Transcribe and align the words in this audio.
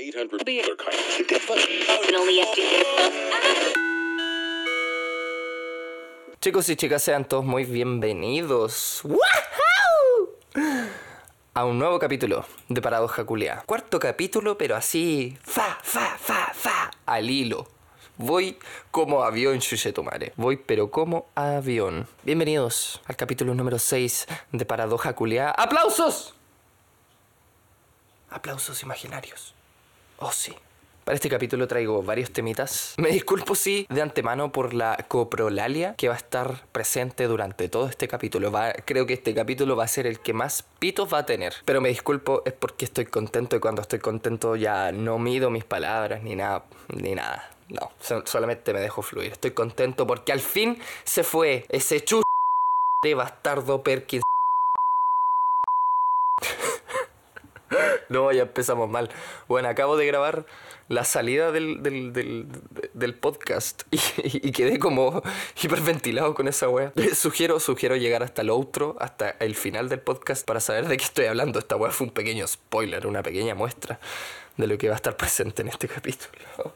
800 0.00 0.40
Chicos 6.40 6.68
y 6.70 6.76
chicas, 6.76 7.02
sean 7.02 7.26
todos 7.26 7.44
muy 7.44 7.64
bienvenidos 7.64 9.02
¡Wahoo! 9.04 10.38
a 11.52 11.64
un 11.66 11.78
nuevo 11.78 11.98
capítulo 11.98 12.46
de 12.70 12.80
Paradoja 12.80 13.24
Culia. 13.26 13.62
Cuarto 13.66 13.98
capítulo, 13.98 14.56
pero 14.56 14.74
así, 14.74 15.36
fa, 15.42 15.78
fa, 15.82 16.16
fa, 16.18 16.50
fa, 16.54 16.90
al 17.04 17.28
hilo. 17.28 17.68
Voy 18.16 18.56
como 18.90 19.22
avión, 19.22 19.58
Chuchetumare. 19.58 20.32
Voy, 20.36 20.56
pero 20.56 20.90
como 20.90 21.26
avión. 21.34 22.08
Bienvenidos 22.22 23.02
al 23.04 23.16
capítulo 23.16 23.54
número 23.54 23.78
6 23.78 24.26
de 24.52 24.64
Paradoja 24.64 25.14
Culia. 25.14 25.50
¡Aplausos! 25.50 26.34
Aplausos 28.30 28.82
imaginarios. 28.82 29.59
Oh, 30.20 30.32
sí. 30.32 30.54
Para 31.04 31.14
este 31.14 31.30
capítulo 31.30 31.66
traigo 31.66 32.02
varios 32.02 32.30
temitas. 32.30 32.94
Me 32.98 33.08
disculpo, 33.08 33.54
sí, 33.54 33.86
de 33.88 34.02
antemano 34.02 34.52
por 34.52 34.74
la 34.74 34.96
coprolalia 35.08 35.94
que 35.96 36.08
va 36.08 36.14
a 36.14 36.18
estar 36.18 36.66
presente 36.72 37.26
durante 37.26 37.68
todo 37.68 37.88
este 37.88 38.06
capítulo. 38.06 38.52
Creo 38.84 39.06
que 39.06 39.14
este 39.14 39.34
capítulo 39.34 39.76
va 39.76 39.84
a 39.84 39.88
ser 39.88 40.06
el 40.06 40.20
que 40.20 40.32
más 40.34 40.62
pitos 40.78 41.12
va 41.12 41.18
a 41.18 41.26
tener. 41.26 41.54
Pero 41.64 41.80
me 41.80 41.88
disculpo, 41.88 42.42
es 42.44 42.52
porque 42.52 42.84
estoy 42.84 43.06
contento 43.06 43.56
y 43.56 43.60
cuando 43.60 43.82
estoy 43.82 43.98
contento 43.98 44.56
ya 44.56 44.92
no 44.92 45.18
mido 45.18 45.50
mis 45.50 45.64
palabras 45.64 46.22
ni 46.22 46.36
nada. 46.36 46.64
Ni 46.88 47.14
nada. 47.14 47.50
No, 47.70 47.90
so- 48.00 48.26
solamente 48.26 48.72
me 48.72 48.80
dejo 48.80 49.00
fluir. 49.02 49.32
Estoy 49.32 49.52
contento 49.52 50.06
porque 50.06 50.32
al 50.32 50.40
fin 50.40 50.78
se 51.04 51.24
fue 51.24 51.64
ese 51.70 52.04
chu 52.04 52.20
de 53.02 53.14
bastardo 53.14 53.82
Perkins. 53.82 54.22
No, 58.08 58.32
ya 58.32 58.42
empezamos 58.42 58.88
mal. 58.88 59.10
Bueno, 59.48 59.68
acabo 59.68 59.96
de 59.96 60.06
grabar 60.06 60.46
la 60.88 61.04
salida 61.04 61.52
del, 61.52 61.82
del, 61.82 62.12
del, 62.92 63.14
podcast 63.14 63.82
y, 63.90 64.50
quedé 64.50 64.78
como 64.80 65.22
hiperventilado 65.62 66.34
con 66.34 66.48
esa 66.48 66.68
wea. 66.68 66.92
Les 66.96 67.16
Sugiero, 67.30 67.60
sugiero 67.60 67.96
llegar 67.96 68.22
hasta 68.22 68.42
el 68.42 68.50
outro, 68.50 68.96
hasta 68.98 69.30
el 69.38 69.54
final 69.54 69.88
del 69.88 70.00
podcast 70.00 70.44
para 70.44 70.58
saber 70.60 70.88
de 70.88 70.96
qué 70.96 71.04
estoy 71.04 71.26
hablando. 71.26 71.58
Esta 71.60 71.76
wea 71.76 71.92
fue 71.92 72.08
un 72.08 72.12
pequeño 72.12 72.46
spoiler, 72.46 73.06
una 73.06 73.22
pequeña 73.22 73.54
muestra 73.54 74.00
de 74.56 74.66
lo 74.66 74.76
que 74.76 74.88
va 74.88 74.94
a 74.94 74.96
estar 74.96 75.16
presente 75.16 75.62
en 75.62 75.68
este 75.68 75.86
capítulo. 75.86 76.74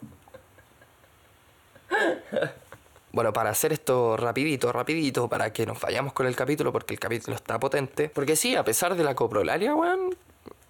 Bueno, 3.11 3.33
para 3.33 3.51
hacer 3.51 3.73
esto 3.73 4.17
rapidito, 4.17 4.73
rapidito, 4.73 5.29
para 5.29 5.53
que 5.53 5.67
nos 5.67 5.81
vayamos 5.81 6.12
con 6.12 6.27
el 6.27 6.34
capítulo, 6.34 6.73
porque 6.73 6.95
el 6.95 7.01
capítulo 7.01 7.36
está 7.36 7.61
potente. 7.61 8.08
Porque 8.08 8.34
sí, 8.34 8.56
a 8.56 8.64
pesar 8.64 8.97
de 8.97 9.05
la 9.05 9.14
coprolaria, 9.14 9.75
weón, 9.75 10.17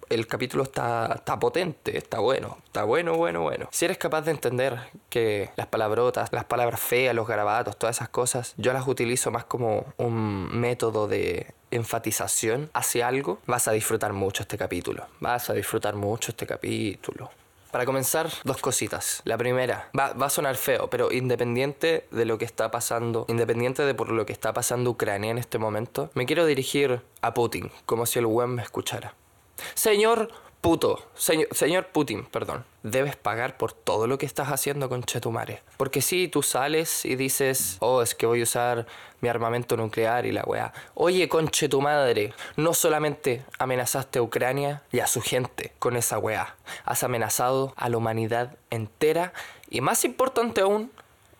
el 0.09 0.27
capítulo 0.27 0.63
está, 0.63 1.13
está 1.15 1.39
potente, 1.39 1.97
está 1.97 2.19
bueno, 2.19 2.57
está 2.65 2.83
bueno, 2.83 3.15
bueno, 3.15 3.41
bueno. 3.41 3.67
Si 3.71 3.85
eres 3.85 3.97
capaz 3.97 4.21
de 4.21 4.31
entender 4.31 4.79
que 5.09 5.49
las 5.55 5.67
palabrotas, 5.67 6.31
las 6.31 6.45
palabras 6.45 6.79
feas, 6.79 7.15
los 7.15 7.27
garabatos, 7.27 7.77
todas 7.77 7.97
esas 7.97 8.09
cosas, 8.09 8.53
yo 8.57 8.73
las 8.73 8.87
utilizo 8.87 9.31
más 9.31 9.45
como 9.45 9.93
un 9.97 10.59
método 10.59 11.07
de 11.07 11.53
enfatización 11.71 12.69
hacia 12.73 13.07
algo, 13.07 13.39
vas 13.45 13.67
a 13.67 13.71
disfrutar 13.71 14.13
mucho 14.13 14.43
este 14.43 14.57
capítulo. 14.57 15.05
Vas 15.19 15.49
a 15.49 15.53
disfrutar 15.53 15.95
mucho 15.95 16.31
este 16.31 16.47
capítulo. 16.47 17.31
Para 17.71 17.85
comenzar, 17.85 18.29
dos 18.45 18.61
cositas. 18.61 19.21
La 19.25 19.37
primera, 19.37 19.89
va, 19.97 20.13
va 20.13 20.27
a 20.27 20.29
sonar 20.29 20.55
feo, 20.55 20.89
pero 20.89 21.11
independiente 21.11 22.07
de 22.09 22.23
lo 22.23 22.37
que 22.37 22.45
está 22.45 22.71
pasando, 22.71 23.25
independiente 23.27 23.83
de 23.83 23.93
por 23.93 24.11
lo 24.11 24.25
que 24.25 24.31
está 24.31 24.53
pasando 24.53 24.91
Ucrania 24.91 25.31
en 25.31 25.37
este 25.37 25.57
momento, 25.57 26.09
me 26.13 26.25
quiero 26.25 26.45
dirigir 26.45 27.01
a 27.21 27.33
Putin, 27.33 27.69
como 27.85 28.05
si 28.05 28.19
el 28.19 28.27
web 28.27 28.47
me 28.47 28.61
escuchara. 28.61 29.13
Señor 29.73 30.29
puto, 30.65 30.99
señor, 31.13 31.47
señor 31.51 31.89
Putin, 31.89 32.25
perdón, 32.25 32.65
debes 32.81 33.15
pagar 33.15 33.55
por 33.55 33.71
todo 33.71 34.07
lo 34.07 34.17
que 34.17 34.25
estás 34.25 34.47
haciendo 34.47 34.89
con 34.89 35.03
Chetumare. 35.03 35.61
Porque 35.77 36.01
si 36.01 36.27
tú 36.27 36.41
sales 36.41 37.05
y 37.05 37.15
dices, 37.15 37.77
oh, 37.81 38.01
es 38.01 38.15
que 38.15 38.25
voy 38.25 38.39
a 38.39 38.43
usar 38.45 38.87
mi 39.21 39.29
armamento 39.29 39.77
nuclear 39.77 40.25
y 40.25 40.31
la 40.31 40.43
weá. 40.43 40.73
Oye, 40.95 41.29
conche 41.29 41.69
tu 41.69 41.81
madre, 41.81 42.33
no 42.57 42.73
solamente 42.73 43.45
amenazaste 43.59 44.17
a 44.17 44.23
Ucrania 44.23 44.81
y 44.91 45.01
a 45.01 45.07
su 45.07 45.21
gente 45.21 45.71
con 45.77 45.95
esa 45.95 46.17
weá, 46.17 46.55
has 46.83 47.03
amenazado 47.03 47.75
a 47.75 47.87
la 47.87 47.97
humanidad 47.97 48.57
entera 48.71 49.33
y 49.69 49.81
más 49.81 50.03
importante 50.03 50.61
aún, 50.61 50.91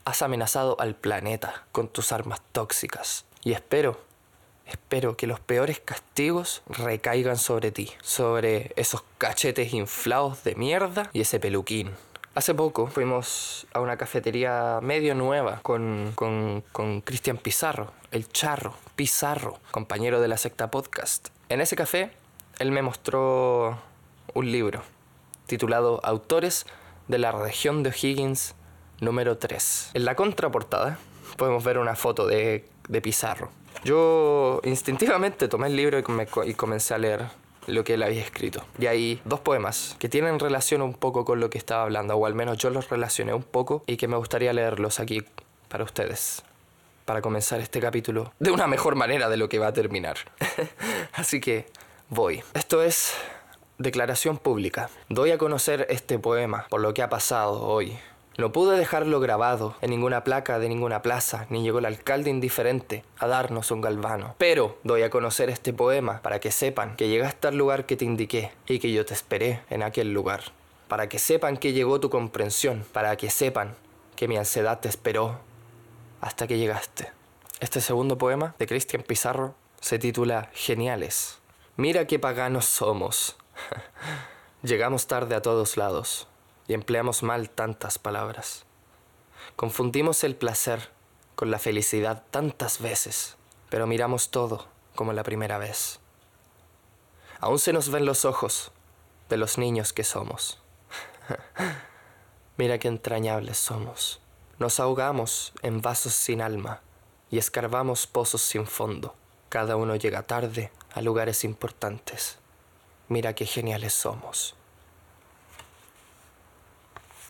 has 0.03 0.21
amenazado 0.21 0.77
al 0.79 0.93
planeta 0.93 1.63
con 1.71 1.87
tus 1.87 2.11
armas 2.11 2.41
tóxicas. 2.51 3.25
Y 3.43 3.53
espero 3.53 4.04
Espero 4.65 5.15
que 5.15 5.27
los 5.27 5.39
peores 5.39 5.79
castigos 5.79 6.63
recaigan 6.67 7.37
sobre 7.37 7.71
ti, 7.71 7.91
sobre 8.01 8.71
esos 8.75 9.03
cachetes 9.17 9.73
inflados 9.73 10.43
de 10.43 10.55
mierda 10.55 11.09
y 11.13 11.21
ese 11.21 11.39
peluquín. 11.39 11.91
Hace 12.33 12.53
poco 12.53 12.87
fuimos 12.87 13.67
a 13.73 13.79
una 13.79 13.95
cafetería 13.95 14.79
medio 14.81 15.15
nueva 15.15 15.59
con, 15.61 16.11
con, 16.15 16.63
con 16.71 17.01
Cristian 17.01 17.37
Pizarro, 17.37 17.93
el 18.11 18.27
charro, 18.27 18.73
Pizarro, 18.95 19.59
compañero 19.71 20.19
de 20.19 20.27
la 20.27 20.37
secta 20.37 20.69
podcast. 20.71 21.29
En 21.47 21.61
ese 21.61 21.75
café, 21.75 22.11
él 22.59 22.71
me 22.71 22.81
mostró 22.81 23.79
un 24.33 24.51
libro 24.51 24.81
titulado 25.45 26.01
Autores 26.03 26.65
de 27.07 27.19
la 27.19 27.31
región 27.31 27.83
de 27.83 27.91
O'Higgins 27.91 28.55
número 28.99 29.37
3. 29.37 29.91
En 29.93 30.05
la 30.05 30.15
contraportada 30.15 30.97
podemos 31.37 31.63
ver 31.63 31.77
una 31.77 31.95
foto 31.95 32.27
de, 32.27 32.67
de 32.89 33.01
Pizarro. 33.01 33.49
Yo 33.85 34.61
instintivamente 34.63 35.47
tomé 35.47 35.67
el 35.67 35.75
libro 35.75 35.99
y, 35.99 36.11
me 36.11 36.25
co- 36.25 36.43
y 36.43 36.55
comencé 36.55 36.95
a 36.95 36.97
leer 36.97 37.25
lo 37.67 37.83
que 37.83 37.93
él 37.93 38.01
había 38.03 38.21
escrito. 38.21 38.63
Y 38.79 38.87
hay 38.87 39.21
dos 39.25 39.39
poemas 39.41 39.95
que 39.99 40.09
tienen 40.09 40.39
relación 40.39 40.81
un 40.81 40.93
poco 40.95 41.23
con 41.23 41.39
lo 41.39 41.51
que 41.51 41.59
estaba 41.59 41.83
hablando, 41.83 42.15
o 42.15 42.25
al 42.25 42.33
menos 42.33 42.57
yo 42.57 42.71
los 42.71 42.89
relacioné 42.89 43.33
un 43.35 43.43
poco 43.43 43.83
y 43.85 43.97
que 43.97 44.07
me 44.07 44.17
gustaría 44.17 44.53
leerlos 44.53 44.99
aquí 44.99 45.23
para 45.69 45.83
ustedes. 45.83 46.41
Para 47.05 47.21
comenzar 47.21 47.59
este 47.61 47.79
capítulo 47.79 48.33
de 48.39 48.49
una 48.49 48.65
mejor 48.65 48.95
manera 48.95 49.29
de 49.29 49.37
lo 49.37 49.47
que 49.49 49.59
va 49.59 49.67
a 49.67 49.73
terminar. 49.73 50.17
Así 51.13 51.39
que 51.39 51.67
voy. 52.09 52.41
Esto 52.55 52.81
es 52.81 53.13
declaración 53.77 54.39
pública. 54.39 54.89
Doy 55.09 55.29
a 55.29 55.37
conocer 55.37 55.85
este 55.91 56.17
poema 56.17 56.65
por 56.69 56.81
lo 56.81 56.95
que 56.95 57.03
ha 57.03 57.09
pasado 57.09 57.61
hoy. 57.61 57.95
No 58.37 58.51
pude 58.51 58.77
dejarlo 58.77 59.21
grabado 59.21 59.75
en 59.79 59.91
ninguna 59.91 60.25
placa 60.25 60.59
de 60.59 60.67
ninguna 60.67 61.01
plaza, 61.01 61.45
ni 61.49 61.63
llegó 61.63 61.79
el 61.79 61.85
alcalde 61.85 62.29
indiferente 62.29 63.05
a 63.17 63.27
darnos 63.27 63.71
un 63.71 63.79
galvano. 63.79 64.35
Pero 64.37 64.77
doy 64.83 65.03
a 65.03 65.09
conocer 65.09 65.49
este 65.49 65.71
poema 65.71 66.21
para 66.21 66.41
que 66.41 66.51
sepan 66.51 66.97
que 66.97 67.07
llegaste 67.07 67.47
al 67.47 67.57
lugar 67.57 67.85
que 67.85 67.95
te 67.95 68.03
indiqué 68.03 68.51
y 68.67 68.79
que 68.79 68.91
yo 68.91 69.05
te 69.05 69.13
esperé 69.13 69.61
en 69.69 69.83
aquel 69.83 70.13
lugar. 70.13 70.41
Para 70.89 71.07
que 71.07 71.17
sepan 71.17 71.55
que 71.55 71.71
llegó 71.71 72.01
tu 72.01 72.09
comprensión, 72.09 72.83
para 72.91 73.15
que 73.15 73.29
sepan 73.29 73.73
que 74.17 74.27
mi 74.27 74.35
ansiedad 74.35 74.81
te 74.81 74.89
esperó 74.89 75.39
hasta 76.19 76.45
que 76.45 76.57
llegaste. 76.57 77.13
Este 77.61 77.79
segundo 77.79 78.17
poema 78.17 78.53
de 78.59 78.67
Cristian 78.67 79.03
Pizarro 79.03 79.55
se 79.79 79.97
titula 79.97 80.49
Geniales. 80.51 81.39
Mira 81.77 82.05
qué 82.05 82.19
paganos 82.19 82.65
somos. 82.65 83.37
Llegamos 84.61 85.07
tarde 85.07 85.35
a 85.35 85.41
todos 85.41 85.77
lados 85.77 86.27
y 86.67 86.73
empleamos 86.73 87.23
mal 87.23 87.49
tantas 87.49 87.99
palabras. 87.99 88.65
Confundimos 89.55 90.23
el 90.23 90.35
placer 90.35 90.89
con 91.35 91.51
la 91.51 91.59
felicidad 91.59 92.23
tantas 92.31 92.79
veces, 92.81 93.37
pero 93.69 93.87
miramos 93.87 94.31
todo 94.31 94.67
como 94.95 95.13
la 95.13 95.23
primera 95.23 95.57
vez. 95.57 95.99
Aún 97.39 97.59
se 97.59 97.73
nos 97.73 97.89
ven 97.89 98.05
los 98.05 98.25
ojos 98.25 98.71
de 99.29 99.37
los 99.37 99.57
niños 99.57 99.93
que 99.93 100.03
somos. 100.03 100.61
Mira 102.57 102.79
qué 102.79 102.87
entrañables 102.87 103.57
somos. 103.57 104.21
Nos 104.57 104.79
ahogamos 104.79 105.53
en 105.61 105.81
vasos 105.81 106.13
sin 106.13 106.41
alma 106.41 106.81
y 107.29 107.37
escarbamos 107.37 108.07
pozos 108.07 108.41
sin 108.41 108.65
fondo. 108.65 109.15
Cada 109.49 109.75
uno 109.75 109.95
llega 109.95 110.23
tarde 110.23 110.71
a 110.93 111.01
lugares 111.01 111.43
importantes. 111.43 112.39
Mira 113.09 113.35
qué 113.35 113.45
geniales 113.45 113.93
somos. 113.93 114.55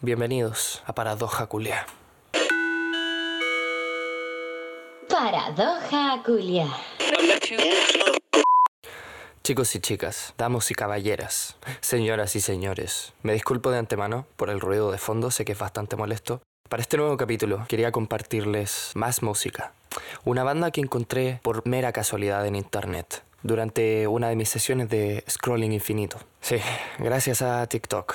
Bienvenidos 0.05 0.83
a 0.85 0.93
Paradoja 0.93 1.47
Culia. 1.47 1.87
Paradoja 5.09 6.21
Culia. 6.23 6.67
Chicos 9.43 9.73
y 9.73 9.79
chicas, 9.79 10.35
damos 10.37 10.69
y 10.69 10.75
caballeras, 10.75 11.57
señoras 11.79 12.35
y 12.35 12.41
señores, 12.41 13.13
me 13.23 13.33
disculpo 13.33 13.71
de 13.71 13.79
antemano 13.79 14.27
por 14.35 14.51
el 14.51 14.61
ruido 14.61 14.91
de 14.91 14.99
fondo, 14.99 15.31
sé 15.31 15.43
que 15.43 15.53
es 15.53 15.57
bastante 15.57 15.95
molesto. 15.95 16.43
Para 16.69 16.81
este 16.81 16.97
nuevo 16.97 17.17
capítulo 17.17 17.65
quería 17.67 17.91
compartirles 17.91 18.91
más 18.93 19.23
música. 19.23 19.73
Una 20.23 20.43
banda 20.43 20.69
que 20.69 20.81
encontré 20.81 21.39
por 21.41 21.67
mera 21.67 21.91
casualidad 21.93 22.45
en 22.45 22.55
internet 22.55 23.23
durante 23.41 24.05
una 24.05 24.29
de 24.29 24.35
mis 24.35 24.49
sesiones 24.49 24.87
de 24.87 25.23
scrolling 25.27 25.71
infinito. 25.71 26.19
Sí, 26.41 26.57
gracias 26.99 27.41
a 27.41 27.65
TikTok. 27.65 28.13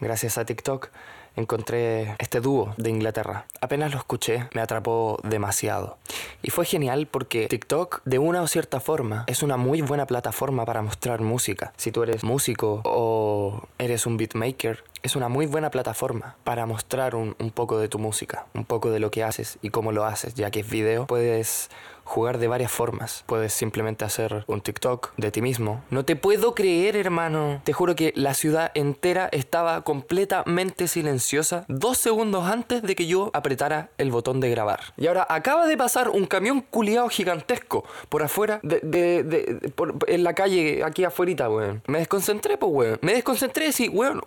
Gracias 0.00 0.36
a 0.38 0.44
TikTok 0.44 0.90
encontré 1.38 2.14
este 2.18 2.40
dúo 2.40 2.74
de 2.76 2.90
Inglaterra. 2.90 3.46
Apenas 3.60 3.92
lo 3.92 3.98
escuché, 3.98 4.48
me 4.54 4.60
atrapó 4.60 5.18
demasiado. 5.22 5.96
Y 6.42 6.50
fue 6.50 6.64
genial 6.64 7.06
porque 7.06 7.48
TikTok, 7.48 8.02
de 8.04 8.18
una 8.18 8.42
o 8.42 8.46
cierta 8.46 8.80
forma, 8.80 9.24
es 9.26 9.42
una 9.42 9.56
muy 9.56 9.80
buena 9.82 10.06
plataforma 10.06 10.64
para 10.64 10.82
mostrar 10.82 11.20
música. 11.20 11.72
Si 11.76 11.92
tú 11.92 12.02
eres 12.02 12.24
músico 12.24 12.82
o 12.84 13.68
eres 13.78 14.06
un 14.06 14.16
beatmaker, 14.16 14.84
es 15.02 15.16
una 15.16 15.28
muy 15.28 15.46
buena 15.46 15.70
plataforma 15.70 16.36
para 16.44 16.66
mostrar 16.66 17.14
un, 17.14 17.36
un, 17.38 17.50
poco 17.50 17.78
de 17.78 17.88
tu 17.88 17.98
música, 17.98 18.46
un 18.54 18.64
poco 18.64 18.90
de 18.90 18.98
lo 18.98 19.10
que 19.10 19.22
haces 19.22 19.58
y 19.62 19.70
cómo 19.70 19.92
lo 19.92 20.04
haces, 20.04 20.34
ya 20.34 20.50
que 20.50 20.60
es 20.60 20.68
video, 20.68 21.06
puedes 21.06 21.70
jugar 22.08 22.38
de 22.38 22.48
varias 22.48 22.72
formas. 22.72 23.22
Puedes 23.26 23.52
simplemente 23.52 24.04
hacer 24.04 24.44
un 24.46 24.60
TikTok 24.60 25.12
de 25.16 25.30
ti 25.30 25.42
mismo. 25.42 25.84
No 25.90 26.04
te 26.04 26.16
puedo 26.16 26.54
creer, 26.54 26.96
hermano. 26.96 27.60
Te 27.64 27.72
juro 27.72 27.94
que 27.94 28.12
la 28.16 28.34
ciudad 28.34 28.72
entera 28.74 29.28
estaba 29.30 29.82
completamente 29.82 30.88
silenciosa 30.88 31.64
dos 31.68 31.98
segundos 31.98 32.46
antes 32.46 32.82
de 32.82 32.96
que 32.96 33.06
yo 33.06 33.30
apretara 33.32 33.90
el 33.98 34.10
botón 34.10 34.40
de 34.40 34.50
grabar. 34.50 34.80
Y 34.96 35.06
ahora 35.06 35.26
acaba 35.28 35.66
de 35.66 35.76
pasar 35.76 36.08
un 36.08 36.26
camión 36.26 36.62
culiado 36.62 37.08
gigantesco 37.08 37.84
por 38.08 38.22
afuera 38.22 38.60
de, 38.62 38.80
de, 38.80 39.72
en 40.06 40.24
la 40.24 40.34
calle 40.34 40.82
aquí 40.84 41.04
afuera, 41.04 41.28
weón. 41.48 41.82
Me 41.86 41.98
desconcentré, 41.98 42.56
pues, 42.56 42.72
weón. 42.72 42.98
Me 43.02 43.12
desconcentré, 43.12 43.72
sí, 43.72 43.88
weón. 43.88 44.22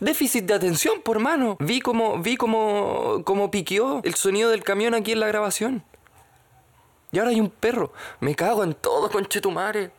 Déficit 0.00 0.44
de 0.44 0.54
atención, 0.54 1.00
por 1.02 1.18
mano. 1.18 1.56
Vi 1.60 1.80
como, 1.80 2.18
vi 2.18 2.36
como, 2.36 3.22
como 3.24 3.50
piqueó 3.50 4.00
el 4.04 4.14
sonido 4.14 4.50
del 4.50 4.62
camión 4.62 4.94
aquí 4.94 5.12
en 5.12 5.20
la 5.20 5.26
grabación. 5.26 5.82
Y 7.12 7.18
ahora 7.18 7.30
hay 7.30 7.40
un 7.40 7.50
perro. 7.50 7.92
Me 8.20 8.34
cago 8.34 8.64
en 8.64 8.74
todo, 8.74 9.10
conchetumare. 9.10 9.90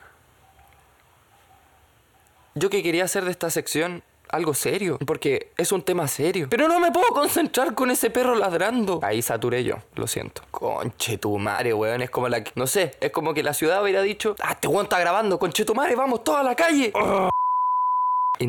Yo 2.55 2.69
que 2.69 2.83
quería 2.83 3.05
hacer 3.05 3.25
de 3.25 3.31
esta 3.31 3.49
sección 3.49 4.03
algo 4.29 4.53
serio, 4.53 4.99
porque 5.05 5.51
es 5.57 5.71
un 5.71 5.81
tema 5.81 6.07
serio. 6.07 6.47
Pero 6.49 6.67
no 6.67 6.79
me 6.79 6.91
puedo 6.91 7.07
concentrar 7.07 7.73
con 7.73 7.89
ese 7.89 8.09
perro 8.09 8.35
ladrando. 8.35 8.99
Ahí 9.01 9.21
saturé 9.21 9.63
yo, 9.63 9.77
lo 9.95 10.07
siento. 10.07 10.43
Conchetumare, 10.51 11.73
weón, 11.73 12.01
es 12.01 12.09
como 12.09 12.29
la 12.29 12.43
que... 12.43 12.51
No 12.55 12.67
sé, 12.67 12.95
es 13.01 13.11
como 13.11 13.33
que 13.33 13.43
la 13.43 13.53
ciudad 13.53 13.81
hubiera 13.81 14.01
dicho, 14.01 14.35
ah, 14.39 14.51
este 14.51 14.67
weón 14.67 14.83
está 14.83 14.99
grabando, 14.99 15.39
conchetumare, 15.39 15.95
vamos 15.95 16.23
toda 16.23 16.41
a 16.41 16.43
la 16.43 16.55
calle. 16.55 16.93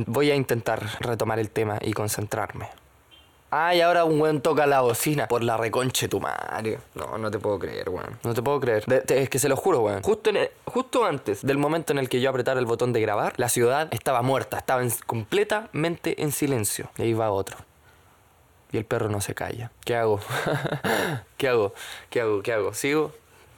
Voy 0.07 0.31
a 0.31 0.35
intentar 0.35 0.83
retomar 1.01 1.39
el 1.39 1.51
tema 1.51 1.79
y 1.81 1.93
concentrarme. 1.93 2.69
Ah, 3.51 3.75
y 3.75 3.81
ahora 3.81 4.05
un 4.05 4.21
weón 4.21 4.41
toca 4.41 4.67
la 4.67 4.81
bocina 4.81 5.27
por 5.27 5.43
la 5.43 5.57
reconche 5.57 6.09
tu 6.09 6.21
madre. 6.21 6.79
No, 6.95 7.19
no 7.19 7.31
te 7.31 7.39
puedo 7.39 7.59
creer, 7.59 7.89
weón. 7.89 8.19
No 8.23 8.33
te 8.33 8.43
puedo 8.43 8.61
creer. 8.61 8.85
De, 8.87 9.01
te, 9.01 9.23
es 9.23 9.29
que 9.29 9.39
se 9.39 9.49
lo 9.49 9.57
juro, 9.57 9.81
weón. 9.81 10.03
Justo, 10.03 10.31
en 10.31 10.49
justo 10.65 11.05
antes 11.05 11.43
del 11.43 11.59
momento 11.59 11.93
en 11.93 11.99
el 11.99 12.09
que 12.09 12.21
yo 12.21 12.31
apretara 12.31 12.61
el 12.61 12.67
botón 12.67 12.93
de 12.93 13.01
grabar, 13.01 13.35
la 13.37 13.49
ciudad 13.49 13.89
estaba 13.91 14.23
muerta, 14.23 14.59
estaba 14.59 14.83
en, 14.83 14.91
completamente 15.05 16.23
en 16.23 16.31
silencio. 16.31 16.91
Y 16.97 17.03
ahí 17.03 17.13
va 17.13 17.31
otro. 17.31 17.57
Y 18.73 18.77
el 18.77 18.85
perro 18.85 19.09
no 19.09 19.21
se 19.21 19.35
calla. 19.35 19.73
¿Qué 19.85 19.97
hago? 19.97 20.21
¿Qué 21.37 21.49
hago? 21.49 21.75
¿Qué 22.09 22.21
hago? 22.21 22.43
¿Qué 22.43 22.53
hago? 22.53 22.73
¿Sigo? 22.73 23.13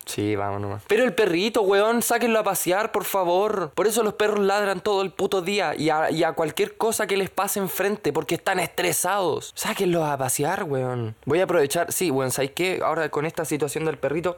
Sí, 0.04 0.36
vamos 0.36 0.60
nomás. 0.60 0.82
Pero 0.88 1.04
el 1.04 1.14
perrito, 1.14 1.62
weón, 1.62 2.02
sáquenlo 2.02 2.38
a 2.38 2.42
pasear, 2.42 2.92
por 2.92 3.04
favor. 3.04 3.70
Por 3.74 3.86
eso 3.86 4.02
los 4.02 4.14
perros 4.14 4.40
ladran 4.40 4.80
todo 4.80 5.02
el 5.02 5.10
puto 5.10 5.42
día 5.42 5.74
y 5.76 5.90
a, 5.90 6.10
y 6.10 6.24
a 6.24 6.32
cualquier 6.32 6.76
cosa 6.76 7.06
que 7.06 7.16
les 7.16 7.30
pase 7.30 7.60
enfrente, 7.60 8.12
porque 8.12 8.34
están 8.34 8.58
estresados. 8.58 9.52
Sáquenlos 9.54 10.04
a 10.04 10.18
pasear, 10.18 10.64
weón. 10.64 11.14
Voy 11.24 11.40
a 11.40 11.44
aprovechar, 11.44 11.92
sí, 11.92 12.10
weón, 12.10 12.30
¿sabes 12.30 12.50
qué? 12.52 12.80
Ahora 12.84 13.08
con 13.10 13.26
esta 13.26 13.44
situación 13.44 13.84
del 13.84 13.98
perrito, 13.98 14.36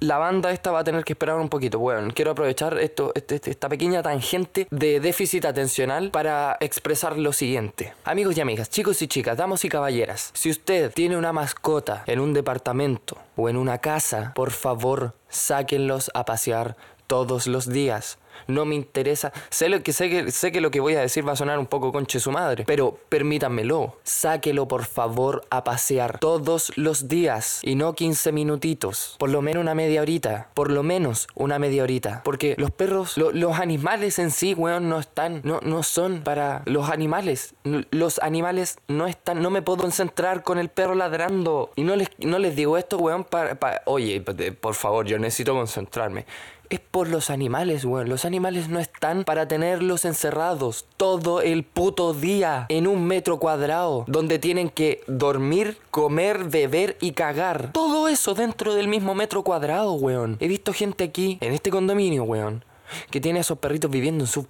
la 0.00 0.18
banda 0.18 0.52
esta 0.52 0.70
va 0.70 0.80
a 0.80 0.84
tener 0.84 1.04
que 1.04 1.12
esperar 1.12 1.36
un 1.36 1.48
poquito. 1.48 1.78
Bueno, 1.78 2.08
quiero 2.14 2.32
aprovechar 2.32 2.78
esto, 2.78 3.12
este, 3.14 3.40
esta 3.50 3.68
pequeña 3.68 4.02
tangente 4.02 4.66
de 4.70 5.00
déficit 5.00 5.44
atencional 5.44 6.10
para 6.10 6.56
expresar 6.60 7.18
lo 7.18 7.32
siguiente. 7.32 7.94
Amigos 8.04 8.36
y 8.36 8.40
amigas, 8.40 8.70
chicos 8.70 9.00
y 9.02 9.08
chicas, 9.08 9.36
damos 9.36 9.64
y 9.64 9.68
caballeras, 9.68 10.30
si 10.34 10.50
usted 10.50 10.92
tiene 10.92 11.16
una 11.16 11.32
mascota 11.32 12.04
en 12.06 12.20
un 12.20 12.32
departamento 12.32 13.18
o 13.36 13.48
en 13.48 13.56
una 13.56 13.78
casa, 13.78 14.32
por 14.34 14.50
favor, 14.50 15.14
sáquenlos 15.28 16.10
a 16.14 16.24
pasear 16.24 16.76
todos 17.06 17.46
los 17.46 17.68
días 17.68 18.19
no 18.46 18.64
me 18.64 18.74
interesa. 18.74 19.32
Sé, 19.50 19.68
lo 19.68 19.82
que, 19.82 19.92
sé, 19.92 20.08
que, 20.10 20.30
sé 20.30 20.52
que 20.52 20.60
lo 20.60 20.70
que 20.70 20.80
voy 20.80 20.94
a 20.94 21.00
decir 21.00 21.26
va 21.26 21.32
a 21.32 21.36
sonar 21.36 21.58
un 21.58 21.66
poco 21.66 21.92
conche 21.92 22.20
su 22.20 22.30
madre, 22.30 22.64
pero 22.66 22.98
permítanmelo. 23.08 23.96
Sáquelo 24.02 24.68
por 24.68 24.84
favor 24.84 25.44
a 25.50 25.64
pasear 25.64 26.18
todos 26.18 26.72
los 26.76 27.08
días 27.08 27.60
y 27.62 27.74
no 27.74 27.94
15 27.94 28.32
minutitos. 28.32 29.16
Por 29.18 29.30
lo 29.30 29.42
menos 29.42 29.60
una 29.60 29.74
media 29.74 30.02
horita. 30.02 30.48
Por 30.54 30.70
lo 30.70 30.82
menos 30.82 31.28
una 31.34 31.58
media 31.58 31.82
horita. 31.82 32.22
Porque 32.24 32.54
los 32.58 32.70
perros, 32.70 33.16
lo, 33.16 33.32
los 33.32 33.58
animales 33.58 34.18
en 34.18 34.30
sí, 34.30 34.54
weón, 34.54 34.88
no 34.88 34.98
están, 34.98 35.40
no, 35.44 35.60
no 35.62 35.82
son 35.82 36.22
para 36.22 36.62
los 36.66 36.90
animales. 36.90 37.54
Los 37.90 38.18
animales 38.20 38.78
no 38.88 39.06
están, 39.06 39.42
no 39.42 39.50
me 39.50 39.62
puedo 39.62 39.78
concentrar 39.78 40.42
con 40.42 40.58
el 40.58 40.68
perro 40.68 40.94
ladrando. 40.94 41.70
Y 41.76 41.84
no 41.84 41.96
les, 41.96 42.08
no 42.18 42.38
les 42.38 42.56
digo 42.56 42.76
esto, 42.78 42.98
weón, 42.98 43.24
para, 43.24 43.54
para 43.56 43.82
oye, 43.86 44.20
por 44.20 44.74
favor, 44.74 45.06
yo 45.06 45.18
necesito 45.18 45.54
concentrarme 45.54 46.26
es 46.70 46.80
por 46.80 47.08
los 47.08 47.30
animales, 47.30 47.84
weón. 47.84 48.08
Los 48.08 48.24
animales 48.24 48.68
no 48.68 48.78
están 48.78 49.24
para 49.24 49.46
tenerlos 49.48 50.04
encerrados 50.04 50.86
todo 50.96 51.42
el 51.42 51.64
puto 51.64 52.14
día 52.14 52.66
en 52.68 52.86
un 52.86 53.04
metro 53.04 53.38
cuadrado, 53.38 54.04
donde 54.06 54.38
tienen 54.38 54.70
que 54.70 55.02
dormir, 55.08 55.78
comer, 55.90 56.44
beber 56.44 56.96
y 57.00 57.12
cagar. 57.12 57.72
Todo 57.72 58.08
eso 58.08 58.34
dentro 58.34 58.74
del 58.74 58.88
mismo 58.88 59.14
metro 59.14 59.42
cuadrado, 59.42 59.92
weón. 59.94 60.36
He 60.40 60.48
visto 60.48 60.72
gente 60.72 61.04
aquí, 61.04 61.38
en 61.40 61.52
este 61.52 61.70
condominio, 61.70 62.22
weón, 62.22 62.64
que 63.10 63.20
tiene 63.20 63.40
a 63.40 63.42
esos 63.42 63.58
perritos 63.58 63.90
viviendo 63.90 64.24
en 64.24 64.28
su 64.28 64.46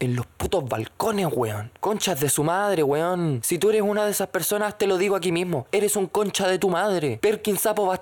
en, 0.00 0.16
los 0.16 0.26
putos 0.26 0.68
balcones, 0.68 1.28
weón. 1.32 1.70
Conchas 1.80 2.20
de 2.20 2.28
su 2.28 2.44
madre, 2.44 2.82
weón. 2.82 3.40
Si 3.44 3.58
tú 3.58 3.70
eres 3.70 3.82
una 3.82 4.04
de 4.04 4.10
esas 4.10 4.28
personas, 4.28 4.78
te 4.78 4.86
lo 4.86 4.98
digo 4.98 5.16
aquí 5.16 5.32
mismo. 5.32 5.66
Eres 5.72 5.96
un 5.96 6.06
concha 6.06 6.48
de 6.48 6.58
tu 6.58 6.70
madre. 6.70 7.18
Perkin 7.20 7.56
sapo. 7.56 7.92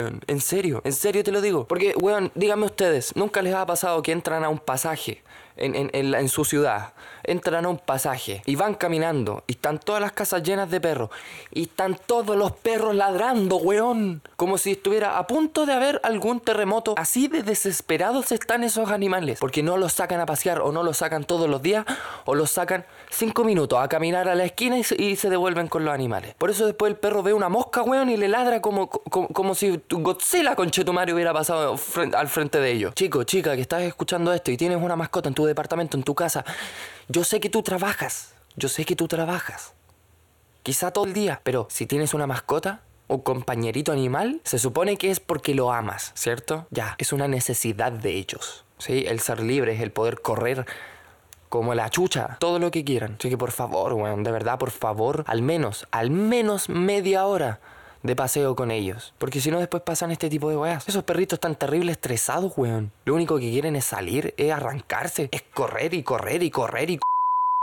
En 0.00 0.40
serio, 0.40 0.80
en 0.84 0.92
serio 0.92 1.22
te 1.22 1.32
lo 1.32 1.40
digo. 1.40 1.66
Porque, 1.66 1.94
weón, 1.96 2.32
díganme 2.34 2.66
ustedes, 2.66 3.14
¿nunca 3.14 3.42
les 3.42 3.54
ha 3.54 3.66
pasado 3.66 4.02
que 4.02 4.12
entran 4.12 4.42
a 4.44 4.48
un 4.48 4.58
pasaje 4.58 5.22
en, 5.62 5.74
en, 5.74 5.90
en, 5.92 6.14
en, 6.14 6.28
su 6.28 6.44
ciudad? 6.44 6.92
Entran 7.24 7.64
a 7.64 7.68
un 7.68 7.78
pasaje 7.78 8.42
y 8.46 8.56
van 8.56 8.74
caminando 8.74 9.44
y 9.46 9.52
están 9.52 9.78
todas 9.78 10.00
las 10.00 10.12
casas 10.12 10.42
llenas 10.42 10.70
de 10.70 10.80
perros 10.80 11.10
y 11.52 11.62
están 11.62 11.96
todos 12.06 12.36
los 12.36 12.52
perros 12.52 12.94
ladrando, 12.94 13.56
weón. 13.56 14.22
Como 14.36 14.58
si 14.58 14.72
estuviera 14.72 15.18
a 15.18 15.26
punto 15.26 15.66
de 15.66 15.72
haber 15.72 16.00
algún 16.02 16.40
terremoto. 16.40 16.94
Así 16.96 17.28
de 17.28 17.42
desesperados 17.42 18.32
están 18.32 18.64
esos 18.64 18.90
animales. 18.90 19.38
Porque 19.40 19.62
no 19.62 19.76
los 19.76 19.92
sacan 19.92 20.20
a 20.20 20.26
pasear 20.26 20.60
o 20.60 20.72
no 20.72 20.82
los 20.82 20.98
sacan 20.98 21.24
todos 21.24 21.48
los 21.48 21.62
días 21.62 21.86
o 22.24 22.34
los 22.34 22.50
sacan 22.50 22.84
cinco 23.10 23.44
minutos 23.44 23.78
a 23.78 23.88
caminar 23.88 24.28
a 24.28 24.34
la 24.34 24.44
esquina 24.44 24.78
y 24.78 24.84
se, 24.84 25.16
se 25.16 25.30
devuelven 25.30 25.68
con 25.68 25.84
los 25.84 25.94
animales. 25.94 26.34
Por 26.34 26.50
eso 26.50 26.66
después 26.66 26.90
el 26.90 26.96
perro 26.96 27.22
ve 27.22 27.32
una 27.32 27.48
mosca, 27.48 27.82
weón, 27.82 28.08
y 28.10 28.16
le 28.16 28.28
ladra 28.28 28.60
como, 28.60 28.88
como, 28.88 29.28
como 29.28 29.54
si 29.54 29.80
Godzilla 29.90 30.56
con 30.56 30.70
Chetumario 30.70 31.14
hubiera 31.14 31.32
pasado 31.32 31.76
al 32.16 32.28
frente 32.28 32.58
de 32.58 32.72
ellos. 32.72 32.94
Chico, 32.94 33.24
chica, 33.24 33.54
que 33.54 33.62
estás 33.62 33.82
escuchando 33.82 34.32
esto 34.32 34.50
y 34.50 34.56
tienes 34.56 34.82
una 34.82 34.96
mascota 34.96 35.28
en 35.28 35.34
tu 35.34 35.46
departamento, 35.52 35.96
en 35.96 36.02
tu 36.02 36.14
casa, 36.14 36.44
yo 37.08 37.24
sé 37.24 37.40
que 37.40 37.48
tú 37.48 37.62
trabajas, 37.62 38.34
yo 38.56 38.68
sé 38.68 38.84
que 38.84 38.96
tú 38.96 39.08
trabajas. 39.08 39.72
Quizá 40.62 40.90
todo 40.90 41.04
el 41.04 41.12
día, 41.12 41.40
pero 41.42 41.66
si 41.70 41.86
tienes 41.86 42.14
una 42.14 42.26
mascota, 42.26 42.82
o 43.12 43.22
compañerito 43.22 43.92
animal, 43.92 44.40
se 44.44 44.58
supone 44.58 44.96
que 44.96 45.10
es 45.10 45.20
porque 45.20 45.54
lo 45.54 45.72
amas, 45.72 46.12
¿cierto? 46.14 46.66
Ya, 46.70 46.94
es 46.98 47.12
una 47.12 47.28
necesidad 47.28 47.92
de 47.92 48.12
ellos. 48.12 48.64
¿Sí? 48.78 49.04
El 49.06 49.20
ser 49.20 49.40
libre 49.40 49.74
es 49.74 49.80
el 49.80 49.92
poder 49.92 50.22
correr 50.22 50.66
como 51.48 51.74
la 51.74 51.90
chucha, 51.90 52.38
todo 52.40 52.58
lo 52.58 52.70
que 52.70 52.84
quieran. 52.84 53.16
Así 53.18 53.28
que 53.28 53.36
por 53.36 53.50
favor, 53.50 53.92
weón, 53.92 54.24
de 54.24 54.32
verdad, 54.32 54.58
por 54.58 54.70
favor, 54.70 55.24
al 55.26 55.42
menos, 55.42 55.86
al 55.90 56.10
menos 56.10 56.70
media 56.70 57.26
hora 57.26 57.60
de 58.02 58.16
paseo 58.16 58.56
con 58.56 58.70
ellos. 58.70 59.14
Porque 59.18 59.40
si 59.40 59.50
no, 59.50 59.58
después 59.58 59.82
pasan 59.82 60.10
este 60.10 60.28
tipo 60.28 60.50
de 60.50 60.56
weas. 60.56 60.88
Esos 60.88 61.04
perritos 61.04 61.36
están 61.36 61.56
terribles 61.56 61.92
estresados, 61.92 62.52
weón. 62.56 62.92
Lo 63.04 63.14
único 63.14 63.38
que 63.38 63.50
quieren 63.50 63.76
es 63.76 63.84
salir, 63.84 64.34
es 64.36 64.52
arrancarse, 64.52 65.28
es 65.32 65.42
correr 65.42 65.94
y 65.94 66.02
correr 66.02 66.42
y 66.42 66.50
correr 66.50 66.90
y 66.90 66.98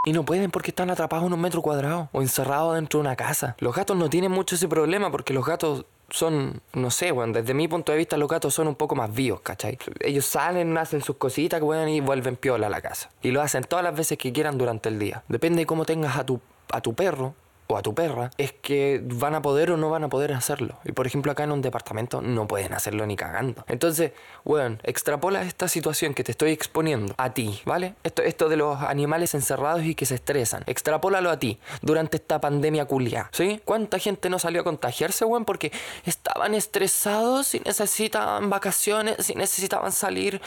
y 0.05 0.13
no 0.13 0.23
pueden 0.23 0.49
porque 0.49 0.71
están 0.71 0.89
atrapados 0.89 1.27
en 1.27 1.33
un 1.33 1.41
metro 1.41 1.61
cuadrado 1.61 2.07
o 2.13 2.21
encerrados 2.21 2.75
dentro 2.75 2.99
de 2.99 3.01
una 3.01 3.17
casa. 3.17 3.57
Los 3.59 3.75
gatos 3.75 3.97
no 3.97 4.09
tienen 4.09 4.31
mucho 4.31 4.55
ese 4.55 4.69
problema 4.69 5.11
porque 5.11 5.33
los 5.33 5.45
gatos 5.45 5.85
son, 6.09 6.61
no 6.73 6.89
sé, 6.89 7.11
weón, 7.11 7.33
desde 7.33 7.53
mi 7.53 7.67
punto 7.67 7.91
de 7.91 7.97
vista 7.97 8.17
los 8.17 8.29
gatos 8.29 8.53
son 8.53 8.67
un 8.67 8.75
poco 8.75 8.95
más 8.95 9.13
vivos, 9.13 9.41
¿cachai? 9.41 9.77
Ellos 9.99 10.25
salen, 10.25 10.77
hacen 10.77 11.01
sus 11.01 11.17
cositas, 11.17 11.61
weón, 11.61 11.89
y 11.89 11.99
vuelven 11.99 12.37
piola 12.37 12.67
a 12.67 12.69
la 12.69 12.81
casa. 12.81 13.11
Y 13.21 13.31
lo 13.31 13.41
hacen 13.41 13.63
todas 13.65 13.83
las 13.83 13.95
veces 13.95 14.17
que 14.17 14.31
quieran 14.31 14.57
durante 14.57 14.87
el 14.89 14.99
día. 14.99 15.23
Depende 15.27 15.59
de 15.59 15.65
cómo 15.65 15.85
tengas 15.85 16.17
a 16.17 16.25
tu, 16.25 16.39
a 16.71 16.81
tu 16.81 16.93
perro, 16.93 17.35
o 17.71 17.77
a 17.77 17.83
tu 17.83 17.93
perra 17.93 18.31
es 18.37 18.51
que 18.51 18.99
van 19.03 19.35
a 19.35 19.41
poder 19.43 19.71
o 19.71 19.77
no 19.77 19.91
van 19.91 20.03
a 20.03 20.09
poder 20.09 20.33
hacerlo. 20.33 20.79
Y 20.85 20.91
por 20.91 21.05
ejemplo 21.05 21.31
acá 21.31 21.43
en 21.43 21.51
un 21.51 21.61
departamento 21.61 22.19
no 22.19 22.47
pueden 22.47 22.73
hacerlo 22.73 23.05
ni 23.05 23.15
cagando. 23.15 23.63
Entonces, 23.67 24.11
weón, 24.43 24.79
extrapola 24.83 25.43
esta 25.43 25.67
situación 25.67 26.15
que 26.15 26.23
te 26.23 26.31
estoy 26.31 26.51
exponiendo 26.51 27.13
a 27.17 27.31
ti, 27.33 27.61
¿vale? 27.65 27.93
Esto, 28.03 28.23
esto 28.23 28.49
de 28.49 28.57
los 28.57 28.81
animales 28.81 29.35
encerrados 29.35 29.83
y 29.83 29.93
que 29.93 30.07
se 30.07 30.15
estresan. 30.15 30.63
Extrapólalo 30.65 31.29
a 31.29 31.37
ti 31.37 31.59
durante 31.83 32.17
esta 32.17 32.41
pandemia 32.41 32.85
culia, 32.85 33.29
¿sí? 33.31 33.61
¿Cuánta 33.65 33.99
gente 33.99 34.31
no 34.31 34.39
salió 34.39 34.61
a 34.61 34.63
contagiarse, 34.63 35.25
weón? 35.25 35.45
Porque 35.45 35.71
estaban 36.05 36.55
estresados 36.55 37.53
y 37.53 37.59
necesitaban 37.59 38.49
vacaciones 38.49 39.29
y 39.29 39.35
necesitaban 39.35 39.91
salir 39.91 40.41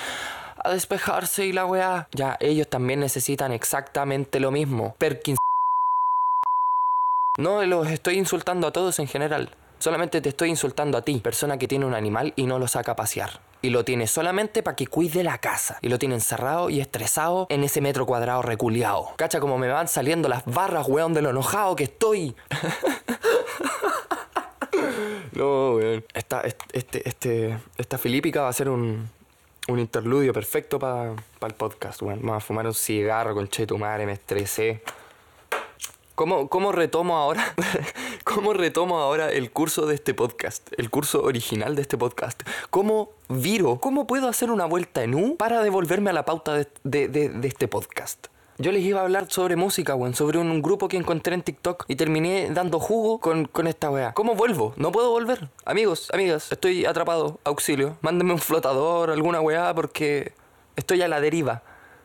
a 0.57 0.71
despejarse 0.73 1.47
y 1.47 1.53
la 1.53 1.67
weá. 1.67 2.09
Ya, 2.11 2.37
ellos 2.41 2.67
también 2.67 2.99
necesitan 2.99 3.53
exactamente 3.53 4.41
lo 4.41 4.51
mismo. 4.51 4.97
Perkins 4.99 5.39
No 7.39 7.65
los 7.65 7.89
estoy 7.89 8.19
insultando 8.19 8.67
a 8.67 8.73
todos 8.73 8.99
en 8.99 9.07
general. 9.07 9.49
Solamente 9.79 10.21
te 10.21 10.29
estoy 10.29 10.51
insultando 10.51 10.99
a 10.99 11.03
ti, 11.03 11.19
persona 11.19 11.57
que 11.57 11.67
tiene 11.67 11.87
un 11.87 11.95
animal 11.95 12.35
y 12.37 12.45
no 12.45 12.59
lo 12.59 12.69
saca 12.69 12.93
a 12.93 12.97
pasear. 12.97 13.41
Y 13.63 13.71
lo 13.71 13.87
tiene 13.87 14.07
solamente 14.07 14.63
para 14.63 14.77
que 14.77 14.87
cuide 14.87 15.25
la 15.25 15.39
casa. 15.39 15.79
Y 15.81 15.89
lo 15.89 15.99
tiene 15.99 16.17
encerrado 16.17 16.69
y 16.69 16.83
estresado 16.83 17.47
en 17.49 17.65
ese 17.65 17.81
metro 17.81 18.05
cuadrado 18.05 18.43
reculeado. 18.43 19.15
Cacha 19.17 19.41
como 19.41 19.57
me 19.57 19.69
van 19.69 19.89
saliendo 19.89 20.29
las 20.29 20.45
barras, 20.45 20.87
weón, 20.87 21.15
de 21.15 21.21
enojado 21.21 21.75
que 21.75 21.85
estoy. 21.85 22.37
no, 25.33 25.77
weón. 25.77 26.05
Esta, 26.13 26.43
este, 26.73 27.09
este, 27.09 27.99
filípica 27.99 28.43
va 28.43 28.49
a 28.49 28.53
ser 28.53 28.69
un, 28.69 29.09
un 29.69 29.79
interludio 29.79 30.35
perfecto 30.35 30.79
para 30.79 31.15
el 31.15 31.55
podcast, 31.55 32.03
weón. 32.03 32.21
Vamos 32.21 32.43
a 32.43 32.47
fumar 32.47 32.67
un 32.67 32.75
cigarro 32.75 33.35
con 33.35 33.49
che 33.49 33.67
tu 33.67 33.79
madre, 33.79 34.05
me 34.05 34.13
estresé. 34.13 34.83
¿Cómo, 36.15 36.49
¿Cómo, 36.49 36.73
retomo 36.73 37.17
ahora? 37.17 37.55
¿Cómo 38.25 38.53
retomo 38.53 38.99
ahora 38.99 39.33
el 39.33 39.51
curso 39.51 39.87
de 39.87 39.95
este 39.95 40.13
podcast? 40.13 40.69
El 40.77 40.91
curso 40.91 41.23
original 41.23 41.75
de 41.75 41.83
este 41.83 41.97
podcast. 41.97 42.43
¿Cómo 42.69 43.11
viro? 43.31 43.79
¿Cómo 43.81 44.07
puedo 44.07 44.29
hacer 44.29 44.51
una 44.51 44.67
vuelta 44.67 45.03
en 45.03 45.15
U 45.15 45.37
para 45.37 45.63
devolverme 45.63 46.11
a 46.11 46.13
la 46.13 46.27
pauta 46.27 46.55
de, 46.55 46.69
de, 46.85 47.09
de, 47.09 47.49
este 47.49 47.67
podcast? 47.67 48.27
Yo 48.59 48.73
les 48.73 48.83
iba 48.83 49.01
a 49.01 49.05
hablar 49.05 49.31
sobre 49.31 49.57
música, 49.57 49.95
weón, 49.95 50.15
sobre 50.15 50.39
un, 50.39 50.61
grupo 50.61 50.87
que 50.87 50.99
encontré 50.99 51.35
en 51.35 51.43
TikTok 51.43 51.87
y 51.89 51.97
terminé 51.97 52.51
dando 52.51 52.79
jugo 52.79 53.19
con, 53.19 53.47
con 53.47 53.67
esta 53.67 53.89
weá. 53.89 54.13
¿Cómo 54.13 54.35
vuelvo? 54.35 54.75
No 54.77 54.93
puedo 54.93 55.11
volver. 55.11 55.49
Amigos, 55.65 56.11
amigas, 56.13 56.53
estoy 56.53 56.85
atrapado. 56.85 57.39
Auxilio. 57.45 57.97
Mándenme 58.03 58.35
un 58.35 58.39
flotador, 58.39 59.11
alguna 59.11 59.41
weá, 59.41 59.75
porque 59.75 60.35
estoy 60.77 61.01
a 61.01 61.09
la 61.09 61.23
deriva. 61.23 61.63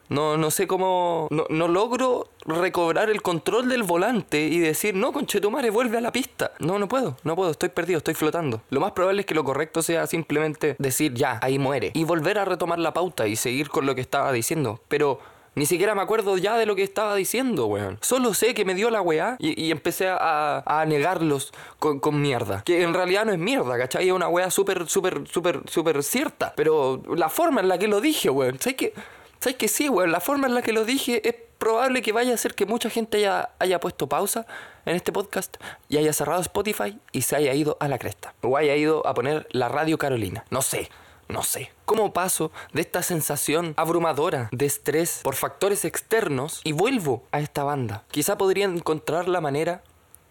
No, 0.09 0.37
no 0.37 0.51
sé 0.51 0.67
cómo. 0.67 1.27
No, 1.29 1.67
logro 1.67 2.29
recobrar 2.45 3.09
el 3.09 3.21
control 3.21 3.67
del 3.69 3.83
volante 3.83 4.41
y 4.41 4.59
decir, 4.59 4.95
no, 4.95 5.11
conchetumare, 5.11 5.69
vuelve 5.69 5.97
a 5.97 6.01
la 6.01 6.11
pista. 6.11 6.51
No, 6.59 6.79
no 6.79 6.87
puedo, 6.87 7.17
no 7.23 7.35
puedo, 7.35 7.51
estoy 7.51 7.69
perdido, 7.69 7.97
estoy 7.97 8.13
flotando. 8.13 8.61
Lo 8.69 8.79
más 8.79 8.93
probable 8.93 9.21
es 9.21 9.25
que 9.25 9.35
lo 9.35 9.43
correcto 9.43 9.81
sea 9.81 10.07
simplemente 10.07 10.75
decir, 10.79 11.13
ya, 11.13 11.39
ahí 11.41 11.59
muere. 11.59 11.91
Y 11.93 12.03
volver 12.03 12.39
a 12.39 12.45
retomar 12.45 12.79
la 12.79 12.93
pauta 12.93 13.27
y 13.27 13.35
seguir 13.35 13.69
con 13.69 13.85
lo 13.85 13.95
que 13.95 14.01
estaba 14.01 14.31
diciendo. 14.31 14.81
Pero. 14.87 15.19
Ni 15.55 15.65
siquiera 15.65 15.95
me 15.95 16.03
acuerdo 16.03 16.37
ya 16.37 16.55
de 16.55 16.67
lo 16.67 16.75
que 16.75 16.83
estaba 16.83 17.15
diciendo, 17.15 17.65
weón. 17.65 17.97
Solo 18.01 18.35
sé 18.35 18.53
que 18.53 18.63
me 18.63 18.75
dio 18.75 18.91
la 18.91 19.01
weá 19.01 19.37
y, 19.39 19.71
empecé 19.71 20.07
a, 20.07 20.61
a 20.63 20.85
negarlos 20.85 21.51
con, 21.79 21.99
con, 21.99 22.21
mierda. 22.21 22.61
Que 22.63 22.83
en 22.83 22.93
realidad 22.93 23.25
no 23.25 23.31
es 23.31 23.39
mierda, 23.39 23.75
¿cachai? 23.75 24.07
Es 24.07 24.13
una 24.13 24.27
weá 24.27 24.51
súper, 24.51 24.87
súper, 24.87 25.27
súper, 25.27 25.61
súper 25.67 26.03
cierta. 26.03 26.53
Pero 26.55 27.01
la 27.15 27.29
forma 27.29 27.61
en 27.61 27.69
la 27.69 27.79
que 27.79 27.87
lo 27.87 28.01
dije, 28.01 28.29
weón. 28.29 28.59
¿Sabes 28.59 28.77
qué? 28.77 28.93
¿Sabes 29.39 29.57
que 29.57 29.67
sí, 29.67 29.89
weón? 29.89 30.11
La 30.11 30.19
forma 30.19 30.47
en 30.47 30.55
la 30.55 30.61
que 30.61 30.73
lo 30.73 30.85
dije 30.85 31.27
es 31.27 31.35
probable 31.57 32.01
que 32.01 32.11
vaya 32.11 32.31
a 32.31 32.35
hacer 32.35 32.55
que 32.55 32.65
mucha 32.65 32.89
gente 32.89 33.17
haya, 33.17 33.49
haya 33.59 33.79
puesto 33.79 34.07
pausa 34.07 34.45
en 34.85 34.95
este 34.95 35.11
podcast 35.11 35.57
y 35.89 35.97
haya 35.97 36.13
cerrado 36.13 36.41
Spotify 36.41 36.97
y 37.11 37.23
se 37.23 37.35
haya 37.35 37.53
ido 37.53 37.77
a 37.79 37.87
la 37.87 37.97
cresta. 37.97 38.33
O 38.41 38.57
haya 38.57 38.75
ido 38.75 39.05
a 39.05 39.13
poner 39.13 39.47
la 39.51 39.69
radio 39.69 39.97
Carolina. 39.97 40.45
No 40.49 40.61
sé. 40.61 40.89
No 41.29 41.43
sé. 41.43 41.71
¿Cómo 41.85 42.13
paso 42.13 42.51
de 42.71 42.81
esta 42.81 43.03
sensación 43.03 43.73
abrumadora 43.75 44.47
de 44.51 44.65
estrés 44.65 45.19
por 45.23 45.35
factores 45.35 45.83
externos 45.83 46.61
y 46.63 46.71
vuelvo 46.71 47.23
a 47.31 47.41
esta 47.41 47.63
banda? 47.63 48.05
Quizá 48.11 48.37
podría 48.37 48.65
encontrar 48.65 49.27
la 49.27 49.41
manera 49.41 49.83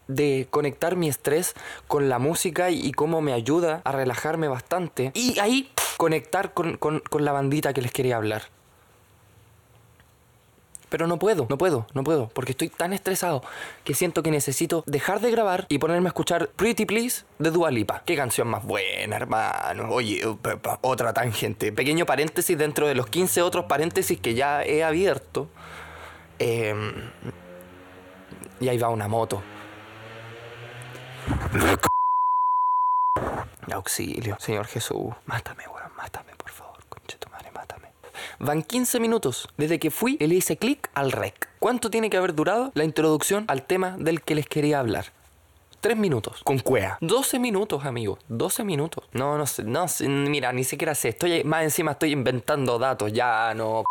de 0.08 0.46
conectar 0.50 0.96
mi 0.96 1.08
estrés 1.08 1.54
con 1.86 2.08
la 2.08 2.18
música 2.18 2.70
y, 2.70 2.92
cómo 2.92 3.20
me 3.20 3.32
ayuda 3.32 3.82
a 3.84 3.92
relajarme 3.92 4.48
bastante. 4.48 5.10
Y 5.14 5.38
ahí 5.38 5.70
conectar 5.98 6.54
con, 6.54 6.76
con 6.76 7.24
la 7.24 7.32
bandita 7.32 7.74
que 7.74 7.82
les 7.82 7.92
quería 7.92 8.16
hablar. 8.16 8.55
Pero 10.88 11.06
no 11.06 11.18
puedo, 11.18 11.46
no 11.48 11.58
puedo, 11.58 11.86
no 11.94 12.04
puedo, 12.04 12.28
porque 12.28 12.52
estoy 12.52 12.68
tan 12.68 12.92
estresado 12.92 13.42
que 13.82 13.94
siento 13.94 14.22
que 14.22 14.30
necesito 14.30 14.84
dejar 14.86 15.20
de 15.20 15.30
grabar 15.32 15.66
y 15.68 15.78
ponerme 15.78 16.08
a 16.08 16.10
escuchar 16.10 16.48
Pretty 16.48 16.86
Please 16.86 17.24
de 17.38 17.50
Dua 17.50 17.70
Lipa. 17.70 18.02
Qué 18.06 18.14
canción 18.14 18.46
más 18.48 18.64
buena, 18.64 19.16
hermano. 19.16 19.88
Oye, 19.90 20.22
otra 20.82 21.12
tangente. 21.12 21.72
Pequeño 21.72 22.06
paréntesis 22.06 22.56
dentro 22.56 22.86
de 22.86 22.94
los 22.94 23.08
15 23.08 23.42
otros 23.42 23.64
paréntesis 23.64 24.18
que 24.20 24.34
ya 24.34 24.64
he 24.64 24.84
abierto. 24.84 25.48
Em, 26.38 26.92
y 28.60 28.68
ahí 28.68 28.78
va 28.78 28.88
una 28.88 29.08
moto. 29.08 29.42
Auxilio, 33.72 34.36
Señor 34.38 34.66
Jesús. 34.66 35.14
Mátame, 35.26 35.66
weón, 35.66 35.90
mátame, 35.96 36.34
por 36.36 36.50
favor. 36.50 36.78
Conche 36.88 37.18
tu 37.18 37.28
madre, 37.30 37.50
mátame. 37.52 37.88
Van 38.38 38.62
15 38.62 39.00
minutos 39.00 39.48
desde 39.56 39.78
que 39.78 39.90
fui 39.90 40.16
y 40.20 40.26
le 40.26 40.34
hice 40.34 40.56
clic 40.56 40.90
al 40.94 41.12
rec. 41.12 41.48
¿Cuánto 41.58 41.90
tiene 41.90 42.10
que 42.10 42.16
haber 42.16 42.34
durado 42.34 42.70
la 42.74 42.84
introducción 42.84 43.44
al 43.48 43.62
tema 43.62 43.96
del 43.98 44.22
que 44.22 44.34
les 44.34 44.46
quería 44.46 44.80
hablar? 44.80 45.06
3 45.80 45.96
minutos. 45.96 46.42
Con 46.44 46.58
cuea. 46.58 46.98
12 47.00 47.38
minutos, 47.38 47.84
amigo. 47.84 48.18
12 48.28 48.64
minutos. 48.64 49.04
No, 49.12 49.38
no 49.38 49.46
sé. 49.46 49.62
No 49.64 49.88
sé. 49.88 50.08
Mira, 50.08 50.52
ni 50.52 50.64
siquiera 50.64 50.94
sé. 50.94 51.10
Estoy 51.10 51.44
más 51.44 51.62
encima 51.62 51.92
estoy 51.92 52.12
inventando 52.12 52.78
datos. 52.78 53.12
Ya 53.12 53.54
no. 53.54 53.84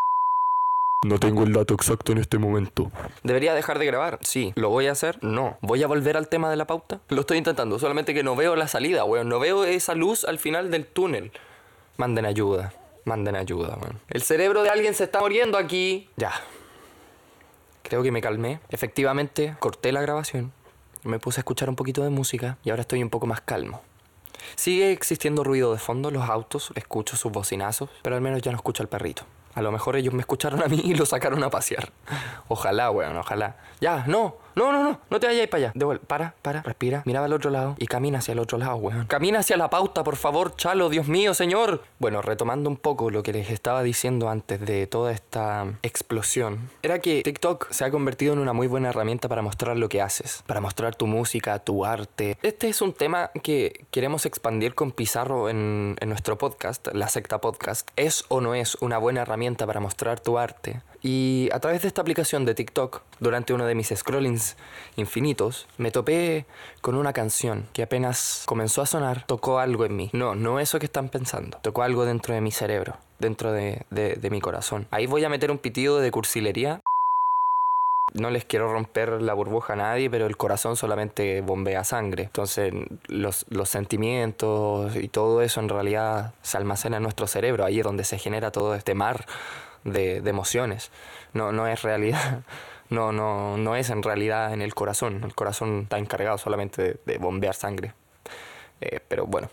No 1.06 1.20
tengo 1.20 1.44
el 1.44 1.54
dato 1.54 1.74
exacto 1.74 2.12
en 2.12 2.18
este 2.18 2.38
momento. 2.38 2.92
¿Debería 3.24 3.54
dejar 3.54 3.80
de 3.80 3.86
grabar? 3.86 4.20
Sí. 4.22 4.54
¿Lo 4.56 4.70
voy 4.70 4.88
a 4.88 4.92
hacer? 4.92 5.18
No. 5.24 5.58
¿Voy 5.62 5.84
a 5.84 5.88
volver 5.88 6.18
al 6.18 6.28
tema 6.28 6.50
de 6.50 6.56
la 6.56 6.66
pauta? 6.66 7.02
Lo 7.10 7.22
estoy 7.22 7.38
intentando, 7.38 7.78
solamente 7.78 8.14
que 8.14 8.24
no 8.24 8.36
veo 8.36 8.56
la 8.56 8.68
salida, 8.68 9.06
weón. 9.06 9.30
No 9.30 9.40
veo 9.40 9.66
esa 9.66 9.94
luz 9.94 10.26
al 10.26 10.40
final 10.40 10.72
del 10.72 10.86
túnel. 10.86 11.32
Manden 11.98 12.26
ayuda. 12.26 12.74
Manden 13.06 13.36
ayuda, 13.36 13.78
man. 13.78 14.00
El 14.10 14.24
cerebro 14.24 14.64
de 14.64 14.70
alguien 14.70 14.94
se 14.94 15.06
está 15.06 15.20
muriendo 15.20 15.58
aquí. 15.58 16.10
Ya. 16.18 16.34
Creo 17.84 18.02
que 18.02 18.12
me 18.12 18.20
calmé. 18.20 18.60
Efectivamente, 18.70 19.56
corté 19.60 19.92
la 19.92 20.02
grabación. 20.02 20.52
Me 21.04 21.20
puse 21.20 21.40
a 21.40 21.42
escuchar 21.42 21.70
un 21.70 21.76
poquito 21.76 22.04
de 22.04 22.10
música 22.10 22.58
y 22.64 22.72
ahora 22.72 22.82
estoy 22.82 23.04
un 23.04 23.12
poco 23.12 23.28
más 23.28 23.42
calmo. 23.42 23.82
Sigue 24.56 24.92
existiendo 24.92 25.44
ruido 25.44 25.72
de 25.72 25.80
fondo 25.80 26.10
los 26.10 26.28
autos, 26.28 26.72
escucho 26.76 27.16
sus 27.16 27.32
bocinazos, 27.32 27.90
pero 28.02 28.16
al 28.16 28.22
menos 28.22 28.42
ya 28.42 28.52
no 28.52 28.58
escucho 28.58 28.82
al 28.82 28.90
perrito. 28.90 29.24
A 29.56 29.62
lo 29.62 29.72
mejor 29.72 29.96
ellos 29.96 30.14
me 30.14 30.20
escucharon 30.20 30.62
a 30.62 30.68
mí 30.68 30.82
y 30.84 30.94
lo 30.96 31.06
sacaron 31.06 31.42
a 31.44 31.50
pasear. 31.50 31.90
Ojalá, 32.50 32.92
weón, 32.92 33.16
ojalá. 33.16 33.56
Ya, 33.80 34.04
no, 34.06 34.36
no, 34.56 34.72
no, 34.72 34.84
no, 34.84 35.00
no 35.10 35.20
te 35.20 35.28
vayas 35.28 35.48
para 35.48 35.66
allá. 35.66 35.72
De 35.76 36.00
para, 36.00 36.36
para, 36.42 36.62
respira, 36.62 37.04
mira 37.06 37.24
al 37.24 37.32
otro 37.32 37.50
lado 37.50 37.76
y 37.78 37.88
camina 37.88 38.20
hacia 38.20 38.34
el 38.34 38.40
otro 38.40 38.58
lado, 38.58 38.76
weón. 38.76 39.06
Camina 39.08 39.40
hacia 39.40 39.56
la 39.56 39.70
pauta, 39.70 40.04
por 40.04 40.18
favor, 40.18 40.56
chalo, 40.56 40.90
Dios 40.90 41.08
mío, 41.08 41.34
señor. 41.34 41.84
Bueno, 42.00 42.22
retomando 42.22 42.70
un 42.70 42.76
poco 42.76 43.10
lo 43.10 43.24
que 43.24 43.32
les 43.32 43.50
estaba 43.50 43.82
diciendo 43.82 44.30
antes 44.30 44.60
de 44.60 44.88
toda 44.88 45.14
esta 45.14 45.66
explosión, 45.84 46.70
era 46.84 47.00
que 47.00 47.22
TikTok 47.24 47.72
se 47.72 47.86
ha 47.86 47.92
convertido 47.92 48.34
en 48.34 48.40
una 48.40 48.52
muy 48.52 48.68
buena 48.68 48.90
herramienta 48.90 49.30
para 49.30 49.42
mostrar 49.42 49.78
lo 49.78 49.88
que 49.88 50.02
haces, 50.02 50.44
para 50.48 50.60
mostrar 50.60 50.96
tu 50.96 51.08
música, 51.08 51.60
tu 51.60 51.86
arte. 51.86 52.38
Este 52.42 52.68
es 52.68 52.82
un 52.82 52.94
tema 52.94 53.32
que 53.42 53.86
queremos 53.92 54.26
expandir 54.26 54.76
con 54.76 54.92
Pizarro 54.92 55.50
en, 55.50 55.96
en 56.00 56.10
nuestro 56.10 56.38
podcast, 56.38 56.88
la 56.94 57.08
secta 57.08 57.40
podcast. 57.40 57.90
¿Es 57.96 58.26
o 58.28 58.42
no 58.42 58.54
es 58.54 58.76
una 58.76 58.98
buena 58.98 59.22
herramienta 59.22 59.45
para 59.54 59.80
mostrar 59.80 60.20
tu 60.20 60.40
arte? 60.40 60.82
Y 61.04 61.50
a 61.54 61.60
través 61.60 61.84
de 61.84 61.88
esta 61.88 62.02
aplicación 62.02 62.46
de 62.46 62.56
TikTok, 62.56 63.04
durante 63.20 63.54
uno 63.54 63.68
de 63.68 63.76
mis 63.76 63.94
scrollings 63.96 64.58
infinitos, 64.96 65.68
me 65.78 65.92
topé 65.92 66.48
con 66.82 66.96
una 66.96 67.14
canción 67.14 67.68
que 67.74 67.84
apenas 67.84 68.42
comenzó 68.48 68.82
a 68.82 68.88
sonar, 68.88 69.24
tocó 69.28 69.60
algo 69.60 69.86
en 69.86 69.96
mí. 69.96 70.10
No, 70.14 70.34
no 70.34 70.60
eso 70.60 70.80
que 70.80 70.88
están 70.88 71.10
pensando. 71.10 71.60
Tocó 71.62 71.84
algo 71.84 72.06
dentro 72.06 72.34
de 72.34 72.42
mi 72.42 72.50
cerebro, 72.52 72.98
dentro 73.20 73.52
de, 73.52 73.86
de, 73.92 74.30
mi 74.32 74.42
corazón. 74.42 74.88
Ahí 74.90 75.06
voy 75.06 75.24
a 75.24 75.30
meter 75.30 75.52
un 75.52 75.60
pitido 75.60 76.00
de 76.00 76.10
cursilería. 76.10 76.82
No 78.16 78.30
les 78.30 78.46
quiero 78.46 78.72
romper 78.72 79.22
la 79.22 79.34
burbuja 79.34 79.74
a 79.74 79.76
nadie, 79.76 80.10
pero 80.10 80.26
el 80.26 80.38
corazón 80.38 80.76
solamente 80.78 81.42
bombea 81.42 81.84
sangre. 81.84 82.24
Entonces 82.24 82.74
los, 83.08 83.46
los, 83.50 83.70
sentimientos 83.70 84.96
y 84.96 85.10
todo 85.10 85.42
eso 85.42 85.60
en 85.60 85.70
realidad 85.70 86.34
se 86.42 86.58
almacena 86.58 86.98
en 86.98 87.04
nuestro 87.04 87.28
cerebro. 87.28 87.66
Ahí 87.66 87.80
es 87.80 87.84
donde 87.84 88.06
se 88.06 88.18
genera 88.18 88.52
todo 88.52 88.74
este 88.76 88.96
mar 88.96 89.26
de, 89.84 90.18
emociones. 90.18 90.92
No, 91.34 91.52
no 91.52 91.68
es 91.68 91.82
realidad. 91.82 92.42
No, 92.88 93.12
no, 93.12 93.58
no 93.58 93.76
es 93.76 93.90
en 93.90 94.04
realidad 94.04 94.54
en 94.54 94.62
el 94.62 94.76
corazón. 94.76 95.24
El 95.24 95.34
corazón 95.34 95.80
está 95.82 95.98
encargado 95.98 96.38
solamente 96.38 97.00
de, 97.04 97.18
bombear 97.18 97.56
sangre. 97.56 97.96
Eh, 98.80 99.00
pero 99.08 99.26
bueno, 99.26 99.50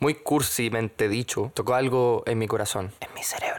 muy 0.00 0.14
cursimente 0.14 1.10
dicho, 1.10 1.52
tocó 1.52 1.74
algo 1.74 2.22
en 2.24 2.38
mi 2.38 2.48
corazón, 2.48 2.92
en 3.00 3.12
mi 3.12 3.22
cerebro 3.22 3.53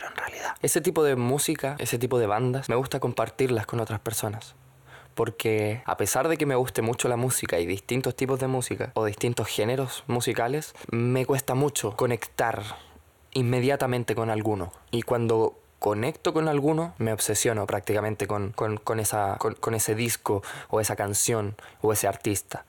Ese 0.61 0.81
tipo 0.81 1.03
de 1.03 1.15
música, 1.15 1.75
ese 1.79 1.99
tipo 1.99 2.19
de 2.19 2.27
bandas, 2.27 2.69
me 2.69 2.75
gusta 2.75 2.99
compartirlas 2.99 3.65
con 3.65 3.79
otras 3.79 3.99
personas. 3.99 4.55
Porque 5.13 5.81
a 5.85 5.95
pesar 5.95 6.27
de 6.27 6.37
que 6.37 6.45
me 6.45 6.55
guste 6.55 6.81
mucho 6.81 7.07
la 7.07 7.15
música 7.15 7.59
y 7.59 7.65
distintos 7.65 8.15
tipos 8.15 8.39
de 8.39 8.47
música 8.47 8.91
o 8.95 9.05
distintos 9.05 9.47
géneros 9.47 10.03
musicales, 10.07 10.73
me 10.91 11.25
cuesta 11.25 11.55
mucho 11.55 11.95
conectar 11.95 12.63
inmediatamente 13.31 14.15
con 14.15 14.29
alguno. 14.29 14.73
Y 14.91 15.03
cuando 15.03 15.57
conecto 15.79 16.33
con 16.33 16.47
alguno, 16.47 16.95
me 16.97 17.13
obsesiono 17.13 17.67
prácticamente 17.67 18.25
con, 18.25 18.53
esa, 18.99 19.37
con, 19.37 19.75
ese 19.75 19.93
disco 19.93 20.41
o 20.69 20.81
esa 20.81 20.95
canción 20.95 21.55
o 21.81 21.93
ese 21.93 22.07
artista. 22.07 22.65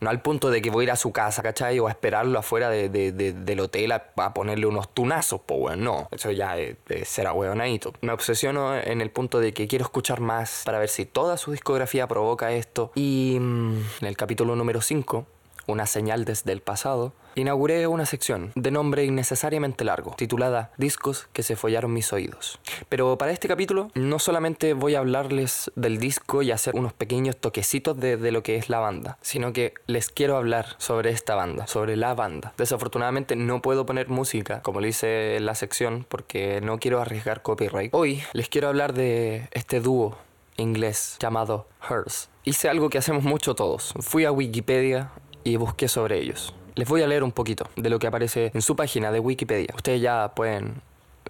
No 0.00 0.10
al 0.10 0.22
punto 0.22 0.50
de 0.50 0.62
que 0.62 0.70
voy 0.70 0.82
a 0.82 0.84
ir 0.84 0.90
a 0.92 0.96
su 0.96 1.10
casa, 1.12 1.42
¿cachai? 1.42 1.78
O 1.80 1.88
a 1.88 1.90
esperarlo 1.90 2.38
afuera 2.38 2.70
de, 2.70 2.88
de- 2.88 3.12
de- 3.12 3.32
del 3.32 3.60
hotel 3.60 3.92
a, 3.92 4.12
ponerle 4.32 4.66
unos 4.66 4.92
tunazos, 4.94 5.40
po, 5.40 5.54
weón. 5.56 5.82
No, 5.82 6.08
eso 6.12 6.30
ya 6.30 6.56
es, 6.56 6.76
es 6.88 7.08
ser 7.08 7.26
ahueonadito. 7.26 7.92
Me 8.00 8.12
obsesiono 8.12 8.76
en 8.76 9.00
el 9.00 9.10
punto 9.10 9.40
de 9.40 9.52
que 9.52 9.66
quiero 9.66 9.84
escuchar 9.84 10.20
más 10.20 10.62
para 10.64 10.78
ver 10.78 10.88
si 10.88 11.04
toda 11.06 11.36
su 11.36 11.50
discografía 11.52 12.06
provoca 12.06 12.52
esto. 12.52 12.92
Y 12.94 13.38
mm, 13.40 13.76
en 14.02 14.06
el 14.06 14.16
capítulo 14.16 14.54
número 14.56 14.80
5, 14.80 15.26
una 15.68 15.86
señal 15.86 16.24
desde 16.24 16.50
el 16.50 16.60
pasado, 16.60 17.12
inauguré 17.36 17.86
una 17.86 18.06
sección 18.06 18.50
de 18.56 18.70
nombre 18.70 19.04
innecesariamente 19.04 19.84
largo, 19.84 20.14
titulada 20.16 20.72
Discos 20.76 21.28
que 21.32 21.44
se 21.44 21.54
follaron 21.54 21.92
mis 21.92 22.12
oídos. 22.12 22.58
Pero 22.88 23.16
para 23.18 23.30
este 23.30 23.46
capítulo 23.46 23.90
no 23.94 24.18
solamente 24.18 24.72
voy 24.72 24.96
a 24.96 24.98
hablarles 24.98 25.70
del 25.76 25.98
disco 25.98 26.42
y 26.42 26.50
hacer 26.50 26.74
unos 26.74 26.92
pequeños 26.92 27.36
toquecitos 27.36 27.98
de, 28.00 28.18
lo 28.32 28.42
que 28.42 28.56
es 28.56 28.68
la 28.68 28.80
banda, 28.80 29.18
sino 29.22 29.52
que 29.52 29.74
les 29.86 30.08
quiero 30.08 30.36
hablar 30.36 30.74
sobre 30.78 31.10
esta 31.10 31.34
banda, 31.34 31.66
sobre 31.66 31.96
la 31.96 32.14
banda. 32.14 32.52
Desafortunadamente 32.58 33.36
no 33.36 33.62
puedo 33.62 33.86
poner 33.86 34.08
música, 34.08 34.62
como 34.62 34.80
lo 34.80 34.86
hice 34.86 35.36
en 35.36 35.46
la 35.46 35.54
sección, 35.54 36.04
porque 36.08 36.60
no 36.62 36.78
quiero 36.78 37.00
arriesgar 37.00 37.42
copyright. 37.42 37.94
Hoy 37.94 38.22
les 38.32 38.48
quiero 38.48 38.68
hablar 38.68 38.94
de 38.94 39.48
este 39.52 39.80
dúo 39.80 40.18
inglés 40.56 41.16
llamado 41.20 41.66
Hers. 41.88 42.28
Hice 42.44 42.68
algo 42.68 42.90
que 42.90 42.98
hacemos 42.98 43.24
mucho 43.24 43.54
todos. 43.54 43.94
Fui 44.00 44.24
a 44.24 44.32
Wikipedia 44.32 45.10
y 45.44 45.56
busqué 45.56 45.88
sobre 45.88 46.18
ellos. 46.18 46.54
Les 46.74 46.88
voy 46.88 47.02
a 47.02 47.06
leer 47.06 47.24
un 47.24 47.32
poquito 47.32 47.68
de 47.76 47.90
lo 47.90 47.98
que 47.98 48.06
aparece 48.06 48.50
en 48.54 48.62
su 48.62 48.76
página 48.76 49.10
de 49.10 49.20
Wikipedia. 49.20 49.74
Ustedes 49.74 50.00
ya 50.00 50.32
pueden, 50.34 50.80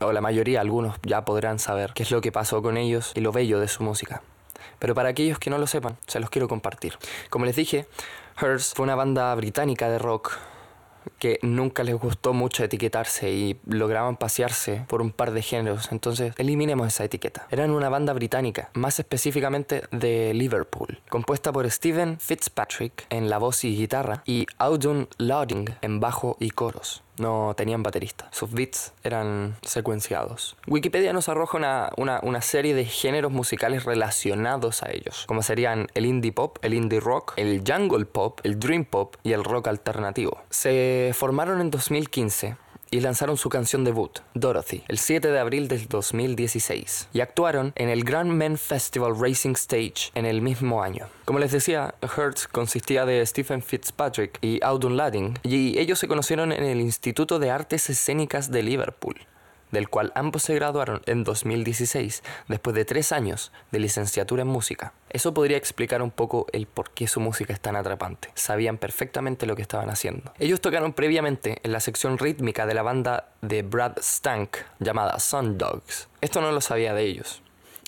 o 0.00 0.12
la 0.12 0.20
mayoría, 0.20 0.60
algunos 0.60 0.96
ya 1.02 1.24
podrán 1.24 1.58
saber 1.58 1.92
qué 1.94 2.02
es 2.02 2.10
lo 2.10 2.20
que 2.20 2.32
pasó 2.32 2.62
con 2.62 2.76
ellos 2.76 3.12
y 3.14 3.20
lo 3.20 3.32
bello 3.32 3.58
de 3.58 3.68
su 3.68 3.82
música. 3.82 4.22
Pero 4.78 4.94
para 4.94 5.08
aquellos 5.08 5.38
que 5.38 5.50
no 5.50 5.58
lo 5.58 5.66
sepan, 5.66 5.96
se 6.06 6.20
los 6.20 6.30
quiero 6.30 6.48
compartir. 6.48 6.98
Como 7.30 7.44
les 7.46 7.56
dije, 7.56 7.86
Hers 8.40 8.74
fue 8.74 8.84
una 8.84 8.94
banda 8.94 9.34
británica 9.34 9.88
de 9.88 9.98
rock 9.98 10.38
que 11.18 11.38
nunca 11.42 11.84
les 11.84 11.94
gustó 11.94 12.32
mucho 12.32 12.64
etiquetarse 12.64 13.30
y 13.30 13.60
lograban 13.66 14.16
pasearse 14.16 14.84
por 14.88 15.02
un 15.02 15.10
par 15.10 15.32
de 15.32 15.42
géneros, 15.42 15.90
entonces 15.92 16.34
eliminemos 16.38 16.88
esa 16.88 17.04
etiqueta. 17.04 17.46
Eran 17.50 17.70
una 17.70 17.88
banda 17.88 18.12
británica, 18.12 18.70
más 18.74 18.98
específicamente 18.98 19.82
de 19.90 20.32
Liverpool, 20.34 21.00
compuesta 21.08 21.52
por 21.52 21.70
Stephen 21.70 22.18
Fitzpatrick 22.20 23.06
en 23.10 23.28
la 23.30 23.38
voz 23.38 23.64
y 23.64 23.76
guitarra 23.76 24.22
y 24.24 24.46
Audun 24.58 25.08
Louding 25.18 25.68
en 25.82 26.00
bajo 26.00 26.36
y 26.40 26.50
coros. 26.50 27.02
No 27.20 27.54
tenían 27.56 27.82
baterista. 27.82 28.28
Sus 28.32 28.52
beats 28.52 28.92
eran 29.02 29.56
secuenciados. 29.62 30.56
Wikipedia 30.66 31.12
nos 31.12 31.28
arroja 31.28 31.58
una, 31.58 31.90
una, 31.96 32.20
una 32.22 32.42
serie 32.42 32.74
de 32.74 32.84
géneros 32.84 33.32
musicales 33.32 33.84
relacionados 33.84 34.82
a 34.82 34.90
ellos, 34.90 35.24
como 35.26 35.42
serían 35.42 35.88
el 35.94 36.06
indie 36.06 36.32
pop, 36.32 36.58
el 36.62 36.74
indie 36.74 37.00
rock, 37.00 37.34
el 37.36 37.62
jungle 37.66 38.04
pop, 38.04 38.40
el 38.44 38.58
dream 38.58 38.84
pop 38.84 39.16
y 39.22 39.32
el 39.32 39.44
rock 39.44 39.68
alternativo. 39.68 40.38
Se 40.50 41.12
formaron 41.14 41.60
en 41.60 41.70
2015 41.70 42.56
y 42.90 43.00
lanzaron 43.00 43.36
su 43.36 43.48
canción 43.48 43.84
debut, 43.84 44.20
Dorothy, 44.34 44.82
el 44.88 44.98
7 44.98 45.28
de 45.28 45.38
abril 45.38 45.68
del 45.68 45.88
2016, 45.88 47.08
y 47.12 47.20
actuaron 47.20 47.72
en 47.76 47.88
el 47.88 48.04
Grand 48.04 48.30
Men 48.30 48.58
Festival 48.58 49.18
Racing 49.18 49.52
Stage 49.52 50.10
en 50.14 50.26
el 50.26 50.42
mismo 50.42 50.82
año. 50.82 51.08
Como 51.24 51.38
les 51.38 51.52
decía, 51.52 51.94
Hertz 52.02 52.48
consistía 52.48 53.04
de 53.04 53.24
Stephen 53.26 53.62
Fitzpatrick 53.62 54.38
y 54.40 54.62
Audun 54.62 54.96
Ladding, 54.96 55.38
y 55.42 55.78
ellos 55.78 55.98
se 55.98 56.08
conocieron 56.08 56.52
en 56.52 56.64
el 56.64 56.80
Instituto 56.80 57.38
de 57.38 57.50
Artes 57.50 57.90
Escénicas 57.90 58.50
de 58.50 58.62
Liverpool 58.62 59.16
del 59.70 59.88
cual 59.88 60.12
ambos 60.14 60.42
se 60.42 60.54
graduaron 60.54 61.02
en 61.06 61.24
2016, 61.24 62.22
después 62.48 62.74
de 62.74 62.84
tres 62.84 63.12
años 63.12 63.52
de 63.70 63.78
licenciatura 63.78 64.42
en 64.42 64.48
música. 64.48 64.92
Eso 65.10 65.34
podría 65.34 65.56
explicar 65.56 66.02
un 66.02 66.10
poco 66.10 66.46
el 66.52 66.66
por 66.66 66.90
qué 66.90 67.08
su 67.08 67.20
música 67.20 67.52
es 67.52 67.60
tan 67.60 67.76
atrapante. 67.76 68.30
Sabían 68.34 68.78
perfectamente 68.78 69.46
lo 69.46 69.56
que 69.56 69.62
estaban 69.62 69.90
haciendo. 69.90 70.32
Ellos 70.38 70.60
tocaron 70.60 70.92
previamente 70.92 71.60
en 71.62 71.72
la 71.72 71.80
sección 71.80 72.18
rítmica 72.18 72.66
de 72.66 72.74
la 72.74 72.82
banda 72.82 73.28
de 73.40 73.62
Brad 73.62 73.98
Stank 73.98 74.56
llamada 74.78 75.18
Sun 75.18 75.58
Dogs. 75.58 76.08
Esto 76.20 76.40
no 76.40 76.52
lo 76.52 76.60
sabía 76.60 76.94
de 76.94 77.04
ellos. 77.04 77.42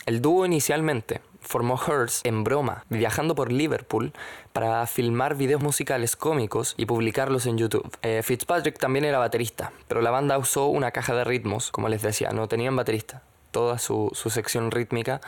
El 0.06 0.22
dúo 0.22 0.46
inicialmente 0.46 1.20
formó 1.40 1.80
Hers 1.80 2.20
en 2.24 2.44
broma, 2.44 2.84
viajando 2.88 3.34
por 3.34 3.50
Liverpool 3.52 4.12
para 4.52 4.86
filmar 4.86 5.36
videos 5.36 5.62
musicales 5.62 6.16
cómicos 6.16 6.74
y 6.76 6.86
publicarlos 6.86 7.46
en 7.46 7.58
YouTube. 7.58 7.90
Eh, 8.02 8.22
Fitzpatrick 8.22 8.78
también 8.78 9.04
era 9.04 9.18
baterista, 9.18 9.72
pero 9.88 10.00
la 10.00 10.10
banda 10.10 10.38
usó 10.38 10.66
una 10.66 10.90
caja 10.90 11.14
de 11.14 11.24
ritmos, 11.24 11.70
como 11.70 11.88
les 11.88 12.02
decía, 12.02 12.30
no 12.30 12.48
tenían 12.48 12.76
baterista. 12.76 13.22
Toda 13.50 13.78
su, 13.78 14.10
su 14.14 14.30
sección 14.30 14.70
rítmica 14.70 15.20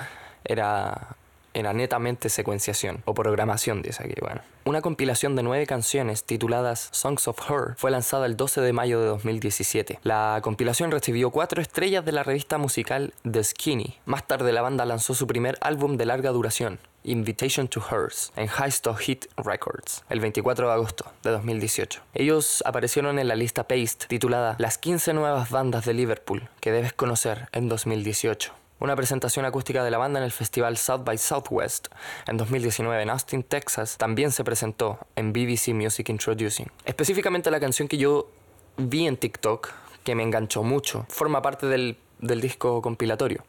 era, 0.45 1.17
era 1.55 1.73
netamente 1.73 2.29
secuenciación 2.29 3.03
o 3.05 3.15
programación, 3.15 3.83
dice 3.83 4.05
aquí. 4.05 4.15
Bueno. 4.21 4.43
Una 4.65 4.81
compilación 4.81 5.35
de 5.35 5.43
nueve 5.43 5.67
canciones 5.67 6.25
tituladas 6.25 6.89
Songs 6.93 7.27
of 7.27 7.39
Her 7.51 7.75
fue 7.77 7.91
lanzada 7.91 8.27
el 8.27 8.37
12 8.37 8.61
de 8.61 8.73
mayo 8.73 9.01
de 9.01 9.07
2017. 9.07 9.99
La 10.05 10.39
compilación 10.43 10.91
recibió 10.91 11.31
cuatro 11.31 11.61
estrellas 11.61 12.05
de 12.05 12.13
la 12.13 12.23
revista 12.23 12.59
musical 12.59 13.13
The 13.29 13.43
Skinny. 13.43 13.99
Más 14.05 14.27
tarde 14.27 14.53
la 14.53 14.63
banda 14.63 14.85
lanzó 14.85 15.15
su 15.15 15.27
primer 15.27 15.59
álbum 15.61 15.97
de 15.97 16.07
larga 16.07 16.31
duración, 16.31 16.79
Invitation 17.05 17.67
to 17.67 17.83
Hers, 17.91 18.33
en 18.37 18.47
High 18.47 18.69
Stock 18.69 18.99
Hit 18.99 19.27
Records, 19.37 20.05
el 20.09 20.21
24 20.21 20.69
de 20.69 20.73
agosto 20.73 21.07
de 21.25 21.31
2018. 21.31 22.01
Ellos 22.15 22.63
aparecieron 22.65 23.19
en 23.19 23.27
la 23.27 23.35
lista 23.35 23.67
Paste 23.67 24.07
titulada 24.07 24.55
Las 24.59 24.79
15 24.79 25.13
nuevas 25.15 25.51
bandas 25.51 25.85
de 25.85 25.95
Liverpool 25.95 26.49
que 26.61 26.71
debes 26.71 26.93
conocer 26.93 27.49
en 27.53 27.69
2018 27.69 28.62
una 28.83 28.97
presentación 28.97 29.45
acústica 29.45 29.85
de 29.85 29.93
la 29.93 29.99
banda 29.99 30.19
en 30.19 30.25
el 30.25 30.33
festival 30.33 30.77
South 30.77 31.05
by 31.05 31.17
Southwest 31.17 31.87
en 32.27 32.37
2019 32.37 33.01
en 33.01 33.11
Austin, 33.11 33.45
Texas, 33.45 33.97
también 33.97 34.33
se 34.33 34.43
presentó 34.43 34.99
en 35.15 35.33
BBC 35.33 35.69
Music 35.69 36.09
Introducing. 36.09 36.67
Específicamente 36.85 37.53
la 37.53 37.61
canción 37.61 37.87
que 37.87 37.97
yo 37.97 38.29
vi 38.77 39.07
en 39.07 39.17
TikTok, 39.17 39.71
que 40.03 40.17
me 40.17 40.25
enganchó 40.25 40.65
mucho, 40.65 41.07
forma 41.09 41.43
parte 41.43 41.67
del, 41.67 41.97
del 42.19 42.41
disco 42.41 42.83
compilatorio. 42.83 43.45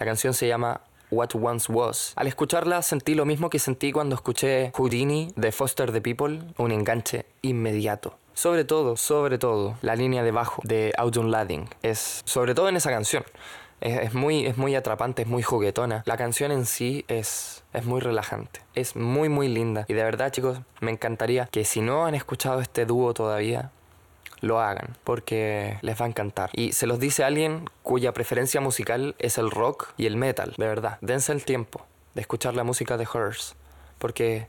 La 0.00 0.06
canción 0.06 0.34
se 0.34 0.48
llama 0.48 0.80
What 1.12 1.30
Once 1.40 1.70
Was. 1.70 2.12
Al 2.16 2.26
escucharla 2.26 2.82
sentí 2.82 3.14
lo 3.14 3.24
mismo 3.24 3.50
que 3.50 3.60
sentí 3.60 3.92
cuando 3.92 4.16
escuché 4.16 4.72
Houdini 4.74 5.32
de 5.36 5.52
Foster 5.52 5.92
the 5.92 6.00
People, 6.00 6.40
un 6.58 6.72
enganche 6.72 7.24
inmediato. 7.42 8.16
Sobre 8.34 8.64
todo, 8.64 8.96
sobre 8.96 9.38
todo, 9.38 9.76
la 9.82 9.94
línea 9.94 10.22
de 10.22 10.30
bajo 10.30 10.62
de 10.64 10.92
Audun 10.96 11.30
Ladding 11.30 11.68
es 11.82 12.22
sobre 12.24 12.54
todo 12.54 12.68
en 12.70 12.76
esa 12.76 12.90
canción. 12.90 13.24
Es, 13.82 13.98
es 13.98 14.14
muy, 14.14 14.46
es 14.46 14.56
muy 14.56 14.74
atrapante, 14.74 15.22
es 15.22 15.28
muy 15.28 15.42
juguetona. 15.42 16.02
La 16.06 16.16
canción 16.16 16.50
en 16.50 16.64
sí 16.64 17.04
es, 17.08 17.64
es 17.74 17.84
muy 17.84 18.00
relajante. 18.00 18.60
Es 18.74 18.96
muy, 18.96 19.28
muy 19.28 19.48
linda. 19.48 19.84
Y 19.88 19.92
de 19.92 20.02
verdad, 20.02 20.32
chicos, 20.32 20.60
me 20.80 20.90
encantaría 20.90 21.48
que 21.52 21.64
si 21.64 21.82
no 21.82 22.06
han 22.06 22.14
escuchado 22.14 22.60
este 22.60 22.86
dúo 22.86 23.12
todavía, 23.12 23.70
lo 24.42 24.60
hagan, 24.60 24.96
porque 25.04 25.78
les 25.82 25.98
va 26.00 26.04
a 26.04 26.08
encantar. 26.08 26.50
Y 26.52 26.72
se 26.72 26.86
los 26.86 26.98
dice 26.98 27.24
alguien 27.24 27.70
cuya 27.82 28.12
preferencia 28.12 28.60
musical 28.60 29.14
es 29.18 29.38
el 29.38 29.50
rock 29.50 29.88
y 29.96 30.06
el 30.06 30.16
metal, 30.16 30.54
de 30.56 30.66
verdad. 30.66 30.98
Dense 31.00 31.32
el 31.32 31.44
tiempo 31.44 31.86
de 32.14 32.20
escuchar 32.20 32.54
la 32.54 32.64
música 32.64 32.96
de 32.96 33.06
Hers, 33.12 33.54
porque 33.98 34.48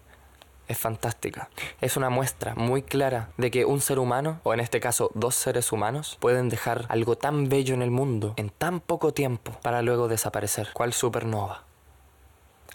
es 0.74 0.78
fantástica. 0.78 1.50
Es 1.82 1.98
una 1.98 2.10
muestra 2.10 2.54
muy 2.56 2.84
clara 2.84 3.30
de 3.38 3.50
que 3.50 3.66
un 3.66 3.80
ser 3.80 4.00
humano, 4.00 4.40
o 4.44 4.54
en 4.54 4.60
este 4.60 4.80
caso 4.80 5.10
dos 5.14 5.36
seres 5.36 5.72
humanos, 5.72 6.18
pueden 6.20 6.50
dejar 6.50 6.86
algo 6.90 7.18
tan 7.18 7.48
bello 7.48 7.74
en 7.74 7.82
el 7.82 7.92
mundo 7.92 8.34
en 8.38 8.50
tan 8.50 8.80
poco 8.80 9.14
tiempo 9.14 9.54
para 9.62 9.82
luego 9.82 10.08
desaparecer, 10.08 10.70
cual 10.74 10.94
supernova. 10.94 11.64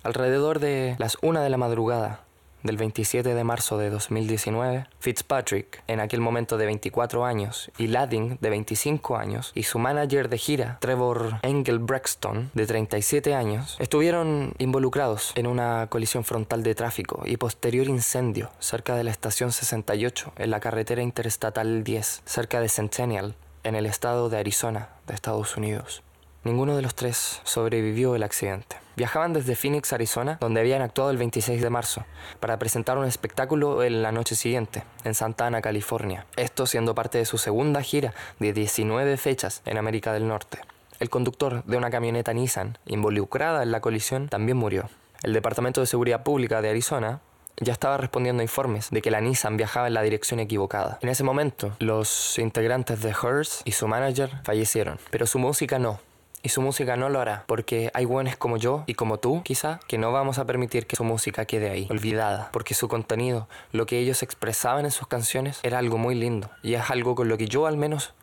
Alrededor 0.03 0.61
de 0.61 0.97
las 0.99 1.19
una 1.23 1.43
de 1.43 1.51
la 1.51 1.57
madrugada 1.57 2.25
del 2.63 2.77
27 2.77 3.35
de 3.35 3.45
marzo 3.45 3.79
de 3.79 3.91
2019, 3.91 4.87
Fitzpatrick, 4.99 5.83
en 5.87 6.01
aquel 6.01 6.21
momento 6.21 6.57
de 6.57 6.67
24 6.67 7.25
años, 7.25 7.71
y 7.79 7.89
Ladding, 7.89 8.39
de 8.41 8.51
25 8.51 9.17
años, 9.17 9.53
y 9.55 9.65
su 9.65 9.79
manager 9.79 10.29
de 10.29 10.39
gira, 10.39 10.79
Trevor 10.81 11.41
Engelbrechtston, 11.43 12.51
de 12.55 12.67
37 12.67 13.35
años, 13.35 13.77
estuvieron 13.79 14.55
involucrados 14.59 15.33
en 15.35 15.47
una 15.47 15.87
colisión 15.89 16.25
frontal 16.25 16.63
de 16.63 16.75
tráfico 16.75 17.23
y 17.25 17.37
posterior 17.37 17.87
incendio 17.87 18.51
cerca 18.59 18.95
de 18.97 19.05
la 19.05 19.11
estación 19.11 19.53
68 19.53 20.33
en 20.37 20.51
la 20.51 20.61
carretera 20.61 21.03
interestatal 21.03 21.85
10, 21.85 22.23
cerca 22.25 22.61
de 22.61 22.69
Centennial, 22.69 23.35
en 23.65 23.75
el 23.75 23.87
estado 23.87 24.29
de 24.29 24.39
Arizona, 24.39 24.89
de 25.07 25.15
Estados 25.15 25.57
Unidos. 25.57 26.03
Ninguno 26.45 26.77
de 26.77 26.83
los 26.83 26.95
tres 26.95 27.41
sobrevivió 27.45 28.15
el 28.15 28.23
accidente. 28.23 28.77
Viajaban 28.99 29.33
desde 29.33 29.55
Phoenix, 29.55 29.93
Arizona, 29.93 30.39
donde 30.41 30.59
habían 30.59 30.83
actuado 30.83 31.13
el 31.13 31.19
26 31.19 31.63
de 31.63 31.71
marzo, 31.71 32.05
para 32.41 32.59
presentar 32.59 32.99
un 32.99 33.05
espectáculo 33.05 33.85
en 33.85 34.03
la 34.03 34.11
noche 34.11 34.35
siguiente, 34.35 34.83
en 35.05 35.15
Santa 35.15 35.47
Ana, 35.47 35.63
California. 35.63 36.27
Esto 36.35 36.67
siendo 36.67 36.97
parte 36.97 37.17
de 37.19 37.25
su 37.25 37.39
segunda 37.39 37.81
gira 37.81 38.13
de 38.41 38.53
19 38.53 39.17
fechas 39.17 39.63
en 39.67 39.79
América 39.79 40.13
del 40.13 40.27
Norte. 40.27 40.59
El 40.99 41.11
conductor 41.11 41.63
de 41.63 41.77
una 41.77 41.91
camioneta 41.91 42.33
Nissan 42.33 42.77
involucrada 42.87 43.63
en 43.63 43.71
la 43.71 43.81
colisión 43.81 44.29
también 44.29 44.59
murió. 44.59 44.91
El 45.23 45.33
Departamento 45.33 45.81
de 45.81 45.87
Seguridad 45.87 46.25
Pública 46.25 46.61
de 46.61 46.71
Arizona 46.71 47.21
ya 47.61 47.75
estaba 47.75 47.99
respondiendo 47.99 48.41
a 48.41 48.45
informes 48.45 48.91
de 48.91 49.01
que 49.01 49.13
la 49.13 49.21
Nissan 49.21 49.57
viajaba 49.57 49.87
en 49.87 49.95
la 49.95 50.03
dirección 50.03 50.41
equivocada. 50.41 50.99
En 51.03 51.09
ese 51.09 51.23
momento, 51.23 51.71
los 51.79 52.37
integrantes 52.37 53.01
de 53.01 53.11
Hers 53.11 53.63
y 53.65 53.71
su 53.71 53.87
manager 53.87 54.41
fallecieron, 54.43 54.99
pero 55.13 55.29
su 55.29 55.39
música 55.39 55.79
no. 55.79 56.01
Y 56.43 56.51
su 56.51 56.63
música 56.63 56.97
no 56.97 57.09
lo 57.09 57.21
hará, 57.21 57.45
porque 57.47 57.91
hay 57.95 58.05
buenos 58.05 58.37
como 58.37 58.57
yo 58.57 58.85
y 58.87 58.95
como 58.95 59.19
tú, 59.19 59.43
quizá, 59.43 59.81
que 59.89 59.99
no 59.99 60.13
vamos 60.13 60.39
a 60.39 60.45
permitir 60.45 60.87
que 60.87 60.97
su 60.97 61.05
música 61.05 61.45
quede 61.45 61.71
ahí, 61.71 61.87
olvidada, 61.91 62.51
porque 62.53 62.75
su 62.75 62.89
contenido, 62.89 63.49
lo 63.73 63.87
que 63.87 63.99
ellos 63.99 64.23
expresaban 64.23 64.85
en 64.85 64.91
sus 64.91 65.09
canciones, 65.09 65.61
era 65.63 65.79
algo 65.79 65.99
muy 65.99 66.15
lindo, 66.15 66.51
y 66.63 66.75
es 66.75 66.91
algo 66.91 67.15
con 67.15 67.29
lo 67.29 67.37
que 67.37 67.47
yo 67.47 67.67
al 67.67 67.77
menos 67.77 68.15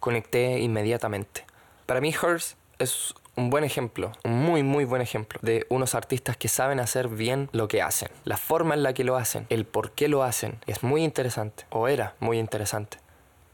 conecté 0.00 0.58
inmediatamente. 0.60 1.44
Para 1.86 2.00
mí, 2.00 2.12
Hers 2.12 2.56
es 2.78 3.14
un 3.36 3.50
buen 3.50 3.64
ejemplo, 3.64 4.12
un 4.24 4.42
muy 4.42 4.62
muy 4.62 4.84
buen 4.84 5.02
ejemplo 5.02 5.38
de 5.42 5.66
unos 5.70 5.94
artistas 5.94 6.36
que 6.36 6.48
saben 6.48 6.80
hacer 6.80 7.08
bien 7.08 7.48
lo 7.52 7.68
que 7.68 7.82
hacen. 7.82 8.08
La 8.24 8.36
forma 8.36 8.74
en 8.74 8.82
la 8.82 8.92
que 8.92 9.04
lo 9.04 9.16
hacen, 9.16 9.46
el 9.48 9.64
por 9.64 9.92
qué 9.92 10.08
lo 10.08 10.22
hacen, 10.22 10.58
es 10.66 10.82
muy 10.82 11.04
interesante, 11.04 11.64
o 11.70 11.88
era 11.88 12.14
muy 12.20 12.38
interesante. 12.38 12.98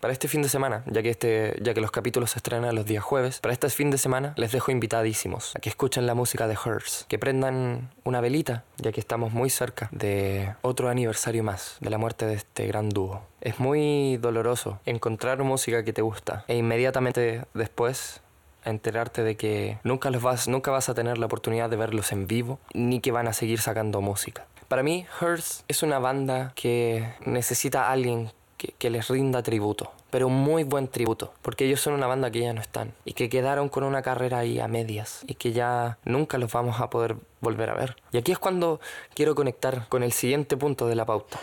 Para 0.07 0.12
este 0.12 0.29
fin 0.29 0.40
de 0.40 0.49
semana, 0.49 0.85
ya 0.87 1.03
que, 1.03 1.11
este, 1.11 1.59
ya 1.61 1.75
que 1.75 1.81
los 1.81 1.90
capítulos 1.90 2.31
se 2.31 2.38
estrenan 2.38 2.77
los 2.77 2.87
días 2.87 3.03
jueves, 3.03 3.40
para 3.40 3.53
este 3.53 3.69
fin 3.71 3.90
de 3.90 3.99
semana 3.99 4.35
les 4.37 4.53
dejo 4.53 4.71
invitadísimos 4.71 5.57
a 5.57 5.59
que 5.59 5.69
escuchen 5.69 6.07
la 6.07 6.14
música 6.14 6.47
de 6.47 6.55
Hers, 6.55 7.07
que 7.09 7.19
prendan 7.19 7.90
una 8.05 8.21
velita, 8.21 8.62
ya 8.77 8.92
que 8.92 9.01
estamos 9.01 9.33
muy 9.33 9.51
cerca 9.51 9.88
de 9.90 10.55
otro 10.62 10.90
aniversario 10.90 11.42
más 11.42 11.77
de 11.81 11.90
la 11.90 11.99
muerte 11.99 12.25
de 12.25 12.35
este 12.35 12.69
gran 12.69 12.88
dúo. 12.88 13.23
Es 13.40 13.59
muy 13.59 14.16
doloroso 14.19 14.79
encontrar 14.87 15.42
música 15.42 15.83
que 15.83 15.92
te 15.92 16.03
gusta 16.03 16.45
e 16.47 16.55
inmediatamente 16.55 17.42
después 17.53 18.21
enterarte 18.64 19.25
de 19.25 19.37
que 19.37 19.81
nunca, 19.83 20.11
los 20.11 20.23
vas, 20.23 20.47
nunca 20.47 20.71
vas 20.71 20.88
a 20.88 20.95
tener 20.95 21.19
la 21.19 21.27
oportunidad 21.27 21.69
de 21.69 21.79
verlos 21.79 22.12
en 22.12 22.29
vivo, 22.29 22.61
ni 22.75 23.01
que 23.01 23.11
van 23.11 23.27
a 23.27 23.33
seguir 23.33 23.61
sacando 23.61 24.01
música. 24.01 24.47
Para 24.69 24.85
mí, 24.85 25.05
Hers 25.21 25.64
es 25.66 25.83
una 25.83 25.99
banda 25.99 26.53
que 26.55 27.12
necesita 27.25 27.88
a 27.88 27.90
alguien 27.90 28.31
que, 28.57 28.90
les 28.90 29.09
rinda 29.09 29.42
tributo, 29.42 29.92
pero 30.11 30.29
un 30.29 30.35
muy 30.35 30.64
buen 30.64 30.88
tributo, 30.88 31.33
porque 31.42 31.66
ellos 31.66 31.81
son 31.81 31.95
una 31.95 32.07
banda 32.07 32.31
que 32.31 32.40
ya 32.40 32.53
no 32.53 32.61
están 32.61 32.92
y 33.05 33.12
que 33.12 33.29
quedaron 33.29 33.69
con 33.69 33.85
una 33.85 34.03
carrera 34.03 34.38
ahí 34.38 34.61
a 34.61 34.69
medias 34.69 35.23
y 35.27 35.35
que 35.35 35.53
ya 35.53 35.99
nunca 36.05 36.38
los 36.38 36.53
vamos 36.53 36.81
a 36.81 36.90
poder 36.90 37.16
volver 37.40 37.71
a 37.71 37.75
ver. 37.75 37.97
Y 38.12 38.19
aquí 38.19 38.33
es 38.33 38.38
cuando 38.38 38.81
quiero 39.14 39.35
conectar 39.35 39.88
con 39.88 40.03
el 40.03 40.12
siguiente 40.12 40.57
punto 40.57 40.87
de 40.87 40.95
la 40.95 41.05
pauta. 41.05 41.40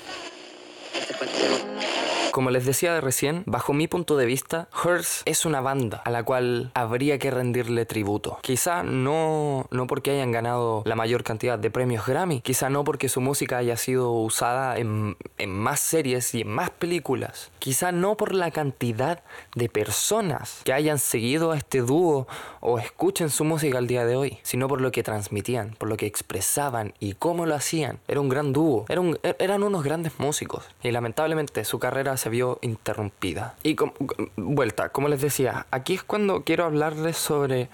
Como 2.33 2.49
les 2.49 2.65
decía 2.65 2.95
de 2.95 2.99
recién, 2.99 3.43
bajo 3.45 3.73
mi 3.73 3.87
punto 3.87 4.17
de 4.17 4.25
vista, 4.25 4.67
Hers 4.83 5.21
es 5.25 5.45
una 5.45 5.61
banda 5.61 6.01
a 6.03 6.09
la 6.09 6.23
cual 6.23 6.71
habría 6.73 7.19
que 7.19 7.29
rendirle 7.29 7.85
tributo. 7.85 8.39
Quizá 8.41 8.81
no, 8.81 9.67
no 9.69 9.85
porque 9.85 10.09
hayan 10.09 10.31
ganado 10.31 10.81
la 10.87 10.95
mayor 10.95 11.23
cantidad 11.23 11.59
de 11.59 11.69
premios 11.69 12.07
Grammy, 12.07 12.41
quizá 12.41 12.71
no 12.71 12.83
porque 12.83 13.07
su 13.07 13.21
música 13.21 13.57
haya 13.57 13.77
sido 13.77 14.11
usada 14.13 14.79
en, 14.79 15.15
en 15.37 15.51
más 15.51 15.79
series 15.79 16.33
y 16.33 16.41
en 16.41 16.47
más 16.47 16.71
películas, 16.71 17.51
quizá 17.59 17.91
no 17.91 18.17
por 18.17 18.33
la 18.33 18.49
cantidad 18.49 19.21
de 19.53 19.69
personas 19.69 20.61
que 20.63 20.73
hayan 20.73 20.97
seguido 20.97 21.51
a 21.51 21.57
este 21.57 21.81
dúo 21.81 22.25
o 22.61 22.79
escuchen 22.79 23.29
su 23.29 23.43
música 23.43 23.77
al 23.77 23.85
día 23.85 24.07
de 24.07 24.15
hoy, 24.15 24.39
sino 24.41 24.67
por 24.67 24.81
lo 24.81 24.91
que 24.91 25.03
transmitían, 25.03 25.75
por 25.77 25.87
lo 25.87 25.97
que 25.97 26.07
expresaban 26.07 26.95
y 26.99 27.13
cómo 27.13 27.45
lo 27.45 27.53
hacían. 27.53 27.99
Era 28.07 28.21
un 28.21 28.29
gran 28.29 28.53
dúo, 28.53 28.85
era 28.89 29.01
un, 29.01 29.19
eran 29.21 29.61
unos 29.61 29.83
grandes 29.83 30.13
músicos 30.17 30.65
y 30.81 30.89
lamentablemente 30.89 31.63
su 31.63 31.77
carrera 31.77 32.17
se 32.23 32.29
vio 32.29 32.57
interrumpida. 32.61 33.55
Y 33.63 33.75
com 33.75 33.91
vuelta, 34.37 34.89
como 34.89 35.09
les 35.09 35.21
decía, 35.21 35.65
aquí 35.71 35.95
es 35.95 36.03
cuando 36.03 36.43
quiero 36.43 36.63
hablarles 36.63 37.17
sobre 37.17 37.69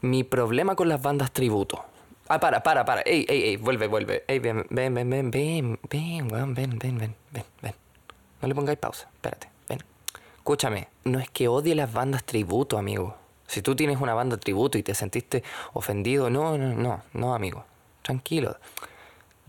mi 0.00 0.24
problema 0.24 0.74
con 0.74 0.88
las 0.88 1.00
bandas 1.00 1.30
tributo. 1.30 1.84
Ah, 2.26 2.40
para, 2.40 2.64
para, 2.64 2.84
para. 2.84 3.02
Ey, 3.02 3.24
ey, 3.28 3.42
ey, 3.44 3.56
vuelve, 3.58 3.86
vuelve. 3.86 4.24
Ey, 4.26 4.40
ven, 4.40 4.66
ven, 4.70 4.94
ven, 4.94 5.08
ven, 5.08 5.30
ven, 5.30 5.78
ven, 5.88 6.28
ven, 6.28 6.54
ven, 6.54 6.54
ven, 6.54 6.98
ven, 6.98 7.14
ven, 7.30 7.44
ven. 7.62 7.74
No 8.40 8.48
le 8.48 8.54
pongáis 8.56 8.78
pausa, 8.78 9.08
espérate, 9.12 9.48
ven. 9.68 9.78
Escúchame, 10.36 10.88
no 11.04 11.20
es 11.20 11.30
que 11.30 11.46
odie 11.46 11.76
las 11.76 11.92
bandas 11.92 12.24
tributo, 12.24 12.78
amigo. 12.78 13.16
Si 13.46 13.62
tú 13.62 13.76
tienes 13.76 14.00
una 14.00 14.14
banda 14.14 14.36
tributo 14.36 14.78
y 14.78 14.82
te 14.82 14.94
sentiste 14.94 15.44
ofendido, 15.74 16.28
no, 16.28 16.58
no, 16.58 16.74
no, 16.74 17.02
no, 17.12 17.34
amigo. 17.34 17.64
Tranquilo. 18.02 18.56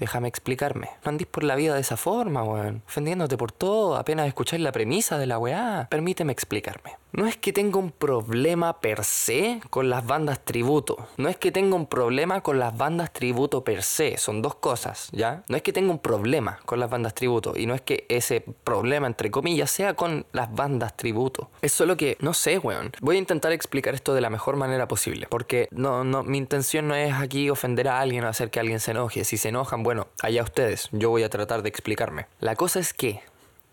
Déjame 0.04 0.28
explicarme. 0.28 0.90
No 1.06 1.12
andís 1.12 1.28
por 1.28 1.46
la 1.46 1.56
vida 1.56 1.76
de 1.76 1.80
esa 1.80 1.96
forma, 1.96 2.44
weón. 2.44 2.84
Ofendiéndote 2.86 3.38
por 3.38 3.54
todo, 3.54 3.96
apenas 3.96 4.28
escucháis 4.28 4.62
la 4.62 4.74
premisa 4.74 5.18
de 5.18 5.28
la 5.28 5.40
weá. 5.40 5.88
Permíteme 5.90 6.34
explicarme. 6.34 6.98
No 7.14 7.28
es 7.28 7.38
que 7.38 7.54
tenga 7.54 7.78
un 7.78 7.92
problema 7.92 8.82
per 8.82 9.06
se 9.06 9.62
con 9.70 9.88
las 9.88 10.06
bandas 10.06 10.44
tributo. 10.44 10.98
No 11.18 11.30
es 11.30 11.38
que 11.38 11.52
tenga 11.52 11.76
un 11.76 11.86
problema 11.86 12.42
con 12.42 12.58
las 12.58 12.76
bandas 12.76 13.14
tributo 13.14 13.64
per 13.64 13.84
se. 13.84 14.18
Son 14.18 14.42
dos 14.42 14.56
cosas, 14.56 15.10
¿ya? 15.12 15.44
No 15.48 15.56
es 15.56 15.62
que 15.62 15.72
tenga 15.72 15.92
un 15.92 16.00
problema 16.00 16.60
con 16.66 16.80
las 16.80 16.90
bandas 16.90 17.14
tributo. 17.14 17.54
Y 17.56 17.68
no 17.68 17.76
es 17.76 17.82
que 17.82 18.08
ese 18.10 18.42
problema, 18.42 19.06
entre 19.06 19.30
comillas, 19.30 19.70
sea 19.70 19.94
con 19.94 20.26
las 20.32 20.54
bandas 20.54 20.98
tributo. 20.98 21.52
Es 21.62 21.72
solo 21.72 21.96
que, 21.96 22.18
no 22.20 22.34
sé, 22.34 22.58
weón. 22.58 22.92
Voy 23.00 23.18
a 23.18 23.20
intentar 23.20 23.52
explicar 23.52 23.94
esto 23.94 24.16
de 24.16 24.22
la 24.22 24.32
mejor 24.32 24.56
manera 24.58 24.88
posible. 24.88 25.28
Porque 25.30 25.70
no, 25.72 26.04
no, 26.04 26.24
mi 26.24 26.40
intención 26.40 26.88
no 26.88 26.96
es 26.96 27.14
aquí 27.14 27.52
ofender 27.52 27.90
a 27.90 28.00
alguien 28.00 28.24
o 28.24 28.28
hacer 28.28 28.50
que 28.50 28.60
alguien 28.60 28.80
se 28.80 28.90
enoje. 28.90 29.24
Si 29.24 29.38
se 29.38 29.50
enojan, 29.50 29.84
bueno, 29.84 29.93
allá 30.22 30.44
ustedes. 30.44 30.90
Yo 30.92 31.10
voy 31.10 31.24
a 31.24 31.30
tratar 31.30 31.62
de 31.64 31.70
explicarme. 31.70 32.28
La 32.40 32.56
cosa 32.56 32.80
es 32.80 32.94
que 32.94 33.22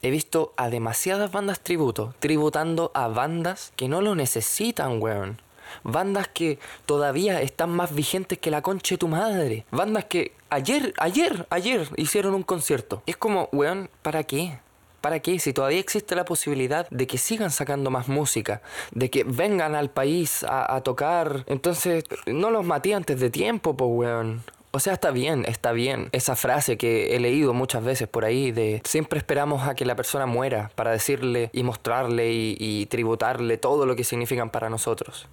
he 0.02 0.10
visto 0.10 0.54
a 0.56 0.70
demasiadas 0.70 1.30
bandas 1.30 1.60
tributo 1.60 2.14
tributando 2.20 2.90
a 2.94 3.08
bandas 3.08 3.72
que 3.76 3.88
no 3.88 4.00
lo 4.00 4.14
necesitan, 4.14 5.00
weón. 5.00 5.40
Bandas 5.84 6.28
que 6.28 6.58
todavía 6.86 7.40
están 7.42 7.70
más 7.70 7.94
vigentes 7.94 8.38
que 8.38 8.50
la 8.50 8.62
concha 8.62 8.94
de 8.94 8.98
tu 8.98 9.08
madre. 9.08 9.64
Bandas 9.70 10.04
que 10.06 10.32
ayer, 10.50 10.92
ayer, 10.98 11.46
ayer 11.50 11.88
hicieron 11.96 12.34
un 12.34 12.42
concierto. 12.42 13.02
Es 13.06 13.16
como, 13.16 13.48
weón, 13.52 13.88
¿para 14.02 14.24
qué? 14.24 14.58
¿Para 15.00 15.20
qué? 15.20 15.38
Si 15.38 15.52
todavía 15.52 15.80
existe 15.80 16.14
la 16.14 16.24
posibilidad 16.24 16.86
de 16.90 17.06
que 17.06 17.16
sigan 17.16 17.50
sacando 17.50 17.90
más 17.90 18.08
música, 18.08 18.60
de 18.90 19.08
que 19.08 19.24
vengan 19.24 19.74
al 19.74 19.90
país 19.90 20.44
a, 20.46 20.78
tocar. 20.82 21.44
Entonces, 21.46 22.04
no 22.26 22.50
los 22.50 22.66
maté 22.66 22.94
antes 22.94 23.18
de 23.18 23.30
tiempo, 23.30 23.76
po, 23.76 23.86
weón. 23.86 24.42
O 24.72 24.78
sea, 24.78 24.92
está 24.92 25.10
bien, 25.10 25.44
está 25.48 25.72
bien. 25.72 26.08
Esa 26.12 26.36
frase 26.36 26.78
que 26.78 27.16
he 27.16 27.20
leído 27.20 27.52
muchas 27.52 27.82
veces 27.82 28.06
por 28.06 28.24
ahí 28.24 28.52
de 28.52 28.80
siempre 28.84 29.18
esperamos 29.18 29.66
a 29.66 29.74
que 29.74 29.84
la 29.84 29.96
persona 29.96 30.26
muera 30.26 30.70
para 30.76 30.92
decirle 30.92 31.50
y 31.52 31.64
mostrarle 31.64 32.30
y, 32.32 32.86
tributarle 32.86 33.58
todo 33.58 33.84
lo 33.84 33.96
que 33.96 34.04
significan 34.04 34.50
para 34.50 34.70
nosotros. 34.70 35.28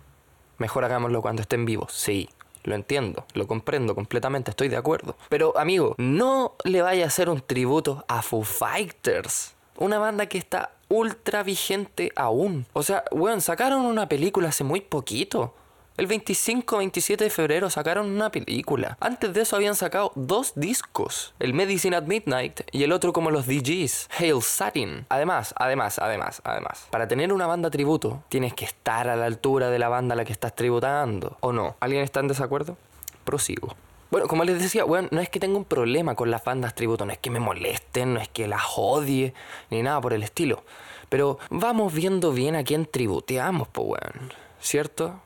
Mejor 0.57 0.85
hagámoslo 0.85 1.21
cuando 1.21 1.43
estén 1.43 1.65
vivos, 1.65 1.93
sí. 1.93 2.29
Lo 2.63 2.75
entiendo, 2.75 3.25
lo 3.33 3.47
comprendo 3.47 3.95
completamente, 3.95 4.51
estoy 4.51 4.67
de 4.67 4.75
acuerdo. 4.75 5.15
Pero 5.29 5.57
amigo, 5.57 5.95
no 5.97 6.55
le 6.65 6.81
vaya 6.81 7.05
a 7.05 7.07
hacer 7.07 7.29
un 7.29 7.39
tributo 7.41 8.03
a 8.07 8.21
Foo 8.21 8.43
Fighters. 8.43 9.55
Una 9.77 9.99
banda 9.99 10.25
que 10.25 10.37
está 10.37 10.71
ultra 10.89 11.43
vigente 11.43 12.11
aún. 12.15 12.65
O 12.73 12.83
sea, 12.83 13.03
weón, 13.11 13.41
sacaron 13.41 13.85
una 13.85 14.09
película 14.09 14.49
hace 14.49 14.63
muy 14.63 14.81
poquito. 14.81 15.53
El 15.97 16.07
25-27 16.07 17.17
de 17.17 17.29
febrero 17.31 17.71
sacaron 17.71 18.11
una 18.11 18.29
película. 18.29 18.97
Antes 18.99 19.33
de 19.33 19.41
eso 19.41 19.55
habían 19.55 19.73
sacado 19.73 20.11
dos 20.13 20.53
discos. 20.55 21.33
El 21.39 21.55
Medicine 21.55 21.95
at 21.95 22.03
Midnight 22.03 22.61
y 22.71 22.83
el 22.83 22.91
otro 22.91 23.11
como 23.11 23.31
los 23.31 23.47
DGs. 23.47 24.07
Hail 24.19 24.43
Satin. 24.43 25.07
Además, 25.09 25.55
además, 25.57 25.97
además, 25.97 26.39
además. 26.43 26.87
Para 26.91 27.07
tener 27.07 27.33
una 27.33 27.47
banda 27.47 27.71
tributo, 27.71 28.23
tienes 28.29 28.53
que 28.53 28.65
estar 28.65 29.09
a 29.09 29.15
la 29.15 29.25
altura 29.25 29.71
de 29.71 29.79
la 29.79 29.89
banda 29.89 30.13
a 30.13 30.17
la 30.17 30.23
que 30.23 30.33
estás 30.33 30.55
tributando. 30.55 31.37
¿O 31.39 31.51
no? 31.51 31.77
¿Alguien 31.79 32.03
está 32.03 32.19
en 32.19 32.27
desacuerdo? 32.27 32.77
Prosigo. 33.23 33.75
Bueno, 34.11 34.27
como 34.27 34.43
les 34.43 34.61
decía, 34.61 34.83
bueno, 34.83 35.07
no 35.09 35.19
es 35.19 35.29
que 35.29 35.39
tenga 35.39 35.57
un 35.57 35.65
problema 35.65 36.13
con 36.13 36.29
las 36.29 36.43
bandas 36.43 36.75
tributo, 36.75 37.07
no 37.07 37.11
es 37.11 37.17
que 37.17 37.31
me 37.31 37.39
molesten, 37.39 38.13
no 38.13 38.19
es 38.19 38.29
que 38.29 38.47
las 38.47 38.61
odie, 38.75 39.33
ni 39.71 39.81
nada 39.81 39.99
por 39.99 40.13
el 40.13 40.21
estilo. 40.21 40.63
Pero 41.09 41.39
vamos 41.49 41.91
viendo 41.91 42.33
bien 42.33 42.55
a 42.55 42.63
quién 42.63 42.85
tributeamos, 42.85 43.67
pues, 43.69 43.87
weón. 43.87 44.31
¿Cierto? 44.59 45.21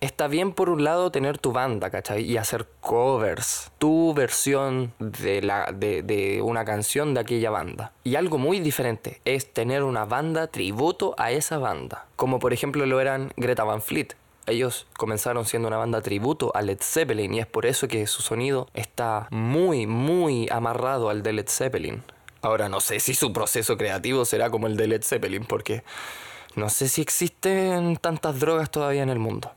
Está 0.00 0.28
bien 0.28 0.52
por 0.52 0.70
un 0.70 0.84
lado 0.84 1.10
tener 1.10 1.38
tu 1.38 1.50
banda, 1.50 1.90
¿cachai? 1.90 2.22
Y 2.22 2.36
hacer 2.36 2.68
covers, 2.80 3.72
tu 3.78 4.14
versión 4.14 4.92
de, 5.00 5.42
la, 5.42 5.72
de, 5.74 6.04
de, 6.04 6.40
una 6.40 6.64
canción 6.64 7.14
de 7.14 7.20
aquella 7.20 7.50
banda. 7.50 7.90
Y 8.04 8.14
algo 8.14 8.38
muy 8.38 8.60
diferente 8.60 9.20
es 9.24 9.52
tener 9.52 9.82
una 9.82 10.04
banda 10.04 10.46
tributo 10.46 11.16
a 11.18 11.32
esa 11.32 11.58
banda. 11.58 12.06
Como 12.14 12.38
por 12.38 12.52
ejemplo 12.52 12.86
lo 12.86 13.00
eran 13.00 13.32
Greta 13.36 13.64
Van 13.64 13.82
Fleet. 13.82 14.14
Ellos 14.46 14.86
comenzaron 14.96 15.44
siendo 15.44 15.66
una 15.66 15.78
banda 15.78 16.00
tributo 16.00 16.52
a 16.54 16.62
Led 16.62 16.78
Zeppelin 16.80 17.34
y 17.34 17.40
es 17.40 17.46
por 17.46 17.66
eso 17.66 17.88
que 17.88 18.06
su 18.06 18.22
sonido 18.22 18.68
está 18.74 19.26
muy, 19.32 19.88
muy 19.88 20.48
amarrado 20.48 21.10
al 21.10 21.24
de 21.24 21.32
Led 21.32 21.48
Zeppelin. 21.48 22.04
Ahora 22.40 22.68
no 22.68 22.80
sé 22.80 23.00
si 23.00 23.14
su 23.14 23.32
proceso 23.32 23.76
creativo 23.76 24.24
será 24.24 24.48
como 24.48 24.68
el 24.68 24.76
de 24.76 24.86
Led 24.86 25.02
Zeppelin 25.02 25.44
porque... 25.44 25.82
No 26.58 26.68
sé 26.68 26.88
si 26.88 27.00
existen 27.00 27.96
tantas 27.98 28.40
drogas 28.40 28.68
todavía 28.68 29.04
en 29.04 29.10
el 29.10 29.20
mundo. 29.20 29.52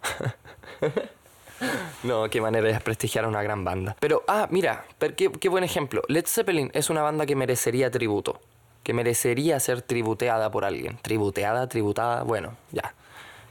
no, 2.04 2.30
qué 2.30 2.40
manera 2.40 2.68
de 2.68 2.74
desprestigiar 2.74 3.26
a 3.26 3.28
una 3.28 3.42
gran 3.42 3.64
banda. 3.64 3.96
Pero, 4.00 4.24
ah, 4.28 4.48
mira, 4.52 4.86
qué, 5.18 5.32
qué 5.32 5.50
buen 5.50 5.64
ejemplo. 5.64 6.04
Led 6.10 6.28
Zeppelin 6.28 6.70
es 6.76 6.92
una 6.92 7.02
banda 7.02 7.26
que 7.26 7.36
merecería 7.36 7.90
tributo. 7.90 8.40
Que 8.84 8.94
merecería 8.94 9.60
ser 9.60 9.82
tributeada 9.82 10.52
por 10.52 10.64
alguien. 10.64 11.00
Tributeada, 11.02 11.68
tributada, 11.68 12.22
bueno, 12.22 12.56
ya. 12.72 12.94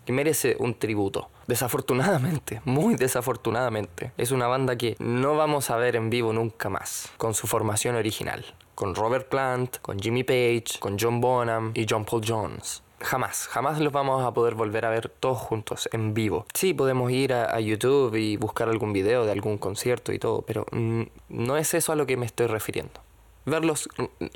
Que 0.07 0.13
merece 0.13 0.55
un 0.61 0.75
tributo. 0.75 1.29
Desafortunadamente, 1.49 2.61
muy 2.65 2.95
desafortunadamente, 2.95 4.13
es 4.17 4.31
una 4.31 4.47
banda 4.47 4.77
que 4.77 4.95
no 5.01 5.35
vamos 5.35 5.71
a 5.71 5.77
ver 5.77 5.97
en 5.97 6.09
vivo 6.09 6.33
nunca 6.33 6.69
más, 6.69 7.11
con 7.17 7.35
su 7.35 7.49
formación 7.49 7.97
original. 7.97 8.45
Con 8.77 8.95
Robert 8.95 9.29
Plant, 9.29 9.79
con 9.79 9.99
Jimmy 9.99 10.23
Page, 10.23 10.79
con 10.79 10.97
John 11.01 11.21
Bonham 11.21 11.73
y 11.75 11.85
John 11.91 12.05
Paul 12.05 12.23
Jones. 12.25 12.85
Jamás, 13.01 13.49
jamás 13.49 13.81
los 13.81 13.93
vamos 13.93 14.25
a 14.25 14.33
poder 14.33 14.55
volver 14.55 14.85
a 14.85 14.91
ver 14.91 15.09
todos 15.09 15.39
juntos, 15.39 15.89
en 15.93 16.13
vivo. 16.13 16.47
Sí, 16.55 16.75
podemos 16.75 17.11
ir 17.11 17.33
a, 17.33 17.59
YouTube 17.61 18.15
y 18.15 18.37
buscar 18.37 18.69
algún 18.69 18.93
video 18.93 19.25
de 19.25 19.33
algún 19.33 19.59
concierto 19.59 20.13
y 20.13 20.19
todo, 20.19 20.43
pero 20.43 20.67
mm, 20.71 21.03
no 21.31 21.57
es 21.57 21.73
eso 21.75 21.93
a 21.93 21.97
lo 21.97 22.07
que 22.07 22.17
me 22.17 22.27
estoy 22.27 22.47
refiriendo. 22.47 23.01
Verlos 23.47 23.89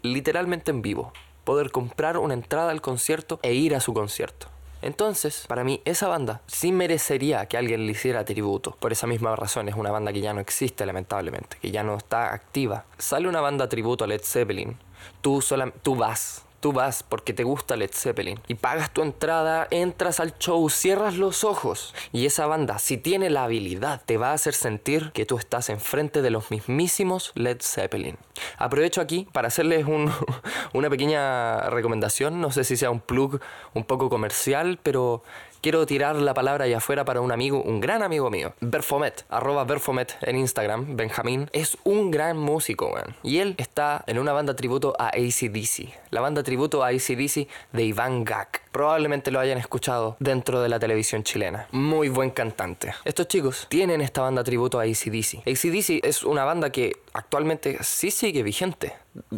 literalmente 0.03 0.70
en 0.70 0.83
vivo. 0.83 1.12
Poder 1.44 1.70
comprar 1.70 2.16
una 2.16 2.35
entrada 2.35 2.70
al 2.70 2.81
concierto 2.81 3.38
e 3.42 3.53
ir 3.53 3.74
a 3.74 3.81
su 3.81 3.92
concierto. 3.92 4.48
Entonces, 4.85 5.46
para 5.48 5.64
mí, 5.64 5.81
esa 5.87 6.09
banda 6.09 6.42
sí 6.46 6.70
merecería 6.70 7.46
que 7.46 7.57
alguien 7.57 7.87
le 7.87 7.92
hiciera 7.92 8.24
tributo. 8.24 8.77
Por 8.81 8.92
esa 8.92 9.07
misma 9.07 9.35
razón, 9.35 9.68
es 9.68 9.74
una 9.74 9.90
banda 9.90 10.12
que 10.12 10.20
ya 10.20 10.35
no 10.35 10.40
existe, 10.40 10.85
lamentablemente, 10.85 11.57
que 11.61 11.70
ya 11.70 11.83
no 11.83 11.96
está 11.96 12.35
activa. 12.35 12.85
Sale 12.98 13.27
una 13.27 13.40
banda 13.40 13.68
tributo 13.68 14.05
a 14.05 14.07
Led 14.07 14.20
Zeppelin, 14.22 14.77
tú, 15.22 15.40
sola, 15.40 15.72
tú 15.83 15.96
vas, 15.96 16.44
tú 16.64 16.72
vas 16.72 17.03
porque 17.03 17.35
te 17.35 17.44
gusta 17.44 17.77
Led 17.77 17.90
Zeppelin 17.92 18.40
y 18.48 18.55
pagas 18.55 18.90
tu 18.90 19.03
entrada, 19.03 19.68
entras 19.70 20.18
al 20.18 20.38
show, 20.38 20.70
cierras 20.70 21.14
los 21.18 21.44
ojos 21.44 21.94
y 22.11 22.24
esa 22.24 22.46
banda, 22.46 22.79
si 22.79 22.96
tiene 22.96 23.29
la 23.29 23.44
habilidad, 23.44 24.00
te 24.07 24.16
va 24.16 24.31
a 24.31 24.33
hacer 24.33 24.55
sentir 24.55 25.12
que 25.12 25.27
tú 25.27 25.37
estás 25.37 25.68
enfrente 25.68 26.22
de 26.22 26.31
los 26.31 26.50
mismísimos 26.50 27.33
Led 27.35 27.59
Zeppelin. 27.61 28.16
Aprovecho 28.57 29.03
aquí 29.03 29.29
para 29.31 29.48
hacerles 29.48 29.85
un, 29.85 30.11
una 30.72 30.88
pequeña 30.88 31.68
recomendación, 31.68 32.40
no 32.40 32.50
sé 32.50 32.64
si 32.64 32.79
sea 32.79 32.90
un 32.90 33.00
plug 33.00 33.40
un 33.74 33.85
poco 33.85 34.09
comercial, 34.09 34.79
pero 34.83 35.22
quiero 35.64 35.87
tirar 35.87 36.16
la 36.16 36.35
palabra 36.35 36.66
allá 36.66 36.77
afuera 36.77 37.07
para 37.07 37.22
un 37.22 37.33
amigo, 37.33 37.62
un 37.62 37.81
gran 37.81 38.03
amigo 38.03 38.29
mío, 38.29 38.53
Berfomet, 38.61 39.24
arroba 39.31 39.64
Berfomet 39.64 40.14
en 40.20 40.37
Instagram, 40.37 40.94
Benjamín, 40.94 41.48
es 41.55 41.79
un 41.85 42.11
gran 42.11 42.37
músico, 42.37 42.88
weón. 42.92 43.16
Y 43.22 43.38
él 43.38 43.55
está 43.57 44.05
en 44.07 44.18
una 44.18 44.35
banda 44.35 44.55
tributo 44.55 44.94
a 44.98 45.09
ACDC, 45.09 45.88
la 46.11 46.20
banda 46.20 46.42
tributo 46.42 46.85
a 46.85 46.88
ACDC 46.88 47.48
de 47.72 47.83
Iván 47.83 48.24
Gak. 48.24 48.61
Probablemente 48.72 49.31
lo 49.31 49.40
hayan 49.40 49.57
escuchado 49.57 50.16
dentro 50.20 50.61
de 50.61 50.68
la 50.68 50.79
televisión 50.79 51.22
chilena. 51.22 51.66
Muy 51.72 52.11
buen 52.11 52.29
cantante. 52.29 52.92
Estos 53.07 53.29
chicos 53.29 53.66
tienen 53.70 54.03
esta 54.03 54.20
banda 54.20 54.44
tributo 54.44 54.79
a 54.79 54.83
ACDC. 54.83 55.48
ACDC 55.48 56.05
es 56.05 56.24
una 56.24 56.44
banda 56.44 56.68
que 56.68 56.98
actualmente 57.14 57.79
sí 57.81 58.11
sigue 58.11 58.42
vigente. 58.42 58.92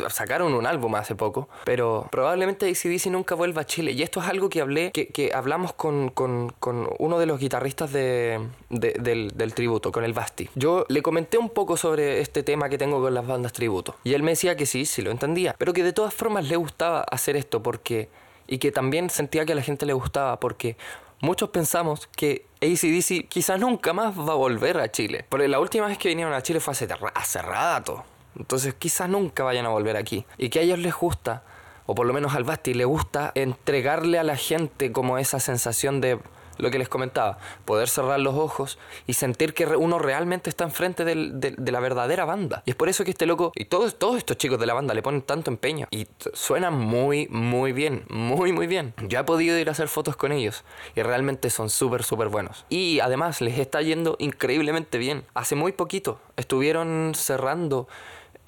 Sacaron 0.09 0.55
un 0.55 0.67
álbum 0.67 0.95
hace 0.95 1.15
poco, 1.15 1.49
pero 1.65 2.09
probablemente 2.11 2.69
ACDC 2.69 3.07
nunca 3.07 3.35
vuelva 3.35 3.63
a 3.63 3.67
Chile. 3.67 3.93
Y 3.93 4.03
esto 4.03 4.21
es 4.21 4.29
algo 4.29 4.49
que 4.49 4.61
hablé, 4.61 4.93
que, 4.93 5.09
que 5.09 5.33
hablamos 5.35 5.73
con, 5.73 6.11
con, 6.11 6.51
con, 6.59 6.89
uno 6.99 7.19
de 7.19 7.27
los 7.27 7.39
guitarristas 7.39 7.93
de, 7.93 8.41
de, 8.71 8.95
del, 8.99 9.33
del, 9.35 9.55
tributo, 9.55 9.93
con 9.93 10.05
el 10.05 10.13
Basti. 10.13 10.49
Yo 10.55 10.87
le 10.89 11.03
comenté 11.03 11.39
un 11.39 11.51
poco 11.51 11.77
sobre 11.77 12.21
este 12.21 12.43
tema 12.43 12.69
que 12.69 12.79
tengo 12.79 13.01
con 13.01 13.15
las 13.15 13.27
bandas 13.27 13.53
tributo. 13.53 13.97
Y 14.05 14.15
él 14.15 14.23
me 14.23 14.33
decía 14.33 14.57
que 14.57 14.67
sí, 14.67 14.87
sí 14.87 15.03
lo 15.03 15.11
entendía, 15.11 15.55
pero 15.59 15.73
que 15.73 15.83
de 15.83 15.93
todas 15.93 16.15
formas 16.15 16.49
le 16.49 16.57
gustaba 16.57 17.01
hacer 17.01 17.37
esto 17.37 17.63
porque 17.63 18.09
y 18.47 18.59
que 18.59 18.73
también 18.73 19.11
sentía 19.11 19.45
que 19.45 19.53
a 19.53 19.57
la 19.57 19.63
gente 19.63 19.87
le 19.87 19.93
gustaba 19.93 20.39
porque 20.39 20.77
muchos 21.21 21.51
pensamos 21.51 22.09
que 22.17 22.47
ACDC 22.63 23.29
quizás 23.29 23.59
nunca 23.61 23.93
más 23.93 24.17
va 24.17 24.33
a 24.33 24.37
volver 24.37 24.79
a 24.79 24.91
Chile. 24.91 25.25
Porque 25.29 25.49
la 25.49 25.61
última 25.61 25.87
vez 25.87 25.99
que 25.99 26.09
vinieron 26.09 26.33
a 26.33 26.43
Chile 26.43 26.61
fue 26.61 26.73
hace, 26.73 26.89
hace 27.15 27.43
rato. 27.43 28.05
Entonces 28.39 28.75
quizás 28.75 29.09
nunca 29.09 29.45
vayan 29.45 29.67
a 29.67 29.71
volver 29.71 29.97
aquí. 29.97 30.25
Y 30.39 30.49
que 30.49 30.61
a 30.61 30.63
ellos 30.63 30.79
les 30.79 30.95
gusta, 30.95 31.43
o 31.87 31.95
por 31.95 32.07
lo 32.07 32.13
menos 32.13 32.35
al 32.35 32.45
Basti 32.45 32.75
le 32.75 32.85
gusta, 32.85 33.33
entregarle 33.35 34.19
a 34.19 34.25
la 34.25 34.37
gente 34.37 34.93
como 34.93 35.19
esa 35.19 35.41
sensación 35.41 36.01
de 36.01 36.19
lo 36.59 36.71
que 36.71 36.79
les 36.79 36.89
comentaba, 36.89 37.39
poder 37.65 37.89
cerrar 37.89 38.21
los 38.21 38.35
ojos 38.35 38.79
y 39.07 39.15
sentir 39.15 39.55
que 39.55 39.67
uno 39.67 39.99
realmente 39.99 40.51
está 40.51 40.65
enfrente 40.65 41.05
del, 41.05 41.39
de, 41.41 41.73
la 41.73 41.81
verdadera 41.81 42.25
banda. 42.25 42.63
Y 42.67 42.71
es 42.71 42.77
por 42.77 42.89
eso 42.89 43.05
que 43.05 43.11
este 43.11 43.27
loco 43.27 43.53
y 43.55 43.67
todos, 43.67 43.99
todos 43.99 44.17
estos 44.17 44.37
chicos 44.37 44.59
de 44.59 44.67
la 44.67 44.75
banda 44.75 44.95
le 44.95 45.03
ponen 45.03 45.23
tanto 45.23 45.51
empeño 45.51 45.87
y 45.91 46.07
suenan 46.33 46.75
muy, 46.75 47.29
muy 47.29 47.73
bien, 47.73 48.05
muy, 48.09 48.53
muy 48.53 48.67
bien. 48.67 48.95
Yo 49.09 49.21
he 49.21 49.25
podido 49.25 49.59
ir 49.59 49.69
a 49.69 49.73
hacer 49.73 49.89
fotos 49.89 50.17
con 50.17 50.33
ellos 50.33 50.65
y 50.95 51.03
realmente 51.03 51.51
son 51.51 51.71
súper, 51.71 52.03
súper 52.03 52.29
buenos. 52.29 52.65
Y 52.69 53.01
además 53.01 53.41
les 53.41 53.59
está 53.59 53.83
yendo 53.83 54.17
increíblemente 54.19 54.99
bien. 54.99 55.25
Hace 55.35 55.55
muy 55.55 55.73
poquito 55.73 56.21
estuvieron 56.37 57.13
cerrando 57.15 57.89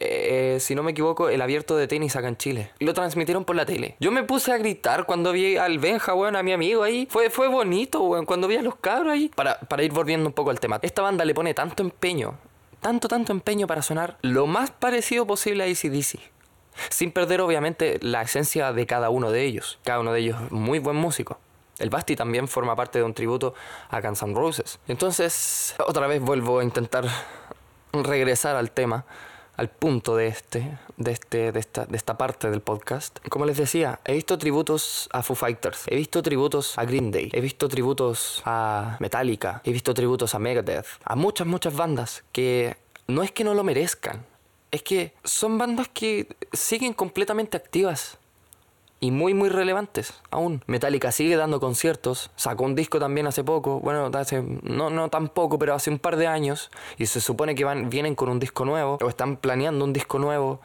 eh, 0.00 0.58
si 0.60 0.74
no 0.74 0.82
me 0.82 0.92
equivoco, 0.92 1.28
el 1.28 1.40
abierto 1.42 1.76
de 1.76 1.88
tenis 1.88 2.14
acá 2.16 2.28
en 2.28 2.36
Chile. 2.36 2.70
Lo 2.78 2.94
transmitieron 2.94 3.44
por 3.44 3.56
la 3.56 3.66
tele. 3.66 3.96
Yo 3.98 4.12
me 4.12 4.22
puse 4.22 4.52
a 4.52 4.58
gritar 4.58 5.06
cuando 5.06 5.32
vi 5.32 5.56
al 5.56 5.78
Benja, 5.78 6.14
weón, 6.14 6.36
a 6.36 6.42
mi 6.42 6.52
amigo 6.52 6.82
ahí. 6.82 7.08
Fue, 7.10 7.30
fue 7.30 7.48
bonito, 7.48 8.02
weón, 8.02 8.24
cuando 8.24 8.46
vi 8.46 8.56
a 8.56 8.62
los 8.62 8.76
cabros 8.76 9.12
ahí. 9.12 9.28
Para, 9.34 9.58
para 9.60 9.82
ir 9.82 9.92
volviendo 9.92 10.28
un 10.28 10.32
poco 10.32 10.50
al 10.50 10.60
tema. 10.60 10.78
Esta 10.82 11.02
banda 11.02 11.24
le 11.24 11.34
pone 11.34 11.54
tanto 11.54 11.82
empeño, 11.82 12.38
tanto, 12.80 13.08
tanto 13.08 13.32
empeño 13.32 13.66
para 13.66 13.82
sonar 13.82 14.18
lo 14.22 14.46
más 14.46 14.70
parecido 14.70 15.26
posible 15.26 15.64
a 15.64 15.66
ACDC. 15.66 16.20
Sin 16.90 17.10
perder, 17.10 17.40
obviamente, 17.40 17.98
la 18.00 18.22
esencia 18.22 18.72
de 18.72 18.86
cada 18.86 19.10
uno 19.10 19.32
de 19.32 19.44
ellos. 19.44 19.80
Cada 19.82 19.98
uno 19.98 20.12
de 20.12 20.20
ellos 20.20 20.36
muy 20.52 20.78
buen 20.78 20.96
músico. 20.96 21.38
El 21.78 21.90
Basti 21.90 22.14
también 22.16 22.46
forma 22.48 22.74
parte 22.76 22.98
de 22.98 23.04
un 23.04 23.14
tributo 23.14 23.54
a 23.88 24.00
Guns 24.00 24.22
N' 24.22 24.34
Roses. 24.34 24.78
Entonces, 24.86 25.74
otra 25.86 26.06
vez 26.06 26.20
vuelvo 26.20 26.60
a 26.60 26.64
intentar 26.64 27.04
regresar 27.92 28.56
al 28.56 28.70
tema 28.70 29.04
al 29.58 29.68
punto 29.68 30.16
de 30.16 30.28
este, 30.28 30.78
de 30.96 31.10
este, 31.10 31.52
de 31.52 31.60
esta, 31.60 31.84
de 31.84 31.96
esta 31.96 32.16
parte 32.16 32.48
del 32.48 32.60
podcast. 32.60 33.18
Como 33.28 33.44
les 33.44 33.56
decía, 33.56 34.00
he 34.04 34.14
visto 34.14 34.38
tributos 34.38 35.08
a 35.12 35.22
Foo 35.22 35.34
Fighters, 35.34 35.82
he 35.88 35.96
visto 35.96 36.22
tributos 36.22 36.78
a 36.78 36.84
Green 36.84 37.10
Day, 37.10 37.28
he 37.32 37.40
visto 37.40 37.68
tributos 37.68 38.40
a 38.44 38.96
Metallica, 39.00 39.60
he 39.64 39.72
visto 39.72 39.92
tributos 39.92 40.34
a 40.34 40.38
Megadeth, 40.38 40.86
a 41.04 41.16
muchas, 41.16 41.46
muchas 41.46 41.74
bandas 41.74 42.24
que 42.32 42.76
no 43.08 43.22
es 43.24 43.32
que 43.32 43.42
no 43.42 43.52
lo 43.52 43.64
merezcan, 43.64 44.24
es 44.70 44.82
que 44.82 45.12
son 45.24 45.58
bandas 45.58 45.88
que 45.88 46.28
siguen 46.52 46.92
completamente 46.92 47.56
activas 47.56 48.18
y 49.00 49.10
muy 49.10 49.34
muy 49.34 49.48
relevantes 49.48 50.14
aún. 50.30 50.62
Metallica 50.66 51.12
sigue 51.12 51.36
dando 51.36 51.60
conciertos, 51.60 52.30
sacó 52.36 52.64
un 52.64 52.74
disco 52.74 52.98
también 52.98 53.26
hace 53.26 53.44
poco, 53.44 53.80
bueno, 53.80 54.10
hace, 54.14 54.42
no, 54.62 54.90
no 54.90 55.08
tan 55.08 55.28
poco, 55.28 55.58
pero 55.58 55.74
hace 55.74 55.90
un 55.90 55.98
par 55.98 56.16
de 56.16 56.26
años, 56.26 56.70
y 56.96 57.06
se 57.06 57.20
supone 57.20 57.54
que 57.54 57.64
van, 57.64 57.90
vienen 57.90 58.14
con 58.14 58.28
un 58.28 58.38
disco 58.38 58.64
nuevo, 58.64 58.98
o 59.00 59.08
están 59.08 59.36
planeando 59.36 59.84
un 59.84 59.92
disco 59.92 60.18
nuevo. 60.18 60.60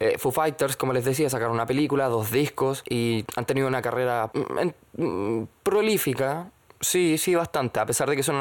Eh, 0.00 0.16
Foo 0.16 0.30
Fighters, 0.30 0.76
como 0.76 0.92
les 0.92 1.04
decía, 1.04 1.28
sacaron 1.28 1.54
una 1.54 1.66
película, 1.66 2.06
dos 2.08 2.30
discos, 2.30 2.84
y 2.88 3.24
han 3.36 3.46
tenido 3.46 3.66
una 3.66 3.82
carrera 3.82 4.30
mm, 4.32 5.02
mm, 5.02 5.48
prolífica. 5.62 6.50
Sí, 6.80 7.18
sí, 7.18 7.34
bastante. 7.34 7.80
A 7.80 7.86
pesar 7.86 8.08
de 8.08 8.14
que 8.14 8.22
son 8.22 8.40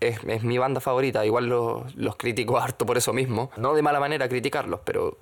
es, 0.00 0.18
es, 0.26 0.42
mi 0.42 0.58
banda 0.58 0.80
favorita, 0.80 1.24
igual 1.24 1.46
los, 1.46 1.94
los 1.94 2.16
critico 2.16 2.58
harto 2.58 2.84
por 2.84 2.98
eso 2.98 3.14
mismo. 3.14 3.50
No 3.56 3.72
de 3.72 3.80
mala 3.80 3.98
manera 3.98 4.28
criticarlos, 4.28 4.80
pero 4.84 5.16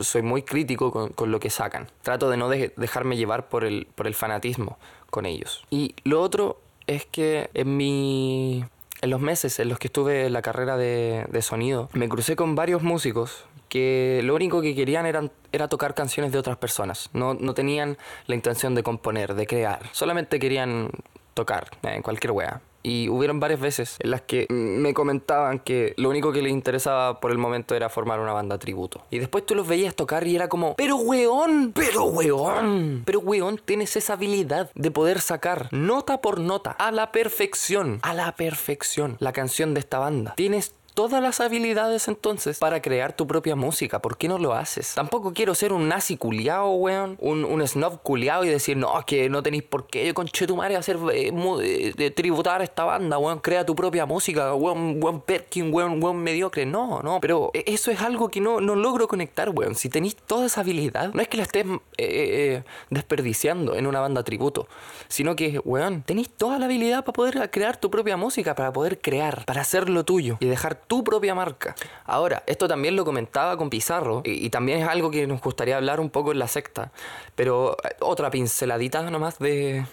soy 0.00 0.22
muy 0.22 0.42
crítico 0.42 0.90
con, 0.90 1.10
con, 1.10 1.30
lo 1.30 1.40
que 1.40 1.50
sacan. 1.50 1.88
Trato 2.02 2.30
de 2.30 2.36
no 2.36 2.48
de, 2.48 2.72
dejarme 2.76 3.16
llevar 3.16 3.48
por 3.48 3.64
el, 3.64 3.86
por 3.94 4.06
el 4.06 4.14
fanatismo 4.14 4.78
con 5.10 5.26
ellos. 5.26 5.64
Y 5.70 5.94
lo 6.04 6.20
otro 6.20 6.60
es 6.86 7.06
que 7.06 7.50
en 7.54 7.76
mi... 7.76 8.64
En 9.00 9.10
los 9.10 9.20
meses 9.20 9.58
en 9.58 9.68
los 9.68 9.78
que 9.78 9.88
estuve 9.88 10.26
en 10.26 10.32
la 10.32 10.40
carrera 10.40 10.78
de, 10.78 11.26
de 11.28 11.42
sonido, 11.42 11.90
me 11.92 12.08
crucé 12.08 12.36
con 12.36 12.54
varios 12.54 12.82
músicos 12.82 13.44
que 13.68 14.20
lo 14.22 14.34
único 14.34 14.62
que 14.62 14.74
querían 14.74 15.04
eran, 15.04 15.30
era 15.52 15.68
tocar 15.68 15.94
canciones 15.94 16.32
de 16.32 16.38
otras 16.38 16.56
personas. 16.56 17.10
No, 17.12 17.34
no 17.34 17.54
tenían 17.54 17.98
la 18.26 18.34
intención 18.34 18.74
de 18.74 18.82
componer, 18.82 19.34
de 19.34 19.46
crear. 19.46 19.80
Solamente 19.92 20.38
querían 20.38 20.90
tocar 21.34 21.70
en 21.82 22.00
cualquier 22.00 22.30
wea. 22.30 22.60
Y 22.84 23.08
hubieron 23.08 23.40
varias 23.40 23.60
veces 23.60 23.96
en 23.98 24.10
las 24.10 24.20
que 24.22 24.46
me 24.50 24.94
comentaban 24.94 25.58
que 25.58 25.94
lo 25.96 26.10
único 26.10 26.32
que 26.32 26.42
les 26.42 26.52
interesaba 26.52 27.18
por 27.18 27.32
el 27.32 27.38
momento 27.38 27.74
era 27.74 27.88
formar 27.88 28.20
una 28.20 28.32
banda 28.32 28.58
tributo. 28.58 29.02
Y 29.10 29.18
después 29.18 29.46
tú 29.46 29.54
los 29.54 29.66
veías 29.66 29.96
tocar 29.96 30.26
y 30.26 30.36
era 30.36 30.48
como, 30.48 30.76
pero 30.76 30.96
weón, 30.96 31.72
pero 31.74 32.04
weón, 32.04 33.02
pero 33.06 33.20
weón, 33.20 33.60
tienes 33.64 33.96
esa 33.96 34.12
habilidad 34.12 34.70
de 34.74 34.90
poder 34.90 35.20
sacar 35.20 35.68
nota 35.72 36.20
por 36.20 36.40
nota 36.40 36.72
a 36.72 36.92
la 36.92 37.10
perfección, 37.10 37.98
a 38.02 38.14
la 38.14 38.36
perfección, 38.36 39.16
la 39.18 39.32
canción 39.32 39.74
de 39.74 39.80
esta 39.80 39.98
banda. 39.98 40.34
Tienes 40.36 40.74
todas 40.94 41.20
las 41.20 41.40
habilidades 41.40 42.06
entonces 42.08 42.58
para 42.58 42.80
crear 42.80 43.14
tu 43.14 43.26
propia 43.26 43.56
música. 43.56 44.00
¿Por 44.00 44.16
qué 44.16 44.28
no 44.28 44.38
lo 44.38 44.54
haces? 44.54 44.94
Tampoco 44.94 45.32
quiero 45.32 45.54
ser 45.54 45.72
un 45.72 45.88
nazi 45.88 46.16
culiao, 46.16 46.74
weón. 46.74 47.16
Un, 47.20 47.44
un 47.44 47.66
snob 47.66 48.00
culiao 48.02 48.44
y 48.44 48.48
decir, 48.48 48.76
no, 48.76 48.92
que 49.04 49.28
no 49.28 49.42
tenéis 49.42 49.64
por 49.64 49.88
qué, 49.88 50.14
conche 50.14 50.46
tu 50.46 50.56
madre, 50.56 50.76
hacer 50.76 50.96
eh, 51.12 51.92
de 51.96 52.10
tributar 52.10 52.60
a 52.60 52.64
esta 52.64 52.84
banda, 52.84 53.18
weón. 53.18 53.40
Crea 53.40 53.66
tu 53.66 53.74
propia 53.74 54.06
música, 54.06 54.54
weón, 54.54 55.02
weón 55.02 55.20
Perkin, 55.20 55.74
weón, 55.74 56.02
weón 56.02 56.18
mediocre. 56.18 56.64
No, 56.64 57.02
no. 57.02 57.20
Pero 57.20 57.50
eso 57.52 57.90
es 57.90 58.00
algo 58.00 58.28
que 58.28 58.40
no, 58.40 58.60
no 58.60 58.76
logro 58.76 59.08
conectar, 59.08 59.50
weón. 59.50 59.74
Si 59.74 59.88
tenéis 59.88 60.16
toda 60.16 60.46
esa 60.46 60.60
habilidad, 60.60 61.12
no 61.12 61.20
es 61.20 61.28
que 61.28 61.36
la 61.36 61.42
estés 61.42 61.66
eh, 61.66 61.80
eh, 61.98 62.62
desperdiciando 62.90 63.74
en 63.74 63.86
una 63.86 64.00
banda 64.00 64.22
tributo, 64.22 64.68
sino 65.08 65.34
que, 65.34 65.60
weón, 65.64 66.02
tenéis 66.02 66.30
toda 66.30 66.58
la 66.58 66.66
habilidad 66.66 67.04
para 67.04 67.12
poder 67.12 67.50
crear 67.50 67.76
tu 67.76 67.90
propia 67.90 68.16
música, 68.16 68.54
para 68.54 68.72
poder 68.72 69.00
crear, 69.00 69.44
para 69.44 69.62
hacer 69.62 69.88
lo 69.88 70.04
tuyo 70.04 70.36
y 70.40 70.46
dejar 70.46 70.83
tu 70.86 71.04
propia 71.04 71.34
marca. 71.34 71.74
Ahora, 72.04 72.42
esto 72.46 72.68
también 72.68 72.96
lo 72.96 73.04
comentaba 73.04 73.56
con 73.56 73.70
Pizarro 73.70 74.22
y, 74.24 74.50
también 74.50 74.80
es 74.80 74.88
algo 74.88 75.10
que 75.10 75.26
nos 75.26 75.40
gustaría 75.40 75.76
hablar 75.76 76.00
un 76.00 76.10
poco 76.10 76.32
en 76.32 76.38
la 76.38 76.48
secta, 76.48 76.92
pero 77.34 77.76
otra 78.00 78.30
pinceladita 78.30 79.02
nomás 79.10 79.38
de, 79.38 79.84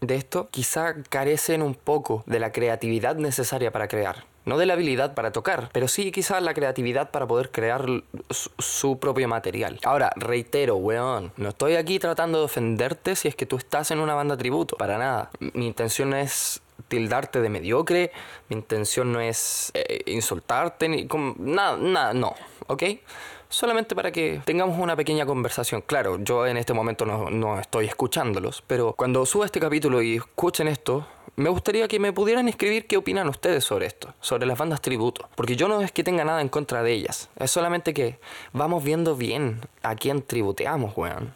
de 0.00 0.14
esto, 0.16 0.48
quizá 0.50 0.94
carecen 1.08 1.62
un 1.62 1.74
poco 1.74 2.22
de 2.26 2.40
la 2.40 2.52
creatividad 2.52 3.16
necesaria 3.16 3.72
para 3.72 3.88
crear. 3.88 4.24
No 4.44 4.58
de 4.58 4.66
la 4.66 4.74
habilidad 4.74 5.14
para 5.14 5.32
tocar, 5.32 5.70
pero 5.72 5.88
sí 5.88 6.12
quizás 6.12 6.42
la 6.42 6.52
creatividad 6.52 7.10
para 7.10 7.26
poder 7.26 7.50
crear 7.50 7.86
su, 8.28 8.50
su 8.58 8.98
propio 8.98 9.26
material. 9.26 9.80
Ahora, 9.84 10.12
reitero, 10.16 10.76
weón, 10.76 11.32
no 11.38 11.48
estoy 11.48 11.76
aquí 11.76 11.98
tratando 11.98 12.40
de 12.40 12.44
ofenderte 12.44 13.16
si 13.16 13.28
es 13.28 13.36
que 13.36 13.46
tú 13.46 13.56
estás 13.56 13.90
en 13.90 14.00
una 14.00 14.12
banda 14.12 14.36
tributo, 14.36 14.76
para 14.76 14.98
nada. 14.98 15.30
Mi 15.40 15.66
intención 15.66 16.12
es 16.12 16.60
tildarte 16.88 17.40
de 17.40 17.48
mediocre, 17.48 18.12
mi 18.48 18.56
intención 18.56 19.12
no 19.12 19.20
es 19.20 19.70
eh, 19.74 20.02
insultarte, 20.06 20.88
ni 20.88 21.06
como, 21.06 21.34
nada, 21.38 21.76
nada, 21.76 22.14
no, 22.14 22.34
¿ok? 22.66 22.82
Solamente 23.48 23.94
para 23.94 24.10
que 24.10 24.40
tengamos 24.44 24.78
una 24.78 24.96
pequeña 24.96 25.26
conversación. 25.26 25.82
Claro, 25.82 26.18
yo 26.18 26.46
en 26.46 26.56
este 26.56 26.72
momento 26.72 27.06
no, 27.06 27.30
no 27.30 27.60
estoy 27.60 27.86
escuchándolos, 27.86 28.62
pero 28.66 28.94
cuando 28.94 29.24
suba 29.26 29.46
este 29.46 29.60
capítulo 29.60 30.02
y 30.02 30.16
escuchen 30.16 30.66
esto, 30.66 31.06
me 31.36 31.50
gustaría 31.50 31.88
que 31.88 31.98
me 31.98 32.12
pudieran 32.12 32.48
escribir 32.48 32.86
qué 32.86 32.96
opinan 32.96 33.28
ustedes 33.28 33.64
sobre 33.64 33.86
esto, 33.86 34.14
sobre 34.20 34.46
las 34.46 34.58
bandas 34.58 34.80
tributo. 34.80 35.28
Porque 35.34 35.56
yo 35.56 35.68
no 35.68 35.80
es 35.80 35.92
que 35.92 36.04
tenga 36.04 36.24
nada 36.24 36.40
en 36.40 36.48
contra 36.48 36.82
de 36.82 36.92
ellas, 36.92 37.28
es 37.36 37.50
solamente 37.50 37.94
que 37.94 38.18
vamos 38.52 38.84
viendo 38.84 39.16
bien 39.16 39.60
a 39.82 39.94
quién 39.96 40.22
tributeamos, 40.22 40.96
weón. 40.96 41.34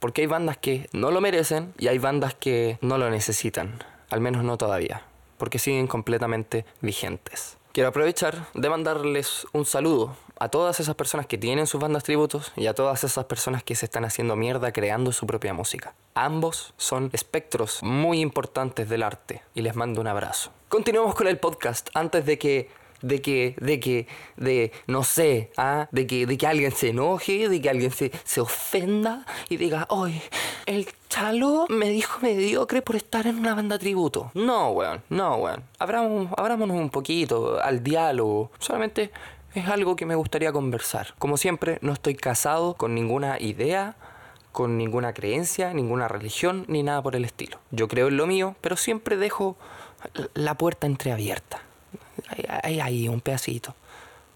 Porque 0.00 0.22
hay 0.22 0.26
bandas 0.26 0.56
que 0.56 0.88
no 0.92 1.10
lo 1.12 1.20
merecen 1.20 1.74
y 1.78 1.88
hay 1.88 1.98
bandas 1.98 2.34
que 2.34 2.78
no 2.80 2.98
lo 2.98 3.08
necesitan. 3.08 3.84
Al 4.12 4.20
menos 4.20 4.44
no 4.44 4.58
todavía, 4.58 5.06
porque 5.38 5.58
siguen 5.58 5.86
completamente 5.86 6.66
vigentes. 6.82 7.56
Quiero 7.72 7.88
aprovechar 7.88 8.46
de 8.52 8.68
mandarles 8.68 9.46
un 9.54 9.64
saludo 9.64 10.14
a 10.38 10.50
todas 10.50 10.80
esas 10.80 10.94
personas 10.96 11.26
que 11.26 11.38
tienen 11.38 11.66
sus 11.66 11.80
bandas 11.80 12.04
tributos 12.04 12.52
y 12.54 12.66
a 12.66 12.74
todas 12.74 13.04
esas 13.04 13.24
personas 13.24 13.62
que 13.62 13.74
se 13.74 13.86
están 13.86 14.04
haciendo 14.04 14.36
mierda 14.36 14.70
creando 14.70 15.12
su 15.12 15.26
propia 15.26 15.54
música. 15.54 15.94
Ambos 16.12 16.74
son 16.76 17.08
espectros 17.14 17.82
muy 17.82 18.20
importantes 18.20 18.86
del 18.90 19.02
arte 19.02 19.40
y 19.54 19.62
les 19.62 19.76
mando 19.76 20.02
un 20.02 20.08
abrazo. 20.08 20.52
Continuemos 20.68 21.14
con 21.14 21.26
el 21.26 21.38
podcast 21.38 21.88
antes 21.94 22.26
de 22.26 22.38
que 22.38 22.68
de 23.02 23.20
que, 23.20 23.56
de 23.60 23.80
que, 23.80 24.06
de, 24.36 24.72
no 24.86 25.02
sé, 25.02 25.50
¿ah? 25.56 25.88
de, 25.90 26.06
que, 26.06 26.24
de 26.26 26.38
que 26.38 26.46
alguien 26.46 26.72
se 26.72 26.90
enoje, 26.90 27.48
de 27.48 27.60
que 27.60 27.68
alguien 27.68 27.90
se, 27.90 28.12
se 28.24 28.40
ofenda 28.40 29.26
y 29.48 29.56
diga, 29.56 29.86
hoy 29.90 30.22
el 30.66 30.88
chalo 31.08 31.66
me 31.68 31.90
dijo 31.90 32.20
mediocre 32.20 32.82
por 32.82 32.96
estar 32.96 33.26
en 33.26 33.38
una 33.38 33.54
banda 33.54 33.78
tributo. 33.78 34.30
No, 34.34 34.70
weón, 34.70 35.02
no, 35.08 35.36
weón. 35.36 35.64
Abramos, 35.78 36.28
abrámonos 36.36 36.76
un 36.76 36.90
poquito 36.90 37.60
al 37.62 37.82
diálogo. 37.82 38.50
Solamente 38.58 39.10
es 39.54 39.68
algo 39.68 39.96
que 39.96 40.06
me 40.06 40.14
gustaría 40.14 40.52
conversar. 40.52 41.14
Como 41.18 41.36
siempre, 41.36 41.78
no 41.82 41.92
estoy 41.92 42.14
casado 42.14 42.74
con 42.74 42.94
ninguna 42.94 43.38
idea 43.40 43.96
con 44.52 44.76
ninguna 44.76 45.14
creencia, 45.14 45.72
ninguna 45.72 46.08
religión, 46.08 46.66
ni 46.68 46.82
nada 46.82 47.00
por 47.02 47.16
el 47.16 47.24
estilo. 47.24 47.58
Yo 47.70 47.88
creo 47.88 48.08
en 48.08 48.18
lo 48.18 48.26
mío, 48.26 48.54
pero 48.60 48.76
siempre 48.76 49.16
dejo 49.16 49.56
la 50.34 50.58
puerta 50.58 50.86
entreabierta 50.86 51.62
hay 52.62 52.80
ahí 52.80 53.08
un 53.08 53.20
pedacito. 53.20 53.74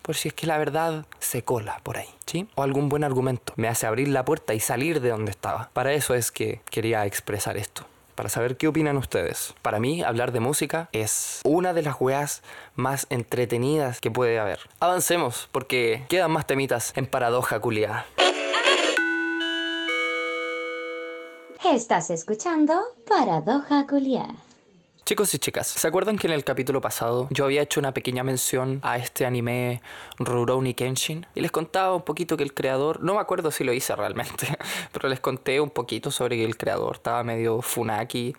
Por 0.06 0.14
si 0.14 0.28
es 0.28 0.34
que 0.34 0.46
la 0.46 0.56
verdad 0.56 1.04
se 1.18 1.42
cola 1.42 1.80
por 1.82 1.96
ahí, 1.96 2.06
¿sí? 2.26 2.46
O 2.54 2.62
algún 2.62 2.88
buen 2.88 3.02
argumento 3.02 3.52
me 3.56 3.66
hace 3.66 3.88
abrir 3.88 4.06
la 4.06 4.24
puerta 4.24 4.54
y 4.54 4.60
salir 4.60 5.00
de 5.00 5.08
donde 5.08 5.32
estaba. 5.32 5.68
Para 5.72 5.94
eso 5.94 6.14
es 6.14 6.30
que 6.30 6.60
quería 6.70 7.04
expresar 7.06 7.56
esto. 7.56 7.82
Para 8.14 8.28
saber 8.28 8.56
qué 8.56 8.68
opinan 8.68 8.98
ustedes. 8.98 9.52
Para 9.62 9.80
mí, 9.80 10.04
hablar 10.04 10.30
de 10.30 10.38
música 10.38 10.88
es 10.92 11.40
una 11.42 11.72
de 11.72 11.82
las 11.82 12.00
weas 12.00 12.44
más 12.76 13.08
entretenidas 13.10 14.00
que 14.00 14.12
puede 14.12 14.38
haber. 14.38 14.60
Avancemos, 14.78 15.48
porque 15.50 16.04
quedan 16.08 16.30
más 16.30 16.46
temitas 16.46 16.92
en 16.94 17.06
paradoja 17.06 17.58
culiada. 17.58 18.06
Estás 21.64 22.10
escuchando 22.10 22.80
Paradoja 23.08 23.88
Culiar. 23.88 24.45
Chicos 25.06 25.32
y 25.34 25.38
chicas, 25.38 25.68
¿se 25.68 25.86
acuerdan 25.86 26.18
que 26.18 26.26
en 26.26 26.32
el 26.32 26.42
capítulo 26.42 26.80
pasado 26.80 27.28
yo 27.30 27.44
había 27.44 27.62
hecho 27.62 27.78
una 27.78 27.94
pequeña 27.94 28.24
mención 28.24 28.80
a 28.82 28.96
este 28.98 29.24
anime 29.24 29.80
Rurouni 30.18 30.74
Kenshin? 30.74 31.24
Y 31.36 31.42
les 31.42 31.52
contaba 31.52 31.94
un 31.94 32.02
poquito 32.02 32.36
que 32.36 32.42
el 32.42 32.52
creador, 32.52 33.04
no 33.04 33.14
me 33.14 33.20
acuerdo 33.20 33.52
si 33.52 33.62
lo 33.62 33.72
hice 33.72 33.94
realmente, 33.94 34.48
pero 34.92 35.08
les 35.08 35.20
conté 35.20 35.60
un 35.60 35.70
poquito 35.70 36.10
sobre 36.10 36.34
que 36.34 36.44
el 36.44 36.56
creador 36.56 36.96
estaba 36.96 37.22
medio 37.22 37.62
funaki 37.62 38.34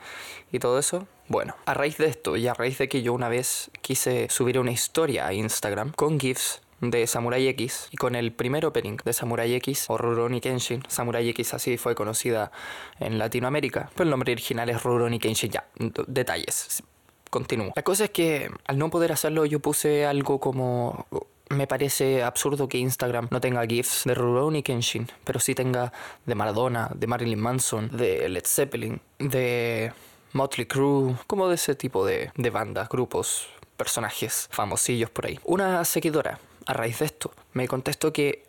y 0.51 0.59
todo 0.59 0.77
eso. 0.77 1.07
Bueno, 1.29 1.55
a 1.65 1.73
raíz 1.73 1.97
de 1.97 2.07
esto 2.07 2.35
y 2.35 2.49
a 2.49 2.53
raíz 2.53 2.77
de 2.79 2.89
que 2.89 3.01
yo 3.01 3.13
una 3.13 3.29
vez 3.29 3.71
quise 3.79 4.27
subir 4.29 4.59
una 4.59 4.71
historia 4.71 5.25
a 5.25 5.31
Instagram 5.31 5.93
con 5.93 6.19
GIFs 6.19 6.59
de 6.81 7.07
Samurai 7.07 7.47
X 7.47 7.89
y 7.91 7.97
con 7.97 8.15
el 8.15 8.31
primer 8.31 8.65
opening 8.65 8.97
de 9.03 9.13
Samurai 9.13 9.53
X 9.55 9.85
o 9.89 9.97
Rurouni 9.97 10.41
Kenshin. 10.41 10.83
Samurai 10.87 11.27
X 11.29 11.53
así 11.53 11.77
fue 11.77 11.95
conocida 11.95 12.51
en 12.99 13.17
Latinoamérica, 13.17 13.89
pero 13.95 14.03
el 14.05 14.11
nombre 14.11 14.31
original 14.33 14.69
es 14.69 14.83
Rurouni 14.83 15.19
Kenshin. 15.19 15.51
Ya, 15.51 15.67
detalles. 16.07 16.83
Continúo. 17.29 17.73
La 17.75 17.83
cosa 17.83 18.05
es 18.05 18.11
que 18.11 18.49
al 18.65 18.77
no 18.77 18.89
poder 18.89 19.11
hacerlo 19.11 19.45
yo 19.45 19.59
puse 19.59 20.05
algo 20.05 20.39
como 20.39 21.07
me 21.49 21.67
parece 21.67 22.23
absurdo 22.23 22.67
que 22.67 22.77
Instagram 22.77 23.27
no 23.31 23.41
tenga 23.41 23.65
GIFs 23.65 24.03
de 24.05 24.13
Rurouni 24.13 24.63
Kenshin, 24.63 25.07
pero 25.23 25.39
sí 25.39 25.55
tenga 25.55 25.91
de 26.25 26.35
Maradona, 26.35 26.89
de 26.93 27.07
Marilyn 27.07 27.39
Manson, 27.39 27.89
de 27.95 28.27
Led 28.29 28.45
Zeppelin, 28.45 29.01
de 29.19 29.91
Motley 30.33 30.67
Crue, 30.67 31.15
como 31.25 31.47
de 31.47 31.55
ese 31.55 31.75
tipo 31.75 32.05
de, 32.05 32.31
de 32.35 32.49
bandas, 32.49 32.89
grupos, 32.89 33.47
personajes 33.77 34.47
famosillos 34.51 35.09
por 35.09 35.27
ahí. 35.27 35.39
Una 35.45 35.83
seguidora 35.85 36.39
a 36.67 36.73
raíz 36.73 36.99
de 36.99 37.05
esto. 37.05 37.33
Me 37.53 37.67
contestó 37.67 38.13
que 38.13 38.43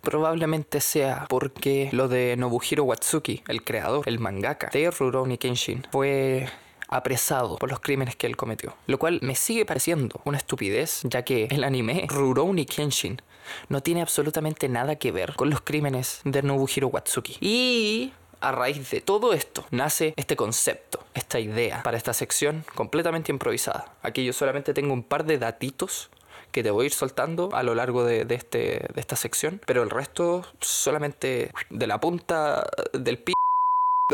probablemente 0.00 0.80
sea 0.80 1.26
porque 1.28 1.88
lo 1.92 2.08
de 2.08 2.36
Nobuhiro 2.36 2.84
Watsuki, 2.84 3.42
el 3.48 3.64
creador, 3.64 4.08
el 4.08 4.18
mangaka 4.18 4.70
de 4.72 4.90
Rurouni 4.90 5.36
Kenshin, 5.36 5.86
fue 5.90 6.48
apresado 6.88 7.56
por 7.56 7.68
los 7.68 7.80
crímenes 7.80 8.14
que 8.16 8.26
él 8.26 8.36
cometió. 8.36 8.76
Lo 8.86 8.98
cual 8.98 9.18
me 9.22 9.34
sigue 9.34 9.64
pareciendo 9.64 10.20
una 10.24 10.38
estupidez, 10.38 11.00
ya 11.04 11.22
que 11.22 11.46
el 11.50 11.64
anime 11.64 12.06
Rurouni 12.08 12.66
Kenshin 12.66 13.20
no 13.68 13.82
tiene 13.82 14.02
absolutamente 14.02 14.68
nada 14.68 14.96
que 14.96 15.12
ver 15.12 15.34
con 15.34 15.50
los 15.50 15.60
crímenes 15.60 16.20
de 16.24 16.42
Nobuhiro 16.42 16.88
Watsuki. 16.88 17.38
Y 17.40 18.12
a 18.40 18.52
raíz 18.52 18.90
de 18.90 19.00
todo 19.00 19.32
esto 19.32 19.64
nace 19.70 20.14
este 20.16 20.36
concepto, 20.36 21.04
esta 21.14 21.40
idea 21.40 21.82
para 21.82 21.96
esta 21.96 22.12
sección 22.12 22.64
completamente 22.74 23.32
improvisada. 23.32 23.92
Aquí 24.02 24.24
yo 24.24 24.32
solamente 24.32 24.74
tengo 24.74 24.92
un 24.92 25.02
par 25.02 25.24
de 25.24 25.38
datitos 25.38 26.10
que 26.56 26.62
te 26.62 26.70
voy 26.70 26.84
a 26.84 26.86
ir 26.86 26.94
soltando 26.94 27.50
a 27.52 27.62
lo 27.62 27.74
largo 27.74 28.02
de, 28.02 28.26
este, 28.30 28.88
de 28.94 29.00
esta 29.00 29.14
sección, 29.14 29.60
pero 29.66 29.82
el 29.82 29.90
resto 29.90 30.42
solamente 30.58 31.52
de 31.68 31.86
la 31.86 32.00
punta 32.00 32.66
del 32.94 33.18
pi 33.18 33.34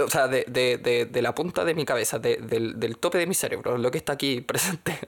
o 0.04 0.08
sea, 0.08 0.26
de, 0.26 0.44
de, 0.48 1.06
de, 1.06 1.22
la 1.22 1.36
punta 1.36 1.64
de 1.64 1.72
mi 1.74 1.84
cabeza, 1.84 2.18
del, 2.18 2.80
del 2.80 2.98
tope 2.98 3.18
de 3.18 3.28
mi 3.28 3.34
cerebro, 3.34 3.78
lo 3.78 3.92
que 3.92 3.98
está 3.98 4.14
aquí 4.14 4.40
presente. 4.48 4.98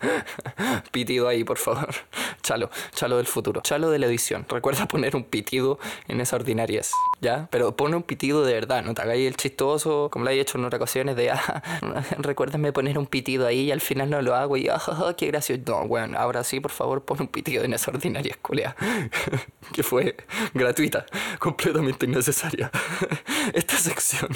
pitido 0.92 1.28
ahí, 1.28 1.44
por 1.44 1.58
favor. 1.58 1.94
Chalo, 2.42 2.70
chalo 2.92 3.16
del 3.18 3.26
futuro. 3.26 3.60
Chalo 3.60 3.90
de 3.90 3.98
la 3.98 4.06
edición. 4.06 4.46
Recuerda 4.48 4.86
poner 4.88 5.14
un 5.14 5.24
pitido 5.24 5.78
en 6.08 6.20
esa 6.20 6.36
ordinarias, 6.36 6.90
¿ya? 7.20 7.48
Pero 7.50 7.76
pone 7.76 7.96
un 7.96 8.02
pitido 8.02 8.44
de 8.44 8.52
verdad, 8.54 8.82
no 8.82 8.94
te 8.94 9.02
hagáis 9.02 9.26
el 9.26 9.36
chistoso, 9.36 10.08
como 10.10 10.24
lo 10.24 10.30
he 10.30 10.40
hecho 10.40 10.58
en 10.58 10.64
otras 10.64 10.80
ocasiones, 10.80 11.16
de, 11.16 11.30
ah, 11.32 11.62
recuérdame 12.18 12.72
poner 12.72 12.98
un 12.98 13.06
pitido 13.06 13.46
ahí 13.46 13.60
y 13.62 13.70
al 13.70 13.80
final 13.80 14.10
no 14.10 14.22
lo 14.22 14.34
hago 14.34 14.56
y, 14.56 14.68
ah, 14.68 14.80
qué 15.16 15.26
gracioso. 15.26 15.62
No, 15.66 15.86
bueno, 15.86 16.18
ahora 16.18 16.42
sí, 16.44 16.60
por 16.60 16.70
favor, 16.70 17.02
pon 17.02 17.20
un 17.20 17.28
pitido 17.28 17.64
en 17.64 17.74
esa 17.74 17.90
ordinaria 17.90 18.36
culea. 18.40 18.74
que 19.72 19.82
fue 19.82 20.16
gratuita, 20.54 21.06
completamente 21.38 22.06
innecesaria. 22.06 22.70
Esta 23.52 23.76
sección. 23.76 24.30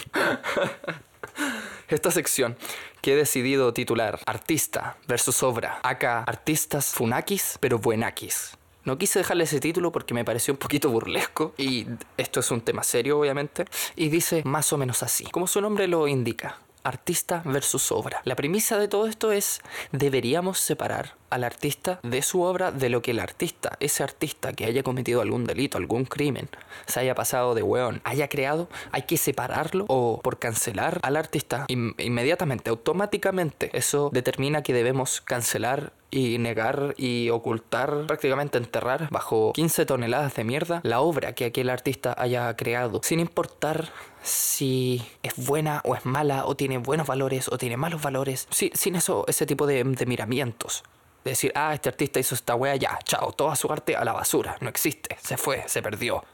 Esta 1.89 2.11
sección 2.11 2.57
que 3.03 3.13
he 3.13 3.17
decidido 3.17 3.75
titular 3.75 4.21
Artista 4.27 4.97
versus 5.07 5.43
obra. 5.43 5.81
Acá, 5.83 6.25
artistas 6.27 6.87
funakis, 6.87 7.59
pero 7.61 7.79
buenakis. 7.79 8.57
No 8.85 8.99
quise 8.99 9.19
dejarle 9.19 9.45
ese 9.45 9.61
título 9.61 9.93
porque 9.93 10.15
me 10.15 10.25
pareció 10.25 10.55
un 10.55 10.59
poquito 10.59 10.91
burlesco 10.91 11.55
y 11.57 11.87
esto 12.17 12.41
es 12.41 12.51
un 12.51 12.61
tema 12.61 12.83
serio 12.83 13.19
obviamente 13.19 13.65
y 13.97 14.09
dice 14.09 14.43
más 14.45 14.73
o 14.73 14.79
menos 14.79 15.03
así, 15.03 15.25
como 15.25 15.47
su 15.47 15.61
nombre 15.61 15.89
lo 15.89 16.07
indica, 16.07 16.59
artista 16.83 17.43
versus 17.47 17.91
obra. 17.93 18.21
La 18.25 18.37
premisa 18.37 18.79
de 18.79 18.89
todo 18.89 19.07
esto 19.07 19.33
es 19.33 19.63
deberíamos 19.93 20.61
separar 20.61 21.15
al 21.35 21.43
artista 21.43 21.99
de 22.05 22.23
su 22.23 22.43
obra 22.43 22.71
de 22.71 22.89
lo 22.89 23.03
que 23.03 23.11
el 23.11 23.19
artista, 23.19 23.77
ese 23.81 24.05
artista 24.05 24.53
que 24.53 24.67
haya 24.67 24.85
cometido 24.85 25.21
algún 25.21 25.45
delito, 25.45 25.79
algún 25.79 26.05
crimen, 26.05 26.49
se 26.87 27.01
haya 27.01 27.17
pasado 27.17 27.57
de 27.57 27.63
weón, 27.65 28.01
haya 28.05 28.29
creado, 28.29 28.69
hay 28.93 29.03
que 29.03 29.17
separarlo 29.17 29.85
o 29.89 30.21
por 30.23 30.39
cancelar 30.39 31.01
al 31.03 31.17
artista 31.17 31.67
inmediatamente, 31.69 32.71
automáticamente. 32.71 33.71
Eso 33.73 34.11
determina 34.13 34.63
que 34.63 34.73
debemos 34.73 35.21
cancelar 35.21 35.93
y 36.13 36.39
negar 36.39 36.95
y 36.97 37.31
ocultar, 37.31 38.07
prácticamente 38.07 38.57
enterrar 38.57 39.09
bajo 39.11 39.53
15 39.55 39.85
toneladas 39.87 40.37
de 40.37 40.45
mierda 40.45 40.81
la 40.85 41.01
obra 41.01 41.33
que 41.33 41.47
aquel 41.47 41.69
artista 41.69 42.15
haya 42.17 42.55
creado, 42.55 43.01
sin 43.03 43.19
importar 43.19 43.91
si 44.23 45.03
es 45.25 45.35
buena 45.45 45.81
o 45.85 45.97
es 45.97 46.07
mala, 46.07 46.47
o 46.47 46.55
tiene 46.55 46.79
buenos 46.79 47.09
valores 47.09 47.49
o 47.49 47.59
tiene 47.59 47.77
malos 47.77 48.01
valores, 48.01 48.47
sin 48.51 48.95
eso, 48.95 49.25
ese 49.27 49.47
tipo 49.47 49.67
de, 49.67 49.83
de 49.83 50.07
miramientos 50.07 50.85
decir, 51.31 51.53
ah, 51.55 51.75
este 51.75 51.89
artista 51.89 52.21
hizo 52.21 52.35
esta 52.35 52.55
wea, 52.55 52.77
ya, 52.77 52.99
chao, 53.05 53.33
toda 53.33 53.57
su 53.57 53.71
arte 53.73 53.97
a 53.97 54.05
la 54.05 54.13
basura, 54.13 54.57
no 54.61 54.69
existe, 54.69 55.17
se 55.23 55.37
fue, 55.37 55.65
se 55.67 55.83
perdió. 55.83 56.25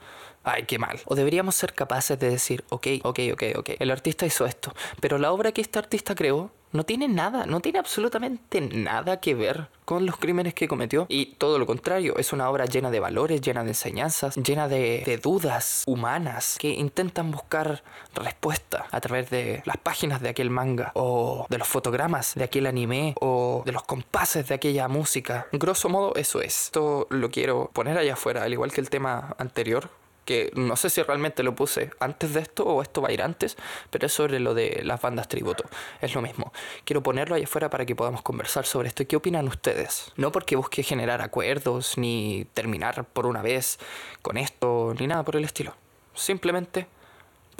Ay, 0.42 0.64
qué 0.64 0.79
mal. 0.79 0.98
O 1.05 1.14
deberíamos 1.14 1.55
ser 1.55 1.74
capaces 1.74 2.18
de 2.18 2.31
decir, 2.31 2.64
ok, 2.70 2.87
ok, 3.03 3.20
ok, 3.33 3.42
ok, 3.57 3.70
el 3.79 3.90
artista 3.90 4.24
hizo 4.24 4.46
esto, 4.46 4.72
pero 5.00 5.18
la 5.18 5.33
obra 5.33 5.53
que 5.53 5.60
este 5.60 5.79
artista 5.79 6.15
creó 6.15 6.50
no 6.73 6.85
tiene 6.85 7.08
nada, 7.08 7.46
no 7.46 7.60
tiene 7.60 7.79
absolutamente 7.79 8.60
nada 8.60 9.21
que 9.21 9.35
ver 9.35 9.68
con 9.85 10.06
los 10.06 10.16
crímenes 10.16 10.54
que 10.54 10.68
cometió. 10.68 11.06
Y 11.08 11.35
todo 11.35 11.58
lo 11.58 11.66
contrario, 11.66 12.16
es 12.16 12.33
una 12.33 12.48
obra 12.48 12.66
llena 12.66 12.90
de 12.90 13.00
valores, 13.00 13.40
llena 13.40 13.64
de 13.64 13.71
enseñanzas, 13.71 14.37
llena 14.37 14.68
de, 14.68 15.21
dudas 15.23 15.83
humanas 15.87 16.56
que 16.58 16.71
intentan 16.71 17.31
buscar 17.31 17.83
respuesta 18.14 18.87
a 18.90 19.00
través 19.00 19.31
de 19.31 19.62
las 19.64 19.77
páginas 19.79 20.21
de 20.21 20.29
aquel 20.29 20.50
manga, 20.50 20.92
o 20.94 21.46
de 21.48 21.58
los 21.58 21.66
fotogramas 21.66 22.35
de 22.35 22.44
aquel 22.44 22.66
anime, 22.66 23.14
o 23.21 23.62
de 23.66 23.73
los 23.73 23.83
compases 23.83 24.48
de 24.48 24.54
aquella 24.54 24.87
música. 24.88 25.48
Grosso 25.52 25.88
modo, 25.88 26.14
eso 26.14 26.40
es. 26.40 26.66
Esto 26.66 27.06
lo 27.10 27.31
quiero 27.31 27.71
poner 27.73 27.98
allá 27.98 28.12
afuera, 28.12 28.44
al 28.44 28.52
igual 28.52 28.73
que 28.73 28.81
el 28.81 28.90
tema 28.90 29.35
anterior 29.38 29.90
que 30.25 30.50
no 30.54 30.77
sé 30.77 30.90
si 30.90 31.02
realmente 31.02 31.42
lo 31.42 31.54
puse 31.54 31.90
antes 31.98 32.35
de 32.35 32.40
esto 32.40 32.64
o 32.64 32.83
esto 32.83 33.02
va 33.02 33.08
a 33.08 33.12
ir 33.12 33.23
antes, 33.23 33.56
pero 33.90 34.06
es 34.06 34.12
sobre 34.12 34.40
lo 34.40 34.54
de 34.54 34.83
las 34.85 35.00
bandas 35.00 35.29
tributo. 35.29 35.64
Es 36.00 36.14
lo 36.14 36.23
mismo. 36.23 36.52
Quiero 36.85 37.02
ponerlo 37.02 37.35
ahí 37.35 37.44
afuera 37.44 37.71
para 37.71 37.87
que 37.87 37.96
podamos 37.96 38.23
conversar 38.23 38.66
sobre 38.66 38.88
esto. 38.88 39.02
¿Y 39.02 39.06
qué 39.06 39.16
opinan 39.16 39.48
ustedes? 39.48 40.12
No 40.16 40.33
porque 40.33 40.56
busque 40.56 40.83
generar 40.83 41.23
acuerdos 41.23 41.98
ni 41.98 42.46
terminar 42.54 43.04
por 43.04 43.27
una 43.27 43.42
vez 43.42 43.79
con 44.23 44.37
esto 44.37 44.94
ni 44.98 45.06
nada 45.06 45.25
por 45.25 45.37
el 45.37 45.44
estilo. 45.44 45.75
Simplemente 46.14 46.87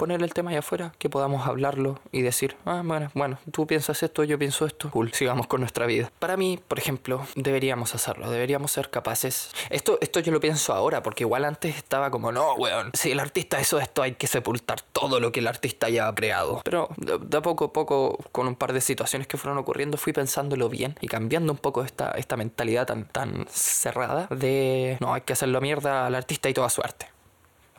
poner 0.01 0.23
el 0.23 0.33
tema 0.33 0.49
allá 0.49 0.59
afuera, 0.59 0.93
que 0.97 1.11
podamos 1.11 1.45
hablarlo 1.45 1.99
y 2.11 2.23
decir, 2.23 2.55
ah, 2.65 2.81
bueno, 2.83 3.11
bueno, 3.13 3.37
tú 3.51 3.67
piensas 3.67 4.01
esto, 4.01 4.23
yo 4.23 4.39
pienso 4.39 4.65
esto, 4.65 4.89
cool, 4.89 5.13
sigamos 5.13 5.45
con 5.45 5.59
nuestra 5.59 5.85
vida. 5.85 6.11
Para 6.17 6.37
mí, 6.37 6.59
por 6.67 6.79
ejemplo, 6.79 7.21
deberíamos 7.35 7.93
hacerlo, 7.93 8.31
deberíamos 8.31 8.71
ser 8.71 8.89
capaces. 8.89 9.51
Esto, 9.69 9.99
esto 10.01 10.19
yo 10.19 10.31
lo 10.31 10.39
pienso 10.39 10.73
ahora, 10.73 11.03
porque 11.03 11.23
igual 11.23 11.45
antes 11.45 11.77
estaba 11.77 12.09
como, 12.09 12.31
no, 12.31 12.55
weón, 12.55 12.89
si 12.95 13.11
el 13.11 13.19
artista 13.19 13.61
hizo 13.61 13.77
esto, 13.79 14.01
hay 14.01 14.13
que 14.13 14.25
sepultar 14.25 14.81
todo 14.81 15.19
lo 15.19 15.31
que 15.31 15.39
el 15.39 15.45
artista 15.45 15.85
haya 15.85 16.11
creado. 16.15 16.61
Pero 16.63 16.89
de, 16.97 17.37
a 17.37 17.41
poco 17.43 17.65
a 17.65 17.71
poco, 17.71 18.17
con 18.31 18.47
un 18.47 18.55
par 18.55 18.73
de 18.73 18.81
situaciones 18.81 19.27
que 19.27 19.37
fueron 19.37 19.59
ocurriendo, 19.59 19.99
fui 19.99 20.13
pensándolo 20.13 20.67
bien 20.67 20.97
y 20.99 21.09
cambiando 21.09 21.53
un 21.53 21.59
poco 21.59 21.83
esta, 21.83 22.09
esta 22.13 22.37
mentalidad 22.37 22.87
tan, 22.87 23.05
tan 23.05 23.45
cerrada 23.51 24.25
de, 24.31 24.97
no, 24.99 25.13
hay 25.13 25.21
que 25.21 25.33
hacerlo 25.33 25.61
mierda 25.61 26.07
al 26.07 26.15
artista 26.15 26.49
y 26.49 26.55
toda 26.55 26.71
suerte. 26.71 27.05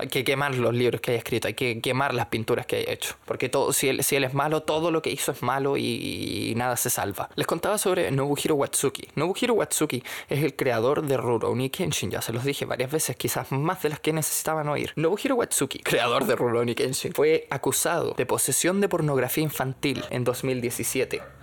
Hay 0.03 0.09
que 0.09 0.25
quemar 0.25 0.55
los 0.57 0.75
libros 0.75 1.01
que 1.01 1.13
haya 1.13 1.19
escrito, 1.19 1.47
hay 1.47 1.55
que 1.55 1.81
quemar 1.81 2.13
las 2.13 2.27
pinturas 2.27 2.67
que 2.67 2.77
haya 2.77 2.93
hecho. 2.93 3.15
Porque 3.25 3.49
todo, 3.49 3.73
si, 3.73 3.89
él, 3.89 4.03
si 4.03 4.17
él 4.17 4.25
es 4.25 4.35
malo, 4.35 4.63
todo 4.63 4.91
lo 4.91 5.01
que 5.01 5.11
hizo 5.11 5.31
es 5.31 5.43
malo 5.43 5.77
y, 5.77 6.51
y 6.51 6.55
nada 6.57 6.77
se 6.77 6.91
salva. 6.91 7.31
Les 7.37 7.47
contaba 7.47 7.79
sobre 7.79 8.11
Nobuhiro 8.11 8.57
Watsuki. 8.57 9.09
Nobuhiro 9.15 9.55
Watsuki 9.55 10.03
es 10.29 10.43
el 10.43 10.57
creador 10.57 11.03
de 11.07 11.17
Rurouni 11.17 11.71
Kenshin. 11.71 12.11
Ya 12.11 12.21
se 12.21 12.33
los 12.33 12.45
dije 12.45 12.65
varias 12.65 12.91
veces, 12.91 13.15
quizás 13.15 13.53
más 13.53 13.83
de 13.83 13.91
las 13.91 14.01
que 14.01 14.13
necesitaban 14.13 14.69
oír. 14.69 14.93
Nobuhiro 14.97 15.37
Watsuki, 15.37 15.79
creador 15.79 16.27
de 16.27 16.35
Rurouni 16.35 16.75
Kenshin, 16.75 17.13
fue 17.13 17.47
acusado 17.51 18.15
de 18.17 18.27
posesión 18.27 18.81
de 18.81 18.89
pornografía 18.89 19.45
infantil 19.45 20.05
en 20.11 20.25
2017. 20.25 21.41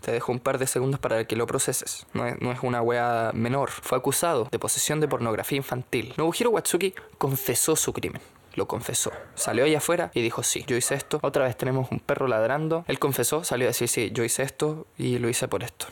Te 0.00 0.12
dejo 0.12 0.32
un 0.32 0.40
par 0.40 0.58
de 0.58 0.66
segundos 0.66 1.00
para 1.00 1.24
que 1.24 1.36
lo 1.36 1.46
proceses. 1.46 2.06
No 2.14 2.26
es, 2.26 2.40
no 2.40 2.52
es 2.52 2.58
una 2.62 2.82
wea 2.82 3.30
menor. 3.34 3.70
Fue 3.70 3.98
acusado 3.98 4.48
de 4.50 4.58
posesión 4.58 5.00
de 5.00 5.08
pornografía 5.08 5.56
infantil. 5.56 6.14
Nobuhiro 6.16 6.50
Watsuki 6.50 6.94
confesó 7.18 7.76
su 7.76 7.92
crimen. 7.92 8.20
Lo 8.54 8.66
confesó. 8.66 9.12
Salió 9.34 9.64
allá 9.64 9.78
afuera 9.78 10.10
y 10.14 10.22
dijo, 10.22 10.42
sí, 10.42 10.64
yo 10.66 10.76
hice 10.76 10.94
esto. 10.94 11.20
Otra 11.22 11.44
vez 11.44 11.56
tenemos 11.56 11.90
un 11.92 12.00
perro 12.00 12.26
ladrando. 12.26 12.84
Él 12.88 12.98
confesó, 12.98 13.44
salió 13.44 13.66
a 13.66 13.70
decir, 13.70 13.88
sí, 13.88 14.10
yo 14.12 14.24
hice 14.24 14.42
esto 14.42 14.86
y 14.96 15.18
lo 15.18 15.28
hice 15.28 15.46
por 15.46 15.62
esto 15.62 15.86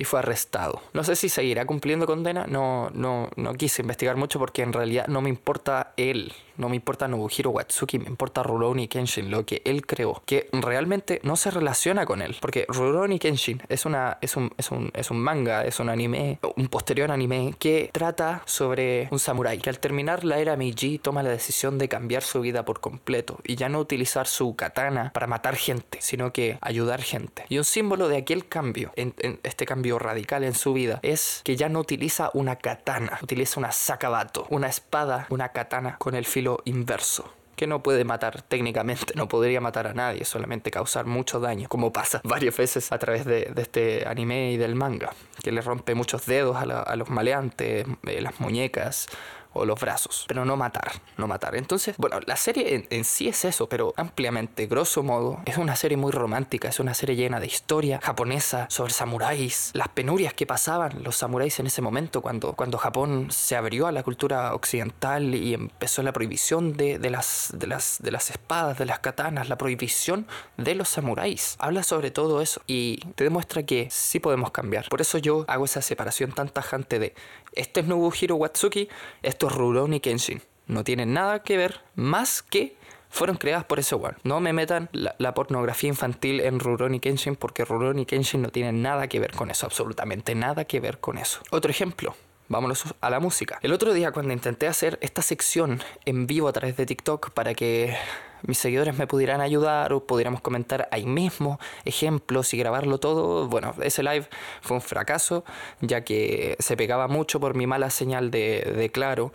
y 0.00 0.04
fue 0.04 0.20
arrestado. 0.20 0.80
No 0.94 1.04
sé 1.04 1.14
si 1.14 1.28
seguirá 1.28 1.66
cumpliendo 1.66 2.06
condena, 2.06 2.46
no, 2.48 2.88
no, 2.94 3.28
no 3.36 3.52
quise 3.52 3.82
investigar 3.82 4.16
mucho 4.16 4.38
porque 4.38 4.62
en 4.62 4.72
realidad 4.72 5.06
no 5.08 5.20
me 5.20 5.28
importa 5.28 5.92
él, 5.98 6.32
no 6.60 6.68
me 6.68 6.76
importa 6.76 7.08
Nobuhiro 7.08 7.50
Watsuki, 7.50 7.98
me 7.98 8.06
importa 8.06 8.42
Rurouni 8.42 8.86
Kenshin, 8.86 9.30
lo 9.30 9.46
que 9.46 9.62
él 9.64 9.86
creó, 9.86 10.22
que 10.26 10.48
realmente 10.52 11.20
no 11.24 11.36
se 11.36 11.50
relaciona 11.50 12.04
con 12.04 12.20
él, 12.20 12.36
porque 12.40 12.66
Rurouni 12.68 13.18
Kenshin 13.18 13.62
es, 13.68 13.86
una, 13.86 14.18
es, 14.20 14.36
un, 14.36 14.52
es, 14.58 14.70
un, 14.70 14.90
es 14.94 15.10
un 15.10 15.18
manga, 15.20 15.64
es 15.64 15.80
un 15.80 15.88
anime, 15.88 16.38
un 16.56 16.68
posterior 16.68 17.10
anime 17.10 17.54
que 17.58 17.90
trata 17.92 18.42
sobre 18.44 19.08
un 19.10 19.18
samurái 19.18 19.58
que 19.58 19.70
al 19.70 19.78
terminar 19.78 20.24
la 20.24 20.38
era 20.38 20.56
Meiji 20.56 20.98
toma 20.98 21.22
la 21.22 21.30
decisión 21.30 21.78
de 21.78 21.88
cambiar 21.88 22.22
su 22.22 22.40
vida 22.40 22.64
por 22.64 22.80
completo 22.80 23.38
y 23.44 23.56
ya 23.56 23.68
no 23.68 23.78
utilizar 23.78 24.26
su 24.26 24.54
katana 24.54 25.10
para 25.14 25.26
matar 25.26 25.56
gente, 25.56 25.98
sino 26.02 26.32
que 26.32 26.58
ayudar 26.60 27.02
gente. 27.02 27.44
Y 27.48 27.58
un 27.58 27.64
símbolo 27.64 28.08
de 28.08 28.18
aquel 28.18 28.46
cambio, 28.46 28.92
en, 28.96 29.14
en 29.20 29.40
este 29.44 29.64
cambio 29.64 29.98
radical 29.98 30.44
en 30.44 30.54
su 30.54 30.74
vida 30.74 31.00
es 31.02 31.40
que 31.44 31.56
ya 31.56 31.70
no 31.70 31.80
utiliza 31.80 32.30
una 32.34 32.56
katana, 32.56 33.18
utiliza 33.22 33.58
una 33.58 33.72
sakabato, 33.72 34.46
una 34.50 34.68
espada, 34.68 35.26
una 35.30 35.50
katana 35.50 35.96
con 35.98 36.14
el 36.14 36.26
filo 36.26 36.49
inverso 36.64 37.32
que 37.60 37.66
no 37.66 37.82
puede 37.82 38.04
matar 38.04 38.40
técnicamente, 38.40 39.12
no 39.16 39.28
podría 39.28 39.60
matar 39.60 39.86
a 39.86 39.92
nadie, 39.92 40.24
solamente 40.24 40.70
causar 40.70 41.04
mucho 41.04 41.40
daño, 41.40 41.68
como 41.68 41.92
pasa 41.92 42.22
varias 42.24 42.56
veces 42.56 42.90
a 42.90 42.98
través 42.98 43.26
de, 43.26 43.52
de 43.54 43.60
este 43.60 44.08
anime 44.08 44.52
y 44.52 44.56
del 44.56 44.74
manga, 44.74 45.12
que 45.42 45.52
le 45.52 45.60
rompe 45.60 45.94
muchos 45.94 46.24
dedos 46.24 46.56
a, 46.56 46.64
la, 46.64 46.80
a 46.80 46.96
los 46.96 47.10
maleantes, 47.10 47.86
eh, 48.06 48.20
las 48.22 48.40
muñecas, 48.40 49.08
o 49.52 49.64
los 49.64 49.80
brazos, 49.80 50.24
pero 50.28 50.44
no 50.44 50.56
matar, 50.56 50.92
no 51.16 51.26
matar. 51.26 51.56
Entonces, 51.56 51.96
bueno, 51.98 52.20
la 52.26 52.36
serie 52.36 52.86
en, 52.88 53.04
sí 53.04 53.28
es 53.28 53.44
eso, 53.44 53.68
pero 53.68 53.92
ampliamente, 53.96 54.66
grosso 54.66 55.02
modo, 55.02 55.40
es 55.46 55.56
una 55.56 55.76
serie 55.76 55.96
muy 55.96 56.12
romántica, 56.12 56.68
es 56.68 56.80
una 56.80 56.94
serie 56.94 57.16
llena 57.16 57.40
de 57.40 57.46
historia 57.46 58.00
japonesa 58.02 58.66
sobre 58.70 58.92
samuráis, 58.92 59.70
las 59.74 59.88
penurias 59.88 60.34
que 60.34 60.46
pasaban 60.46 61.02
los 61.02 61.16
samuráis 61.16 61.58
en 61.60 61.66
ese 61.66 61.82
momento 61.82 62.22
cuando, 62.22 62.54
cuando 62.54 62.78
Japón 62.78 63.28
se 63.30 63.56
abrió 63.56 63.86
a 63.86 63.92
la 63.92 64.02
cultura 64.02 64.54
occidental 64.54 65.34
y 65.34 65.54
empezó 65.54 66.02
la 66.02 66.12
prohibición 66.12 66.76
de, 66.76 66.98
de, 66.98 67.10
las, 67.10 67.52
de, 67.54 67.66
las, 67.66 67.98
de 68.00 68.10
las 68.10 68.30
espadas, 68.30 68.78
de 68.78 68.86
las 68.86 69.00
katanas, 69.00 69.48
la 69.48 69.58
prohibición 69.58 70.26
de 70.56 70.74
los 70.74 70.88
samuráis. 70.88 71.56
Habla 71.58 71.82
sobre 71.82 72.10
todo 72.10 72.40
eso 72.40 72.62
y 72.66 72.98
te 73.14 73.24
demuestra 73.24 73.62
que 73.64 73.88
sí 73.90 74.20
podemos 74.20 74.50
cambiar. 74.50 74.88
Por 74.88 75.00
eso 75.00 75.18
yo 75.18 75.44
hago 75.48 75.64
esa 75.64 75.82
separación 75.82 76.32
tan 76.32 76.48
tajante 76.48 76.98
de 76.98 77.14
este 77.52 77.80
es 77.80 77.86
Nobuhiro 77.86 78.36
Watsuki, 78.36 78.88
esto 79.22 79.48
es 79.48 79.54
Rurouni 79.54 80.00
Kenshin. 80.00 80.42
No 80.66 80.84
tienen 80.84 81.12
nada 81.12 81.42
que 81.42 81.56
ver 81.56 81.80
más 81.94 82.42
que 82.42 82.76
fueron 83.08 83.36
creadas 83.36 83.64
por 83.64 83.80
ese 83.80 83.96
one. 83.96 84.16
No 84.22 84.40
me 84.40 84.52
metan 84.52 84.88
la, 84.92 85.16
la, 85.18 85.34
pornografía 85.34 85.88
infantil 85.88 86.40
en 86.40 86.60
Rurouni 86.60 87.00
Kenshin 87.00 87.34
porque 87.36 87.64
Rurouni 87.64 88.06
Kenshin 88.06 88.42
no 88.42 88.50
tiene 88.50 88.72
nada 88.72 89.08
que 89.08 89.18
ver 89.18 89.32
con 89.32 89.50
eso, 89.50 89.66
absolutamente 89.66 90.34
nada 90.34 90.64
que 90.64 90.80
ver 90.80 90.98
con 90.98 91.18
eso. 91.18 91.40
Otro 91.50 91.70
ejemplo. 91.70 92.14
Vámonos 92.50 92.82
a 93.00 93.10
la 93.10 93.20
música. 93.20 93.60
El 93.62 93.72
otro 93.72 93.94
día 93.94 94.10
cuando 94.10 94.32
intenté 94.32 94.66
hacer 94.66 94.98
esta 95.02 95.22
sección 95.22 95.80
en 96.04 96.26
vivo 96.26 96.48
a 96.48 96.52
través 96.52 96.76
de 96.76 96.84
TikTok 96.84 97.30
para 97.30 97.54
que 97.54 97.96
mis 98.42 98.58
seguidores 98.58 98.96
me 98.96 99.06
pudieran 99.06 99.40
ayudar 99.40 99.92
o 99.92 100.04
pudiéramos 100.04 100.40
comentar 100.40 100.88
ahí 100.90 101.06
mismo 101.06 101.58
ejemplos 101.84 102.54
y 102.54 102.58
grabarlo 102.58 102.98
todo. 102.98 103.48
Bueno, 103.48 103.74
ese 103.82 104.02
live 104.02 104.28
fue 104.60 104.76
un 104.76 104.82
fracaso 104.82 105.44
ya 105.80 106.02
que 106.02 106.56
se 106.58 106.76
pegaba 106.76 107.08
mucho 107.08 107.40
por 107.40 107.54
mi 107.54 107.66
mala 107.66 107.90
señal 107.90 108.30
de, 108.30 108.72
de 108.76 108.90
claro, 108.90 109.32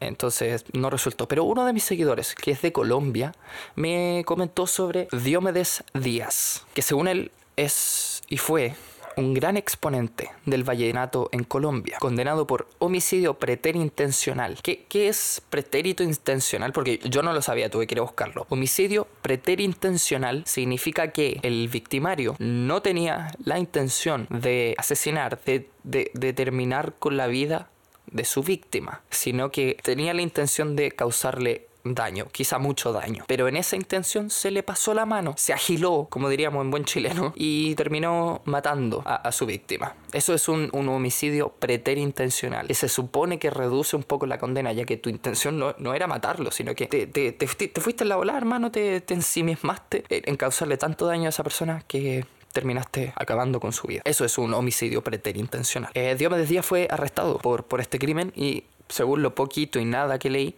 entonces 0.00 0.64
no 0.72 0.90
resultó. 0.90 1.28
Pero 1.28 1.44
uno 1.44 1.64
de 1.64 1.72
mis 1.72 1.84
seguidores, 1.84 2.34
que 2.34 2.50
es 2.50 2.62
de 2.62 2.72
Colombia, 2.72 3.34
me 3.74 4.22
comentó 4.26 4.66
sobre 4.66 5.08
Diomedes 5.12 5.84
Díaz, 5.94 6.64
que 6.74 6.82
según 6.82 7.08
él 7.08 7.30
es 7.56 8.22
y 8.28 8.36
fue 8.36 8.74
un 9.18 9.34
gran 9.34 9.56
exponente 9.56 10.30
del 10.46 10.62
vallenato 10.62 11.28
en 11.32 11.42
Colombia, 11.42 11.98
condenado 11.98 12.46
por 12.46 12.68
homicidio 12.78 13.34
preterintencional. 13.34 14.58
¿Qué, 14.62 14.84
¿Qué, 14.88 15.08
es 15.08 15.42
pretérito 15.50 16.04
intencional? 16.04 16.72
Porque 16.72 17.00
yo 17.04 17.22
no 17.22 17.32
lo 17.32 17.42
sabía, 17.42 17.68
tuve 17.68 17.88
que 17.88 17.94
ir 17.96 17.98
a 17.98 18.02
buscarlo. 18.02 18.46
Homicidio 18.48 19.08
preterintencional 19.22 20.44
significa 20.46 21.10
que 21.10 21.40
el 21.42 21.68
victimario 21.68 22.36
no 22.38 22.80
tenía 22.80 23.32
la 23.44 23.58
intención 23.58 24.28
de 24.30 24.74
asesinar, 24.78 25.40
de, 25.44 25.68
de, 25.82 26.12
de 26.14 26.32
terminar 26.32 26.94
con 26.98 27.16
la 27.16 27.26
vida 27.26 27.70
de 28.06 28.24
su 28.24 28.42
víctima, 28.42 29.02
sino 29.10 29.50
que 29.50 29.76
tenía 29.82 30.14
la 30.14 30.22
intención 30.22 30.76
de 30.76 30.92
causarle 30.92 31.67
daño, 31.94 32.26
quizá 32.32 32.58
mucho 32.58 32.92
daño. 32.92 33.24
Pero 33.26 33.48
en 33.48 33.56
esa 33.56 33.76
intención 33.76 34.30
se 34.30 34.50
le 34.50 34.62
pasó 34.62 34.94
la 34.94 35.06
mano, 35.06 35.34
se 35.36 35.52
agiló, 35.52 36.06
como 36.10 36.28
diríamos 36.28 36.64
en 36.64 36.70
buen 36.70 36.84
chileno, 36.84 37.32
y 37.36 37.74
terminó 37.74 38.42
matando 38.44 39.02
a, 39.04 39.30
su 39.32 39.46
víctima. 39.46 39.94
Eso 40.12 40.34
es 40.34 40.48
un, 40.48 40.70
un, 40.72 40.88
homicidio 40.88 41.50
preterintencional, 41.50 42.66
que 42.66 42.74
se 42.74 42.88
supone 42.88 43.38
que 43.38 43.50
reduce 43.50 43.94
un 43.94 44.02
poco 44.02 44.26
la 44.26 44.38
condena, 44.38 44.72
ya 44.72 44.84
que 44.84 44.96
tu 44.96 45.10
intención 45.10 45.58
no, 45.58 45.74
no 45.78 45.94
era 45.94 46.06
matarlo, 46.06 46.50
sino 46.50 46.74
que 46.74 46.86
te, 46.86 47.06
te, 47.06 47.32
te, 47.32 47.46
te 47.46 47.80
fuiste 47.80 48.04
en 48.04 48.08
la 48.08 48.16
bola, 48.16 48.36
hermano, 48.36 48.70
te, 48.70 49.00
te 49.00 49.14
ensimismaste 49.14 50.04
en 50.08 50.36
causarle 50.36 50.76
tanto 50.76 51.06
daño 51.06 51.26
a 51.26 51.28
esa 51.28 51.42
persona 51.42 51.84
que 51.86 52.24
terminaste 52.52 53.12
acabando 53.16 53.60
con 53.60 53.72
su 53.72 53.86
vida. 53.86 54.02
Eso 54.04 54.24
es 54.24 54.38
un 54.38 54.54
homicidio 54.54 55.02
preterintencional. 55.02 55.90
Eh, 55.94 56.14
Diomedes 56.18 56.48
Díaz 56.48 56.66
fue 56.66 56.88
arrestado 56.90 57.38
por, 57.38 57.64
por 57.64 57.80
este 57.80 57.98
crimen 57.98 58.32
y 58.34 58.64
según 58.88 59.22
lo 59.22 59.34
poquito 59.34 59.78
y 59.78 59.84
nada 59.84 60.18
que 60.18 60.30
leí, 60.30 60.56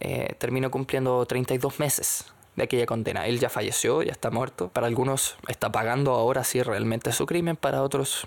eh, 0.00 0.34
terminó 0.38 0.70
cumpliendo 0.70 1.24
32 1.26 1.78
meses 1.80 2.26
de 2.56 2.64
aquella 2.64 2.86
condena. 2.86 3.26
Él 3.26 3.38
ya 3.38 3.48
falleció, 3.48 4.02
ya 4.02 4.12
está 4.12 4.30
muerto. 4.30 4.68
Para 4.68 4.86
algunos 4.86 5.36
está 5.48 5.70
pagando 5.72 6.12
ahora 6.12 6.44
sí 6.44 6.62
realmente 6.62 7.12
su 7.12 7.26
crimen, 7.26 7.56
para 7.56 7.82
otros 7.82 8.26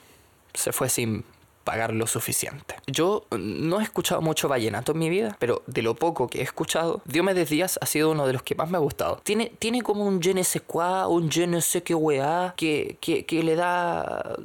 se 0.53 0.72
fue 0.72 0.89
sin 0.89 1.24
pagar 1.68 1.91
lo 1.93 2.07
suficiente. 2.07 2.76
Yo 2.88 3.26
no 3.38 3.82
he 3.82 3.84
escuchado 3.84 4.22
mucho 4.22 4.47
vallenato 4.47 4.93
en 4.93 4.99
mi 4.99 5.09
vida, 5.09 5.36
pero 5.38 5.63
de 5.68 5.82
lo 5.82 5.95
poco 5.95 6.28
que 6.28 6.39
he 6.39 6.41
escuchado, 6.41 7.01
Diomedes 7.03 7.49
Díaz 7.49 7.78
ha 7.82 7.86
sido 7.86 8.09
uno 8.11 8.26
de 8.26 8.32
los 8.32 8.41
que 8.41 8.55
más 8.55 8.70
me 8.70 8.78
ha 8.78 8.80
gustado. 8.80 9.20
Tiene, 9.22 9.51
tiene 9.59 9.82
como 9.82 10.05
un 10.05 10.22
je 10.22 10.34
ne 10.34 10.45
sais 10.45 10.63
quoi, 10.65 11.05
un 11.09 11.30
je 11.30 11.45
ne 11.45 11.59
sais 11.59 11.84
qué 11.84 11.93
weá, 11.93 12.53
que, 12.55 12.97
que, 13.01 13.26
que 13.26 13.43
le 13.43 13.55
da 13.55 14.38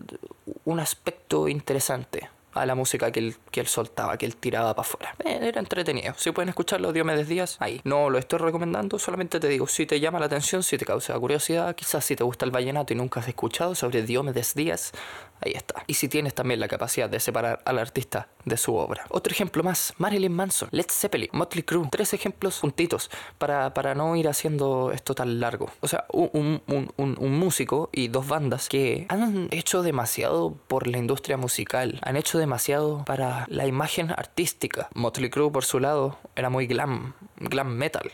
un 0.65 0.81
aspecto 0.81 1.47
interesante 1.47 2.29
a 2.55 2.67
la 2.67 2.75
música 2.75 3.13
que 3.13 3.21
él, 3.21 3.37
que 3.53 3.61
él 3.61 3.69
soltaba, 3.69 4.17
que 4.17 4.27
él 4.27 4.35
tiraba 4.35 4.75
para 4.75 4.89
afuera. 4.89 5.15
Eh, 5.25 5.39
era 5.43 5.61
entretenido. 5.61 6.15
Si 6.17 6.33
pueden 6.33 6.49
escucharlo 6.49 6.93
Diomedes 6.93 7.29
Díaz, 7.29 7.57
ahí. 7.61 7.81
No 7.85 8.11
lo 8.11 8.19
estoy 8.19 8.41
recomendando, 8.41 8.99
solamente 8.99 9.39
te 9.39 9.47
digo, 9.47 9.69
si 9.69 9.87
te 9.87 10.01
llama 10.01 10.19
la 10.19 10.27
atención, 10.27 10.65
si 10.65 10.77
te 10.77 10.85
causa 10.85 11.17
curiosidad, 11.19 11.77
quizás 11.77 12.05
si 12.05 12.17
te 12.17 12.25
gusta 12.25 12.45
el 12.45 12.51
vallenato 12.51 12.93
y 12.93 12.97
nunca 12.97 13.21
has 13.21 13.29
escuchado 13.29 13.77
sobre 13.77 14.03
Diomedes 14.03 14.55
Díaz, 14.55 14.93
ahí 15.41 15.53
está. 15.53 15.85
Y 15.87 15.95
si 15.95 16.09
tienes 16.09 16.35
también 16.35 16.59
la 16.59 16.69
capacidad 16.69 17.09
de 17.09 17.21
separar 17.21 17.61
al 17.65 17.79
artista 17.79 18.29
de 18.45 18.57
su 18.57 18.75
obra. 18.75 19.05
Otro 19.11 19.33
ejemplo 19.33 19.63
más, 19.63 19.95
Marilyn 19.99 20.33
Manson, 20.33 20.69
Led 20.73 20.87
Zeppelin, 20.91 21.29
Motley 21.33 21.63
Crue. 21.63 21.89
Tres 21.91 22.15
ejemplos 22.15 22.59
juntitos 22.59 23.11
para, 23.39 23.75
para 23.75 23.95
no 23.95 24.17
ir 24.17 24.29
haciendo 24.29 24.91
esto 24.93 25.15
tan 25.15 25.39
largo. 25.39 25.71
O 25.81 25.89
sea, 25.89 26.07
un, 26.13 26.63
un, 26.67 26.93
un, 26.97 27.17
un 27.19 27.39
músico 27.39 27.91
y 27.93 28.09
dos 28.09 28.27
bandas 28.27 28.69
que 28.69 29.07
han 29.09 29.49
hecho 29.51 29.83
demasiado 29.83 30.57
por 30.69 30.87
la 30.87 30.99
industria 30.99 31.37
musical, 31.37 32.01
han 32.03 32.17
hecho 32.17 32.39
demasiado 32.39 33.05
para 33.05 33.42
la 33.49 33.67
imagen 33.67 34.11
artística. 34.11 34.89
Motley 34.95 35.31
Crue, 35.31 35.51
por 35.51 35.65
su 35.65 35.81
lado, 35.81 36.19
era 36.37 36.51
muy 36.51 36.67
glam, 36.67 37.15
glam 37.37 37.69
metal. 37.69 38.13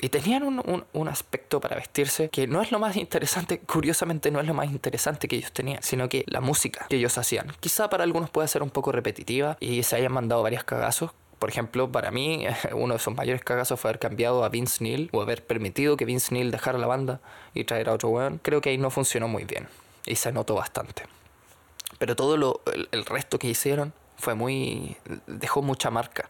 Y 0.00 0.08
tenían 0.08 0.42
un, 0.42 0.84
un, 0.92 1.08
aspecto 1.08 1.60
para 1.60 1.76
vestirse 1.76 2.28
que 2.28 2.46
no 2.46 2.60
es 2.60 2.72
lo 2.72 2.78
más 2.78 2.96
interesante, 2.96 3.60
curiosamente 3.60 4.30
no 4.30 4.40
es 4.40 4.46
lo 4.46 4.52
más 4.52 4.66
interesante 4.66 5.28
que 5.28 5.36
ellos 5.36 5.52
tenían, 5.52 5.82
sino 5.82 6.08
que 6.08 6.24
la 6.26 6.40
música 6.40 6.86
que 6.88 6.96
ellos 6.96 7.16
hacían. 7.16 7.52
Quizá 7.60 7.88
para 7.88 8.04
algunos 8.04 8.28
pueda 8.28 8.46
ser 8.48 8.62
un 8.62 8.70
poco 8.70 8.92
repetitiva 8.92 9.56
y 9.60 9.82
se 9.82 9.96
hayan 9.96 10.12
mandado 10.12 10.42
varios 10.42 10.64
cagazos. 10.64 11.12
Por 11.38 11.48
ejemplo, 11.48 11.90
para 11.90 12.10
mí, 12.10 12.44
uno 12.74 12.94
de 12.94 13.00
sus 13.00 13.14
mayores 13.14 13.42
cagazos 13.44 13.80
fue 13.80 13.90
haber 13.90 14.00
cambiado 14.00 14.44
a 14.44 14.48
Vince 14.48 14.82
Neil 14.82 15.08
o 15.12 15.22
haber 15.22 15.46
permitido 15.46 15.96
que 15.96 16.04
Vince 16.04 16.34
Neil 16.34 16.50
dejara 16.50 16.76
la 16.76 16.86
banda 16.86 17.20
y 17.54 17.64
traer 17.64 17.88
a 17.88 17.92
otro 17.92 18.10
weón. 18.10 18.38
Creo 18.42 18.60
que 18.60 18.70
ahí 18.70 18.78
no 18.78 18.90
funcionó 18.90 19.28
muy 19.28 19.44
bien 19.44 19.68
y 20.04 20.16
se 20.16 20.32
notó 20.32 20.54
bastante. 20.54 21.04
Pero 21.98 22.16
todo 22.16 22.36
lo, 22.36 22.60
el 22.90 23.06
resto 23.06 23.38
que 23.38 23.48
hicieron 23.48 23.94
fue 24.16 24.34
muy. 24.34 24.96
dejó 25.26 25.62
mucha 25.62 25.90
marca 25.90 26.28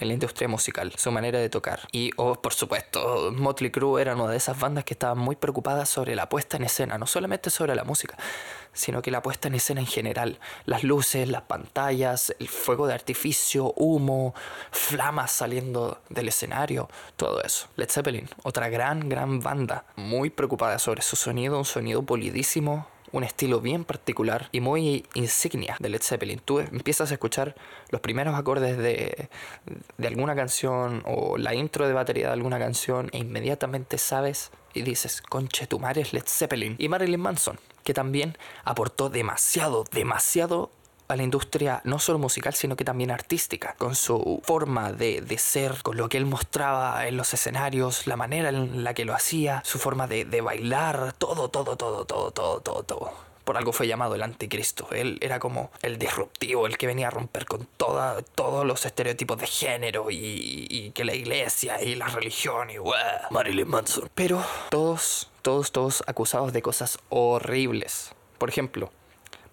en 0.00 0.08
la 0.08 0.14
industria 0.14 0.48
musical, 0.48 0.92
su 0.96 1.12
manera 1.12 1.38
de 1.38 1.50
tocar. 1.50 1.80
Y, 1.92 2.10
oh, 2.16 2.34
por 2.34 2.54
supuesto, 2.54 3.32
Motley 3.36 3.70
Crue 3.70 4.00
era 4.00 4.14
una 4.14 4.28
de 4.28 4.36
esas 4.38 4.58
bandas 4.58 4.84
que 4.84 4.94
estaban 4.94 5.18
muy 5.18 5.36
preocupadas 5.36 5.88
sobre 5.90 6.16
la 6.16 6.28
puesta 6.28 6.56
en 6.56 6.64
escena, 6.64 6.96
no 6.96 7.06
solamente 7.06 7.50
sobre 7.50 7.74
la 7.74 7.84
música, 7.84 8.16
sino 8.72 9.02
que 9.02 9.10
la 9.10 9.22
puesta 9.22 9.48
en 9.48 9.54
escena 9.54 9.80
en 9.80 9.86
general. 9.86 10.40
Las 10.64 10.84
luces, 10.84 11.28
las 11.28 11.42
pantallas, 11.42 12.34
el 12.38 12.48
fuego 12.48 12.86
de 12.86 12.94
artificio, 12.94 13.74
humo, 13.76 14.34
flamas 14.70 15.32
saliendo 15.32 16.00
del 16.08 16.28
escenario, 16.28 16.88
todo 17.16 17.42
eso. 17.42 17.68
Led 17.76 17.90
Zeppelin, 17.90 18.28
otra 18.42 18.70
gran, 18.70 19.08
gran 19.08 19.40
banda, 19.40 19.84
muy 19.96 20.30
preocupada 20.30 20.78
sobre 20.78 21.02
su 21.02 21.16
sonido, 21.16 21.58
un 21.58 21.66
sonido 21.66 22.02
polidísimo, 22.02 22.88
un 23.12 23.24
estilo 23.24 23.60
bien 23.60 23.84
particular 23.84 24.48
y 24.52 24.60
muy 24.60 25.06
insignia 25.14 25.76
de 25.78 25.88
Led 25.88 26.02
Zeppelin. 26.02 26.40
Tú 26.44 26.60
empiezas 26.60 27.10
a 27.10 27.14
escuchar 27.14 27.54
los 27.90 28.00
primeros 28.00 28.34
acordes 28.34 28.78
de, 28.78 29.28
de 29.98 30.06
alguna 30.06 30.34
canción 30.34 31.02
o 31.06 31.38
la 31.38 31.54
intro 31.54 31.86
de 31.86 31.92
batería 31.92 32.28
de 32.28 32.32
alguna 32.32 32.58
canción 32.58 33.08
e 33.12 33.18
inmediatamente 33.18 33.98
sabes 33.98 34.50
y 34.74 34.82
dices, 34.82 35.22
conche, 35.22 35.66
tu 35.66 35.78
madre 35.78 36.02
es 36.02 36.12
Led 36.12 36.24
Zeppelin. 36.26 36.76
Y 36.78 36.88
Marilyn 36.88 37.20
Manson, 37.20 37.58
que 37.82 37.94
también 37.94 38.36
aportó 38.64 39.10
demasiado, 39.10 39.84
demasiado 39.90 40.70
a 41.10 41.16
la 41.16 41.22
industria 41.22 41.80
no 41.84 41.98
solo 41.98 42.18
musical, 42.18 42.54
sino 42.54 42.76
que 42.76 42.84
también 42.84 43.10
artística, 43.10 43.74
con 43.76 43.94
su 43.94 44.40
forma 44.44 44.92
de, 44.92 45.20
de, 45.20 45.38
ser, 45.38 45.82
con 45.82 45.96
lo 45.96 46.08
que 46.08 46.18
él 46.18 46.26
mostraba 46.26 47.06
en 47.06 47.16
los 47.16 47.34
escenarios, 47.34 48.06
la 48.06 48.16
manera 48.16 48.50
en 48.50 48.84
la 48.84 48.94
que 48.94 49.04
lo 49.04 49.14
hacía, 49.14 49.62
su 49.64 49.78
forma 49.78 50.06
de, 50.06 50.24
de 50.24 50.40
bailar, 50.40 51.12
todo, 51.18 51.48
todo, 51.48 51.76
todo, 51.76 52.04
todo, 52.04 52.30
todo, 52.30 52.60
todo, 52.60 52.82
todo. 52.84 53.12
Por 53.44 53.56
algo 53.56 53.72
fue 53.72 53.88
llamado 53.88 54.14
el 54.14 54.22
anticristo. 54.22 54.86
Él 54.92 55.18
era 55.20 55.40
como 55.40 55.72
el 55.82 55.98
disruptivo, 55.98 56.66
el 56.66 56.78
que 56.78 56.86
venía 56.86 57.08
a 57.08 57.10
romper 57.10 57.46
con 57.46 57.66
toda, 57.76 58.22
todos 58.22 58.64
los 58.64 58.86
estereotipos 58.86 59.38
de 59.38 59.46
género 59.48 60.10
y, 60.10 60.68
y 60.70 60.90
que 60.92 61.04
la 61.04 61.14
iglesia 61.14 61.82
y 61.82 61.96
la 61.96 62.06
religión 62.06 62.70
y 62.70 62.78
¡Wow! 62.78 62.94
Marilyn 63.30 63.68
Manson. 63.68 64.08
Pero 64.14 64.44
todos, 64.70 65.30
todos, 65.42 65.72
todos 65.72 66.04
acusados 66.06 66.52
de 66.52 66.62
cosas 66.62 66.98
horribles. 67.08 68.12
Por 68.38 68.48
ejemplo, 68.48 68.92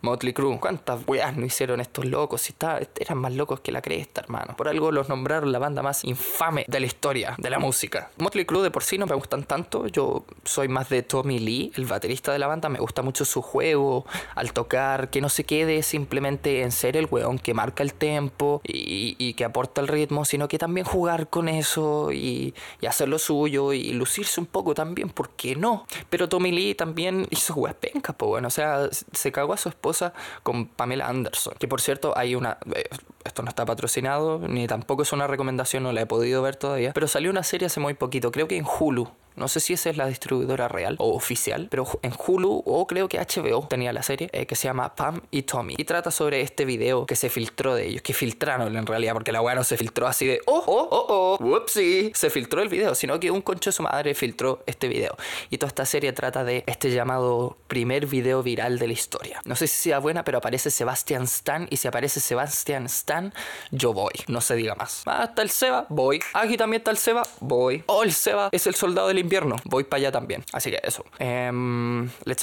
Motley 0.08 0.32
Crue. 0.32 0.58
¿Cuántas 0.58 1.05
weas 1.05 1.36
no 1.36 1.45
hicieron 1.45 1.82
estos 1.82 2.05
locos? 2.05 2.43
Si 2.43 2.53
está, 2.53 2.80
eran 2.97 3.18
más 3.18 3.34
locos 3.34 3.60
que 3.60 3.74
la 3.74 3.82
cresta, 3.82 4.22
hermano. 4.22 4.55
Por 4.55 4.70
algo 4.70 4.89
los 4.93 5.10
nombraron 5.10 5.51
la 5.51 5.60
banda 5.60 5.82
más 5.82 6.05
infame 6.05 6.64
de 6.66 6.80
la 6.80 6.86
historia 6.86 7.36
de 7.38 7.49
la 7.49 7.60
música. 7.60 8.10
Motley 8.18 8.45
Crue 8.45 8.64
de 8.64 8.72
por 8.72 8.84
sí 8.84 8.97
no 8.97 9.05
me 9.05 9.16
gustan 9.16 9.43
tanto. 9.43 9.88
Yo 9.88 10.26
soy 10.45 10.70
más 10.70 10.88
de 10.88 11.03
Tommy 11.03 11.39
Lee, 11.39 11.74
el 11.76 11.86
baterista 11.86 12.32
de 12.32 12.39
la 12.39 12.47
banda. 12.47 12.70
Me 12.70 12.80
gusta 12.80 13.01
mucho 13.01 13.26
su 13.26 13.41
juego 13.41 14.05
al 14.36 14.53
tocar, 14.53 15.10
que 15.10 15.20
no 15.20 15.28
se 15.28 15.43
quede 15.43 15.84
simplemente 15.84 16.62
en 16.62 16.72
ser 16.72 16.95
el 16.95 17.08
weón 17.12 17.38
que 17.38 17.53
marca 17.53 17.84
el 17.84 17.93
tempo 17.93 18.62
y, 18.64 19.34
que 19.34 19.43
aporta 19.43 19.82
el 19.82 19.89
ritmo, 19.89 20.24
sino 20.24 20.47
que 20.47 20.58
también 20.58 20.86
jugar 20.86 21.30
con 21.30 21.49
eso 21.49 22.14
y, 22.14 22.55
y 22.80 22.86
hacer 22.86 23.10
lo 23.10 23.20
suyo 23.20 23.74
y 23.74 23.91
lucirse 23.91 24.39
un 24.39 24.45
poco 24.45 24.74
también, 24.74 25.10
¿por 25.10 25.32
qué 25.32 25.55
no? 25.55 25.86
Pero 26.10 26.30
Tommy 26.30 26.51
Lee 26.51 26.76
también 26.76 27.28
hizo 27.30 27.53
weas 27.55 27.76
pencas, 27.76 28.16
pues 28.18 28.30
bueno, 28.30 28.47
o 28.47 28.51
sea, 28.51 28.89
se 29.12 29.32
cagó 29.34 29.53
a 29.53 29.58
su 29.58 29.68
esposa 29.68 29.97
con 30.43 30.68
Pamela 30.68 31.08
Anderson. 31.08 31.54
Que 31.60 31.68
por 31.68 31.82
cierto, 31.82 32.14
hay 32.18 32.36
una. 32.36 32.58
Eh, 32.74 32.89
esto 33.28 33.44
no 33.44 33.50
está 33.50 33.66
patrocinado, 33.66 34.40
ni 34.40 34.68
tampoco 34.68 35.04
es 35.04 35.14
una 35.14 35.28
recomendación, 35.28 35.84
no 35.84 35.92
la 35.92 36.02
he 36.02 36.06
podido 36.06 36.42
ver 36.42 36.56
todavía. 36.56 36.94
Pero 36.94 37.08
salió 37.08 37.30
una 37.32 37.44
serie 37.44 37.68
hace 37.68 37.80
muy 37.80 37.94
poquito, 37.94 38.32
creo 38.32 38.48
que 38.48 38.58
en 38.58 38.66
Hulu. 38.66 39.10
No 39.38 39.48
sé 39.48 39.60
si 39.60 39.74
esa 39.74 39.92
es 39.92 39.98
la 39.98 40.08
distribuidora 40.08 40.68
real 40.68 40.96
o 40.98 41.16
oficial, 41.16 41.68
pero 41.70 41.88
en 42.02 42.12
Hulu 42.12 42.64
o 42.66 42.88
creo 42.88 43.08
que 43.08 43.20
HBO 43.20 43.68
tenía 43.68 43.94
la 43.94 44.02
serie 44.02 44.30
eh, 44.34 44.48
que 44.48 44.56
se 44.56 44.64
llama 44.64 44.96
Pam 44.96 45.22
y 45.30 45.44
Tommy. 45.44 45.76
Y 45.78 45.84
trata 45.84 46.10
sobre 46.10 46.42
este 46.42 46.66
video 46.66 47.06
que 47.06 47.16
se 47.16 47.30
filtró 47.30 47.76
de 47.76 47.86
ellos, 47.86 48.02
que 48.02 48.14
filtraron 48.14 48.76
en 48.76 48.88
realidad, 48.88 49.14
porque 49.14 49.32
la 49.32 49.40
weá 49.44 49.54
no 49.54 49.64
se 49.64 49.78
filtró 49.78 50.08
así 50.08 50.26
de 50.26 50.42
oh, 50.48 50.64
oh, 50.66 50.88
oh, 50.90 51.06
oh, 51.08 51.38
whoopsie. 51.40 52.12
Se 52.16 52.32
filtró 52.32 52.64
el 52.64 52.70
video, 52.70 52.96
sino 52.96 53.20
que 53.20 53.30
un 53.30 53.44
concho 53.44 53.70
de 53.70 53.74
su 53.74 53.84
madre 53.84 54.16
filtró 54.16 54.64
este 54.66 54.88
video. 54.88 55.16
Y 55.52 55.60
toda 55.60 55.68
esta 55.68 55.86
serie 55.86 56.14
trata 56.14 56.44
de 56.44 56.64
este 56.66 56.90
llamado 56.90 57.58
primer 57.68 58.08
video 58.08 58.42
viral 58.42 58.80
de 58.80 58.88
la 58.88 58.94
historia. 58.94 59.40
No 59.46 59.56
sé 59.56 59.68
si 59.68 59.76
sea 59.76 60.00
buena, 60.00 60.24
pero 60.24 60.40
aparece 60.40 60.72
Sebastian 60.72 61.24
Stan. 61.24 61.68
Y 61.70 61.78
si 61.78 61.88
aparece 61.88 62.22
Sebastian 62.22 62.88
Stan, 62.88 63.16
yo 63.72 63.93
voy. 63.93 64.13
No 64.28 64.41
se 64.41 64.55
diga 64.55 64.76
más. 64.76 65.03
Ah, 65.05 65.26
está 65.26 65.41
el 65.41 65.49
Seba, 65.49 65.86
voy. 65.89 66.20
Aquí 66.34 66.57
también 66.57 66.82
está 66.82 66.91
el 66.91 66.97
Seba, 66.97 67.24
voy. 67.39 67.84
Oh, 67.88 68.03
el 68.03 68.13
Seba 68.13 68.49
es 68.51 68.68
el 68.68 68.76
soldado 68.76 69.07
del 69.07 69.20
invierno. 69.20 69.55
Voy 69.65 69.84
para 69.84 69.97
allá 69.99 70.11
también. 70.11 70.43
Así 70.53 70.72
que 70.72 70.80
eso. 70.84 71.05
Eh, 71.20 71.51
Led. 72.26 72.38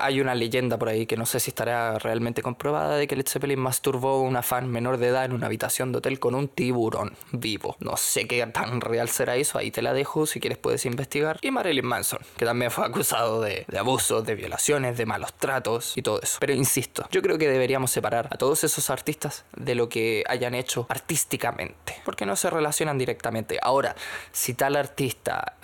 Hay 0.00 0.20
una 0.20 0.34
leyenda 0.34 0.78
por 0.78 0.88
ahí 0.88 1.06
que 1.06 1.16
no 1.16 1.26
sé 1.26 1.40
si 1.40 1.50
estará 1.50 1.98
realmente 1.98 2.42
comprobada 2.42 2.96
de 2.96 3.06
que 3.06 3.16
Led 3.16 3.26
Zeppelin 3.26 3.58
masturbó 3.58 4.10
a 4.10 4.22
una 4.22 4.42
fan 4.42 4.70
menor 4.70 4.98
de 4.98 5.08
edad 5.08 5.24
en 5.24 5.32
una 5.32 5.46
habitación 5.46 5.92
de 5.92 5.98
hotel 5.98 6.18
con 6.18 6.34
un 6.34 6.48
tiburón 6.48 7.14
vivo. 7.32 7.76
No 7.80 7.96
sé 7.96 8.26
qué 8.26 8.44
tan 8.46 8.80
real 8.80 9.08
será 9.08 9.36
eso. 9.36 9.58
Ahí 9.58 9.70
te 9.70 9.82
la 9.82 9.92
dejo. 9.92 10.26
Si 10.26 10.40
quieres 10.40 10.58
puedes 10.58 10.84
investigar. 10.86 11.38
Y 11.42 11.50
Marilyn 11.50 11.86
Manson, 11.86 12.20
que 12.36 12.44
también 12.44 12.70
fue 12.70 12.86
acusado 12.86 13.40
de 13.40 13.66
abusos, 13.76 14.24
de 14.24 14.34
violaciones, 14.34 14.96
de 14.96 15.06
malos 15.06 15.34
tratos 15.34 15.96
y 15.96 16.02
todo 16.02 16.20
eso. 16.22 16.38
Pero 16.40 16.52
insisto, 16.52 17.06
yo 17.10 17.22
creo 17.22 17.38
que 17.38 17.48
deberíamos 17.48 17.90
separar 17.90 18.28
a 18.30 18.36
todos 18.36 18.64
esos 18.64 18.90
artistas 18.90 19.44
de 19.56 19.74
lo 19.74 19.88
que 19.88 20.09
hayan 20.28 20.54
hecho 20.54 20.86
artísticamente. 20.88 22.00
Porque 22.04 22.26
no 22.26 22.36
se 22.36 22.50
relacionan 22.50 22.98
directamente. 22.98 23.58
Ahora, 23.62 23.94
si 24.32 24.54
tal 24.54 24.76
artista 24.76 25.54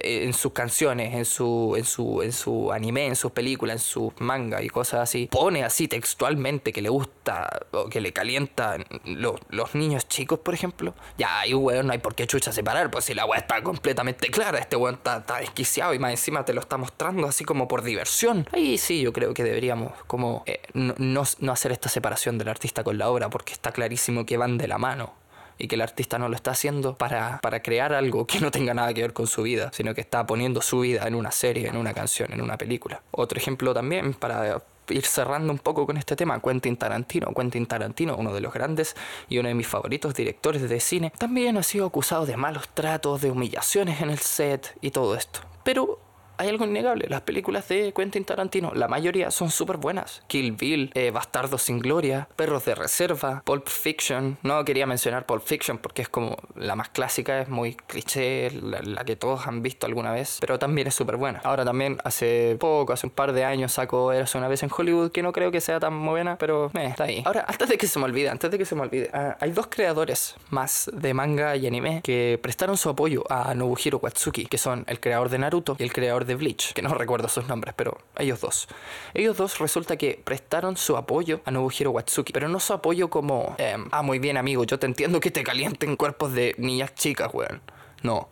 en 0.00 0.32
sus 0.32 0.52
canciones, 0.52 1.14
en 1.14 1.24
su, 1.24 1.74
en 1.76 1.84
su, 1.84 2.22
en 2.22 2.32
su 2.32 2.72
anime, 2.72 3.06
en 3.06 3.16
sus 3.16 3.32
películas, 3.32 3.76
en 3.76 3.80
sus 3.80 4.12
manga 4.20 4.62
y 4.62 4.68
cosas 4.68 5.00
así, 5.00 5.28
pone 5.30 5.64
así 5.64 5.88
textualmente 5.88 6.72
que 6.72 6.82
le 6.82 6.88
gusta 6.88 7.66
o 7.72 7.88
que 7.88 8.00
le 8.00 8.12
calientan 8.12 8.84
los, 9.04 9.40
los 9.50 9.74
niños 9.74 10.08
chicos, 10.08 10.40
por 10.40 10.54
ejemplo, 10.54 10.94
ya 11.16 11.40
ahí, 11.40 11.54
weón, 11.54 11.86
no 11.86 11.92
hay 11.92 11.98
por 11.98 12.14
qué 12.14 12.26
chucha 12.26 12.52
separar, 12.52 12.90
pues 12.90 13.04
si 13.04 13.14
la 13.14 13.26
weá 13.26 13.40
está 13.40 13.62
completamente 13.62 14.28
clara, 14.28 14.58
este 14.58 14.76
weón 14.76 14.96
está, 14.96 15.18
está 15.18 15.38
desquiciado 15.38 15.94
y 15.94 15.98
más 15.98 16.10
encima 16.10 16.44
te 16.44 16.52
lo 16.52 16.60
está 16.60 16.76
mostrando 16.76 17.26
así 17.26 17.44
como 17.44 17.68
por 17.68 17.82
diversión. 17.82 18.46
Ahí 18.52 18.78
sí, 18.78 19.00
yo 19.00 19.12
creo 19.12 19.34
que 19.34 19.44
deberíamos 19.44 19.92
como 20.06 20.42
eh, 20.46 20.60
no, 20.74 20.94
no, 20.98 21.22
no 21.40 21.52
hacer 21.52 21.72
esta 21.72 21.88
separación 21.88 22.38
del 22.38 22.48
artista 22.48 22.84
con 22.84 22.98
la 22.98 23.08
obra, 23.08 23.30
porque 23.30 23.52
está 23.52 23.72
clarísimo 23.72 24.26
que 24.26 24.36
van 24.36 24.58
de 24.58 24.68
la 24.68 24.78
mano 24.78 25.14
y 25.58 25.68
que 25.68 25.74
el 25.74 25.80
artista 25.80 26.18
no 26.18 26.28
lo 26.28 26.36
está 26.36 26.52
haciendo 26.52 26.96
para, 26.96 27.40
para 27.42 27.62
crear 27.62 27.92
algo 27.92 28.26
que 28.26 28.40
no 28.40 28.50
tenga 28.50 28.74
nada 28.74 28.94
que 28.94 29.02
ver 29.02 29.12
con 29.12 29.26
su 29.26 29.42
vida, 29.42 29.70
sino 29.72 29.94
que 29.94 30.00
está 30.00 30.26
poniendo 30.26 30.62
su 30.62 30.80
vida 30.80 31.06
en 31.06 31.14
una 31.14 31.30
serie, 31.30 31.68
en 31.68 31.76
una 31.76 31.92
canción, 31.92 32.32
en 32.32 32.40
una 32.40 32.56
película. 32.56 33.02
Otro 33.10 33.38
ejemplo 33.38 33.74
también 33.74 34.14
para 34.14 34.62
ir 34.88 35.04
cerrando 35.04 35.52
un 35.52 35.58
poco 35.58 35.86
con 35.86 35.96
este 35.96 36.16
tema, 36.16 36.40
Quentin 36.40 36.76
Tarantino. 36.76 37.32
Quentin 37.34 37.66
Tarantino, 37.66 38.16
uno 38.16 38.32
de 38.32 38.40
los 38.40 38.52
grandes 38.52 38.96
y 39.28 39.38
uno 39.38 39.48
de 39.48 39.54
mis 39.54 39.66
favoritos 39.66 40.14
directores 40.14 40.68
de 40.68 40.80
cine, 40.80 41.12
también 41.18 41.56
ha 41.56 41.62
sido 41.62 41.86
acusado 41.86 42.26
de 42.26 42.36
malos 42.36 42.68
tratos, 42.72 43.20
de 43.20 43.30
humillaciones 43.30 44.00
en 44.00 44.10
el 44.10 44.18
set 44.18 44.76
y 44.80 44.90
todo 44.90 45.14
esto. 45.14 45.40
Pero 45.64 46.00
hay 46.38 46.48
algo 46.48 46.64
innegable. 46.64 47.06
Las 47.08 47.22
películas 47.22 47.68
de 47.68 47.92
Quentin 47.92 48.24
Tarantino, 48.24 48.72
la 48.74 48.88
mayoría 48.88 49.30
son 49.30 49.50
súper 49.50 49.76
buenas. 49.76 50.22
Kill 50.28 50.52
Bill, 50.52 50.90
eh, 50.94 51.10
Bastardos 51.10 51.62
sin 51.62 51.80
Gloria, 51.80 52.28
Perros 52.36 52.64
de 52.64 52.74
Reserva, 52.74 53.42
Pulp 53.44 53.68
Fiction. 53.68 54.38
No 54.42 54.64
quería 54.64 54.86
mencionar 54.86 55.26
Pulp 55.26 55.42
Fiction 55.42 55.78
porque 55.78 56.02
es 56.02 56.08
como 56.08 56.36
la 56.54 56.76
más 56.76 56.88
clásica, 56.90 57.40
es 57.40 57.48
muy 57.48 57.74
cliché, 57.74 58.50
la, 58.52 59.04
que 59.04 59.16
todos 59.16 59.46
han 59.46 59.62
visto 59.62 59.86
alguna 59.86 60.12
vez, 60.12 60.38
pero 60.40 60.58
también 60.58 60.86
es 60.86 60.94
súper 60.94 61.16
buena. 61.16 61.40
Ahora 61.44 61.64
también 61.64 61.98
hace 62.04 62.56
poco, 62.60 62.92
hace 62.92 63.06
un 63.06 63.12
par 63.12 63.32
de 63.32 63.44
años 63.44 63.72
sacó 63.72 64.12
Eras 64.12 64.34
una 64.34 64.48
vez 64.48 64.62
en 64.62 64.70
Hollywood, 64.74 65.10
que 65.10 65.22
no 65.22 65.32
creo 65.32 65.50
que 65.50 65.60
sea 65.60 65.80
tan 65.80 66.04
buena, 66.06 66.38
pero 66.38 66.70
eh, 66.74 66.86
está 66.86 67.04
ahí. 67.04 67.22
Ahora, 67.26 67.44
antes 67.48 67.68
de 67.68 67.76
que 67.76 67.88
se 67.88 67.98
me 67.98 68.04
olvide, 68.04 68.28
antes 68.28 68.50
de 68.50 68.58
que 68.58 68.64
se 68.64 68.74
me 68.74 68.82
olvide, 68.82 69.10
ah, 69.12 69.36
hay 69.40 69.50
dos 69.50 69.66
creadores 69.66 70.36
más 70.50 70.88
de 70.92 71.14
manga 71.14 71.56
y 71.56 71.66
anime 71.66 72.00
que 72.04 72.38
prestaron 72.40 72.76
su 72.76 72.88
apoyo 72.88 73.24
a 73.28 73.54
Nobuhiro 73.54 73.98
Watsuki, 73.98 74.46
que 74.46 74.58
son 74.58 74.84
el 74.86 75.00
creador 75.00 75.28
de 75.30 75.38
Naruto 75.38 75.76
y 75.78 75.82
el 75.82 75.92
creador 75.92 76.24
de 76.24 76.27
Bleach, 76.34 76.72
que 76.72 76.82
no 76.82 76.94
recuerdo 76.94 77.28
sus 77.28 77.46
nombres, 77.46 77.74
pero 77.76 77.98
ellos 78.16 78.40
dos. 78.40 78.68
Ellos 79.14 79.36
dos 79.36 79.58
resulta 79.58 79.96
que 79.96 80.20
prestaron 80.22 80.76
su 80.76 80.96
apoyo 80.96 81.40
a 81.44 81.50
Nobuhiro 81.50 81.90
Watsuki, 81.90 82.32
pero 82.32 82.48
no 82.48 82.60
su 82.60 82.72
apoyo 82.72 83.08
como, 83.10 83.54
em, 83.58 83.88
ah, 83.90 84.02
muy 84.02 84.18
bien 84.18 84.36
amigo, 84.36 84.64
yo 84.64 84.78
te 84.78 84.86
entiendo 84.86 85.20
que 85.20 85.30
te 85.30 85.42
calienten 85.42 85.96
cuerpos 85.96 86.32
de 86.32 86.54
niñas 86.58 86.94
chicas, 86.94 87.30
weón. 87.32 87.60
No. 88.02 88.28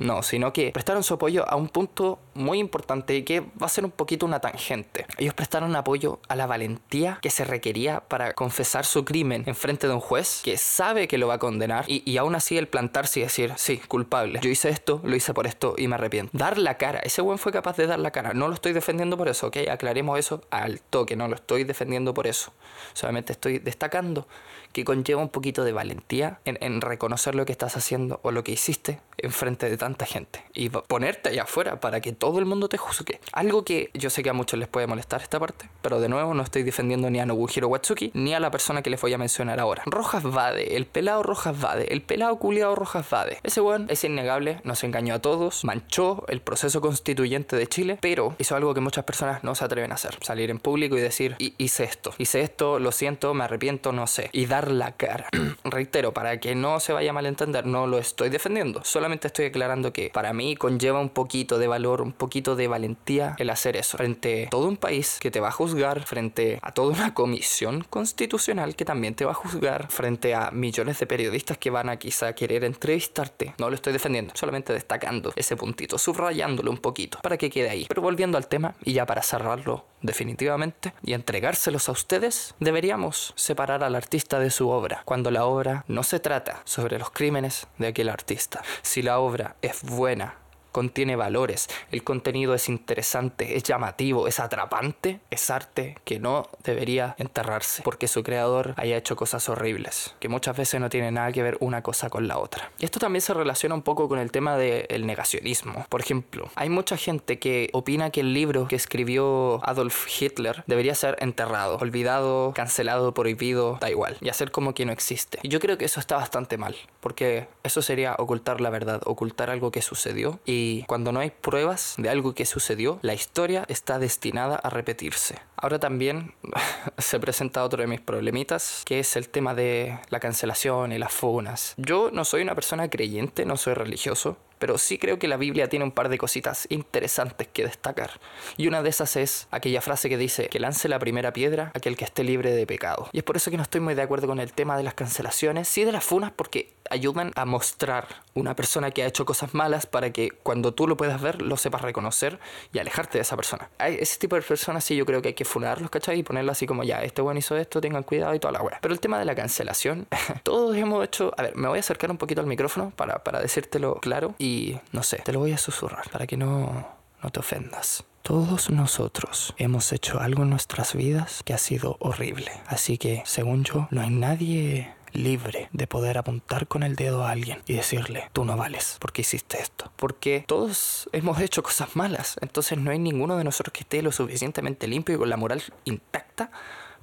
No, 0.00 0.22
sino 0.22 0.52
que 0.52 0.72
prestaron 0.72 1.02
su 1.02 1.14
apoyo 1.14 1.48
a 1.48 1.56
un 1.56 1.68
punto 1.68 2.18
muy 2.32 2.58
importante 2.58 3.14
y 3.14 3.22
que 3.22 3.40
va 3.40 3.66
a 3.66 3.68
ser 3.68 3.84
un 3.84 3.90
poquito 3.90 4.24
una 4.24 4.40
tangente. 4.40 5.04
Ellos 5.18 5.34
prestaron 5.34 5.76
apoyo 5.76 6.20
a 6.26 6.36
la 6.36 6.46
valentía 6.46 7.18
que 7.20 7.28
se 7.28 7.44
requería 7.44 8.00
para 8.00 8.32
confesar 8.32 8.86
su 8.86 9.04
crimen 9.04 9.44
en 9.46 9.54
frente 9.54 9.86
de 9.86 9.92
un 9.92 10.00
juez 10.00 10.40
que 10.42 10.56
sabe 10.56 11.06
que 11.06 11.18
lo 11.18 11.28
va 11.28 11.34
a 11.34 11.38
condenar 11.38 11.84
y, 11.86 12.02
y 12.10 12.16
aún 12.16 12.34
así 12.34 12.56
el 12.56 12.66
plantarse 12.66 13.20
y 13.20 13.24
decir, 13.24 13.52
sí, 13.56 13.76
culpable. 13.76 14.40
Yo 14.42 14.48
hice 14.48 14.70
esto, 14.70 15.02
lo 15.04 15.14
hice 15.14 15.34
por 15.34 15.46
esto 15.46 15.74
y 15.76 15.86
me 15.86 15.96
arrepiento. 15.96 16.36
Dar 16.36 16.56
la 16.56 16.78
cara. 16.78 17.00
Ese 17.00 17.20
buen 17.20 17.38
fue 17.38 17.52
capaz 17.52 17.76
de 17.76 17.86
dar 17.86 17.98
la 17.98 18.10
cara. 18.10 18.32
No 18.32 18.48
lo 18.48 18.54
estoy 18.54 18.72
defendiendo 18.72 19.18
por 19.18 19.28
eso, 19.28 19.48
¿ok? 19.48 19.58
Aclaremos 19.70 20.18
eso 20.18 20.42
al 20.50 20.80
toque. 20.80 21.14
No 21.14 21.28
lo 21.28 21.34
estoy 21.34 21.64
defendiendo 21.64 22.14
por 22.14 22.26
eso. 22.26 22.54
Solamente 22.94 23.34
estoy 23.34 23.58
destacando 23.58 24.26
que 24.72 24.84
conlleva 24.84 25.20
un 25.20 25.28
poquito 25.28 25.64
de 25.64 25.72
valentía 25.72 26.40
en, 26.46 26.56
en 26.62 26.80
reconocer 26.80 27.34
lo 27.34 27.44
que 27.44 27.52
estás 27.52 27.76
haciendo 27.76 28.20
o 28.22 28.30
lo 28.30 28.44
que 28.44 28.52
hiciste 28.52 29.00
en 29.22 29.32
frente 29.32 29.68
de 29.68 29.76
tanta 29.76 30.06
gente 30.06 30.44
y 30.54 30.68
ponerte 30.68 31.30
allá 31.30 31.44
afuera 31.44 31.80
para 31.80 32.00
que 32.00 32.12
todo 32.12 32.38
el 32.38 32.46
mundo 32.46 32.68
te 32.68 32.76
juzgue. 32.76 33.20
Algo 33.32 33.64
que 33.64 33.90
yo 33.94 34.10
sé 34.10 34.22
que 34.22 34.30
a 34.30 34.32
muchos 34.32 34.58
les 34.58 34.68
puede 34.68 34.86
molestar 34.86 35.22
esta 35.22 35.38
parte, 35.38 35.68
pero 35.82 36.00
de 36.00 36.08
nuevo 36.08 36.34
no 36.34 36.42
estoy 36.42 36.62
defendiendo 36.62 37.10
ni 37.10 37.20
a 37.20 37.26
Nobuhiro 37.26 37.68
Watsuki 37.68 38.10
ni 38.14 38.34
a 38.34 38.40
la 38.40 38.50
persona 38.50 38.82
que 38.82 38.90
les 38.90 39.00
voy 39.00 39.12
a 39.12 39.18
mencionar 39.18 39.60
ahora. 39.60 39.82
Rojas 39.86 40.22
Vade, 40.22 40.76
el 40.76 40.86
pelado 40.86 41.22
Rojas 41.22 41.60
Vade, 41.60 41.92
el 41.92 42.02
pelado 42.02 42.36
culiado 42.38 42.74
Rojas 42.74 43.08
Vade. 43.10 43.38
Ese 43.42 43.60
weón 43.60 43.86
es 43.88 44.04
innegable, 44.04 44.60
nos 44.64 44.84
engañó 44.84 45.14
a 45.14 45.18
todos, 45.20 45.64
manchó 45.64 46.24
el 46.28 46.40
proceso 46.40 46.80
constituyente 46.80 47.56
de 47.56 47.66
Chile, 47.66 47.98
pero 48.00 48.34
hizo 48.38 48.56
algo 48.56 48.74
que 48.74 48.80
muchas 48.80 49.04
personas 49.04 49.44
no 49.44 49.54
se 49.54 49.64
atreven 49.64 49.92
a 49.92 49.94
hacer. 49.94 50.18
Salir 50.22 50.50
en 50.50 50.58
público 50.58 50.96
y 50.96 51.00
decir, 51.00 51.36
hice 51.38 51.84
esto, 51.84 52.12
hice 52.18 52.40
esto, 52.42 52.78
lo 52.78 52.92
siento, 52.92 53.34
me 53.34 53.44
arrepiento, 53.44 53.92
no 53.92 54.06
sé. 54.06 54.30
Y 54.32 54.46
dar 54.46 54.70
la 54.70 54.92
cara. 54.92 55.28
Reitero, 55.64 56.12
para 56.12 56.40
que 56.40 56.54
no 56.54 56.80
se 56.80 56.92
vaya 56.92 57.10
a 57.10 57.14
malentender, 57.14 57.66
no 57.66 57.86
lo 57.86 57.98
estoy 57.98 58.28
defendiendo. 58.28 58.82
Solamente 58.84 59.09
estoy 59.18 59.46
aclarando 59.46 59.92
que 59.92 60.10
para 60.10 60.32
mí 60.32 60.56
conlleva 60.56 61.00
un 61.00 61.10
poquito 61.10 61.58
de 61.58 61.68
valor, 61.68 62.02
un 62.02 62.12
poquito 62.12 62.56
de 62.56 62.68
valentía 62.68 63.34
el 63.38 63.50
hacer 63.50 63.76
eso. 63.76 63.96
Frente 63.96 64.46
a 64.46 64.50
todo 64.50 64.68
un 64.68 64.76
país 64.76 65.18
que 65.20 65.30
te 65.30 65.40
va 65.40 65.48
a 65.48 65.52
juzgar, 65.52 66.04
frente 66.04 66.58
a 66.62 66.72
toda 66.72 66.92
una 66.94 67.14
comisión 67.14 67.84
constitucional 67.88 68.76
que 68.76 68.84
también 68.84 69.14
te 69.14 69.24
va 69.24 69.32
a 69.32 69.34
juzgar, 69.34 69.90
frente 69.90 70.34
a 70.34 70.50
millones 70.50 70.98
de 70.98 71.06
periodistas 71.06 71.58
que 71.58 71.70
van 71.70 71.88
a 71.88 71.96
quizá 71.96 72.34
querer 72.34 72.64
entrevistarte. 72.64 73.54
No 73.58 73.68
lo 73.68 73.74
estoy 73.74 73.92
defendiendo, 73.92 74.32
solamente 74.36 74.72
destacando 74.72 75.32
ese 75.36 75.56
puntito, 75.56 75.98
subrayándolo 75.98 76.70
un 76.70 76.78
poquito 76.78 77.18
para 77.22 77.36
que 77.36 77.50
quede 77.50 77.70
ahí. 77.70 77.86
Pero 77.88 78.02
volviendo 78.02 78.38
al 78.38 78.46
tema 78.46 78.74
y 78.84 78.92
ya 78.92 79.06
para 79.06 79.22
cerrarlo 79.22 79.84
definitivamente 80.02 80.94
y 81.02 81.12
entregárselos 81.12 81.88
a 81.88 81.92
ustedes, 81.92 82.54
deberíamos 82.58 83.32
separar 83.36 83.84
al 83.84 83.94
artista 83.94 84.38
de 84.38 84.50
su 84.50 84.68
obra, 84.70 85.02
cuando 85.04 85.30
la 85.30 85.44
obra 85.44 85.84
no 85.88 86.02
se 86.02 86.20
trata 86.20 86.62
sobre 86.64 86.98
los 86.98 87.10
crímenes 87.10 87.66
de 87.78 87.88
aquel 87.88 88.08
artista. 88.08 88.62
Si 89.00 89.04
la 89.04 89.18
obra 89.18 89.56
es 89.62 89.82
buena, 89.82 90.34
contiene 90.72 91.16
valores, 91.16 91.68
el 91.90 92.04
contenido 92.04 92.54
es 92.54 92.68
interesante, 92.68 93.56
es 93.56 93.62
llamativo, 93.62 94.26
es 94.26 94.40
atrapante, 94.40 95.20
es 95.30 95.50
arte 95.50 95.96
que 96.04 96.18
no 96.18 96.48
debería 96.64 97.14
enterrarse 97.18 97.82
porque 97.82 98.08
su 98.08 98.22
creador 98.22 98.74
haya 98.76 98.96
hecho 98.96 99.16
cosas 99.16 99.48
horribles, 99.48 100.14
que 100.20 100.28
muchas 100.28 100.56
veces 100.56 100.80
no 100.80 100.88
tienen 100.88 101.14
nada 101.14 101.32
que 101.32 101.42
ver 101.42 101.56
una 101.60 101.82
cosa 101.82 102.10
con 102.10 102.28
la 102.28 102.38
otra. 102.38 102.70
Y 102.78 102.84
esto 102.84 102.98
también 102.98 103.22
se 103.22 103.34
relaciona 103.34 103.74
un 103.74 103.82
poco 103.82 104.08
con 104.08 104.18
el 104.18 104.30
tema 104.30 104.56
del 104.56 105.06
negacionismo. 105.06 105.86
Por 105.88 106.00
ejemplo, 106.00 106.50
hay 106.54 106.68
mucha 106.68 106.96
gente 106.96 107.38
que 107.38 107.70
opina 107.72 108.10
que 108.10 108.20
el 108.20 108.34
libro 108.34 108.68
que 108.68 108.76
escribió 108.76 109.60
Adolf 109.66 110.06
Hitler 110.20 110.62
debería 110.66 110.94
ser 110.94 111.16
enterrado, 111.20 111.76
olvidado, 111.78 112.52
cancelado, 112.54 113.14
prohibido, 113.14 113.78
da 113.80 113.90
igual, 113.90 114.16
y 114.20 114.28
hacer 114.28 114.50
como 114.50 114.74
que 114.74 114.84
no 114.84 114.92
existe. 114.92 115.38
Y 115.42 115.48
yo 115.48 115.60
creo 115.60 115.78
que 115.78 115.84
eso 115.84 116.00
está 116.00 116.16
bastante 116.16 116.56
mal, 116.56 116.76
porque 117.00 117.48
eso 117.62 117.82
sería 117.82 118.14
ocultar 118.18 118.60
la 118.60 118.70
verdad, 118.70 119.00
ocultar 119.04 119.50
algo 119.50 119.70
que 119.70 119.82
sucedió 119.82 120.40
y 120.44 120.59
y 120.60 120.84
cuando 120.84 121.10
no 121.12 121.20
hay 121.20 121.30
pruebas 121.30 121.94
de 121.96 122.10
algo 122.10 122.34
que 122.34 122.44
sucedió, 122.44 122.98
la 123.02 123.14
historia 123.14 123.64
está 123.68 123.98
destinada 123.98 124.56
a 124.56 124.68
repetirse. 124.68 125.38
Ahora 125.56 125.78
también 125.78 126.34
se 126.98 127.18
presenta 127.18 127.64
otro 127.64 127.80
de 127.80 127.86
mis 127.86 128.00
problemitas, 128.00 128.82
que 128.84 129.00
es 129.00 129.16
el 129.16 129.28
tema 129.28 129.54
de 129.54 129.98
la 130.10 130.20
cancelación 130.20 130.92
y 130.92 130.98
las 130.98 131.12
funas. 131.12 131.74
Yo 131.76 132.10
no 132.10 132.24
soy 132.24 132.42
una 132.42 132.54
persona 132.54 132.90
creyente, 132.90 133.46
no 133.46 133.56
soy 133.56 133.74
religioso, 133.74 134.36
pero 134.58 134.76
sí 134.76 134.98
creo 134.98 135.18
que 135.18 135.26
la 135.26 135.38
Biblia 135.38 135.68
tiene 135.68 135.86
un 135.86 135.92
par 135.92 136.10
de 136.10 136.18
cositas 136.18 136.66
interesantes 136.68 137.48
que 137.48 137.64
destacar. 137.64 138.20
Y 138.58 138.68
una 138.68 138.82
de 138.82 138.90
esas 138.90 139.16
es 139.16 139.48
aquella 139.50 139.80
frase 139.80 140.10
que 140.10 140.18
dice 140.18 140.48
que 140.48 140.60
lance 140.60 140.88
la 140.88 140.98
primera 140.98 141.32
piedra 141.32 141.72
aquel 141.74 141.96
que 141.96 142.04
esté 142.04 142.22
libre 142.22 142.52
de 142.52 142.66
pecado. 142.66 143.08
Y 143.12 143.18
es 143.18 143.24
por 143.24 143.36
eso 143.36 143.50
que 143.50 143.56
no 143.56 143.62
estoy 143.62 143.80
muy 143.80 143.94
de 143.94 144.02
acuerdo 144.02 144.26
con 144.26 144.38
el 144.38 144.52
tema 144.52 144.76
de 144.76 144.82
las 144.82 144.94
cancelaciones, 144.94 145.66
sí 145.66 145.84
de 145.84 145.92
las 145.92 146.04
funas 146.04 146.30
porque 146.30 146.74
ayudan 146.90 147.32
a 147.36 147.44
mostrar 147.44 148.06
una 148.34 148.54
persona 148.54 148.90
que 148.90 149.02
ha 149.02 149.06
hecho 149.06 149.24
cosas 149.24 149.54
malas 149.54 149.86
para 149.86 150.12
que 150.12 150.30
cuando 150.30 150.74
tú 150.74 150.86
lo 150.86 150.96
puedas 150.96 151.20
ver 151.20 151.40
lo 151.42 151.56
sepas 151.56 151.82
reconocer 151.82 152.38
y 152.72 152.78
alejarte 152.78 153.18
de 153.18 153.22
esa 153.22 153.36
persona. 153.36 153.70
Hay 153.78 153.96
ese 154.00 154.18
tipo 154.18 154.36
de 154.36 154.42
personas 154.42 154.84
sí 154.84 154.96
yo 154.96 155.06
creo 155.06 155.22
que 155.22 155.28
hay 155.28 155.34
que 155.34 155.44
funarlos, 155.44 155.90
¿cachai? 155.90 156.18
Y 156.18 156.22
ponerlo 156.22 156.52
así 156.52 156.66
como 156.66 156.84
ya, 156.84 157.02
este 157.02 157.22
bueno 157.22 157.38
hizo 157.38 157.56
esto, 157.56 157.80
tengan 157.80 158.02
cuidado 158.02 158.34
y 158.34 158.38
toda 158.38 158.52
la 158.52 158.62
wea. 158.62 158.78
Pero 158.82 158.92
el 158.92 159.00
tema 159.00 159.18
de 159.18 159.24
la 159.24 159.34
cancelación, 159.34 160.06
todos 160.42 160.76
hemos 160.76 161.04
hecho... 161.04 161.32
A 161.36 161.42
ver, 161.42 161.56
me 161.56 161.68
voy 161.68 161.78
a 161.78 161.80
acercar 161.80 162.10
un 162.10 162.18
poquito 162.18 162.40
al 162.40 162.46
micrófono 162.46 162.92
para, 162.96 163.22
para 163.22 163.40
decírtelo 163.40 163.96
claro 163.96 164.34
y 164.38 164.78
no 164.92 165.02
sé, 165.02 165.18
te 165.18 165.32
lo 165.32 165.40
voy 165.40 165.52
a 165.52 165.58
susurrar 165.58 166.10
para 166.10 166.26
que 166.26 166.36
no, 166.36 166.88
no 167.22 167.30
te 167.30 167.40
ofendas. 167.40 168.04
Todos 168.22 168.70
nosotros 168.70 169.54
hemos 169.56 169.92
hecho 169.92 170.20
algo 170.20 170.42
en 170.42 170.50
nuestras 170.50 170.94
vidas 170.94 171.42
que 171.44 171.54
ha 171.54 171.58
sido 171.58 171.96
horrible. 172.00 172.52
Así 172.66 172.98
que, 172.98 173.22
según 173.24 173.64
yo, 173.64 173.88
no 173.90 174.02
hay 174.02 174.10
nadie 174.10 174.92
libre 175.12 175.68
de 175.72 175.86
poder 175.86 176.18
apuntar 176.18 176.66
con 176.66 176.82
el 176.82 176.96
dedo 176.96 177.24
a 177.24 177.30
alguien 177.30 177.62
y 177.66 177.74
decirle, 177.74 178.30
tú 178.32 178.44
no 178.44 178.56
vales 178.56 178.96
porque 179.00 179.22
hiciste 179.22 179.60
esto. 179.60 179.92
Porque 179.96 180.44
todos 180.46 181.08
hemos 181.12 181.40
hecho 181.40 181.62
cosas 181.62 181.96
malas, 181.96 182.36
entonces 182.40 182.78
no 182.78 182.90
hay 182.90 182.98
ninguno 182.98 183.36
de 183.36 183.44
nosotros 183.44 183.72
que 183.72 183.80
esté 183.80 184.02
lo 184.02 184.12
suficientemente 184.12 184.88
limpio 184.88 185.14
y 185.14 185.18
con 185.18 185.30
la 185.30 185.36
moral 185.36 185.62
intacta 185.84 186.50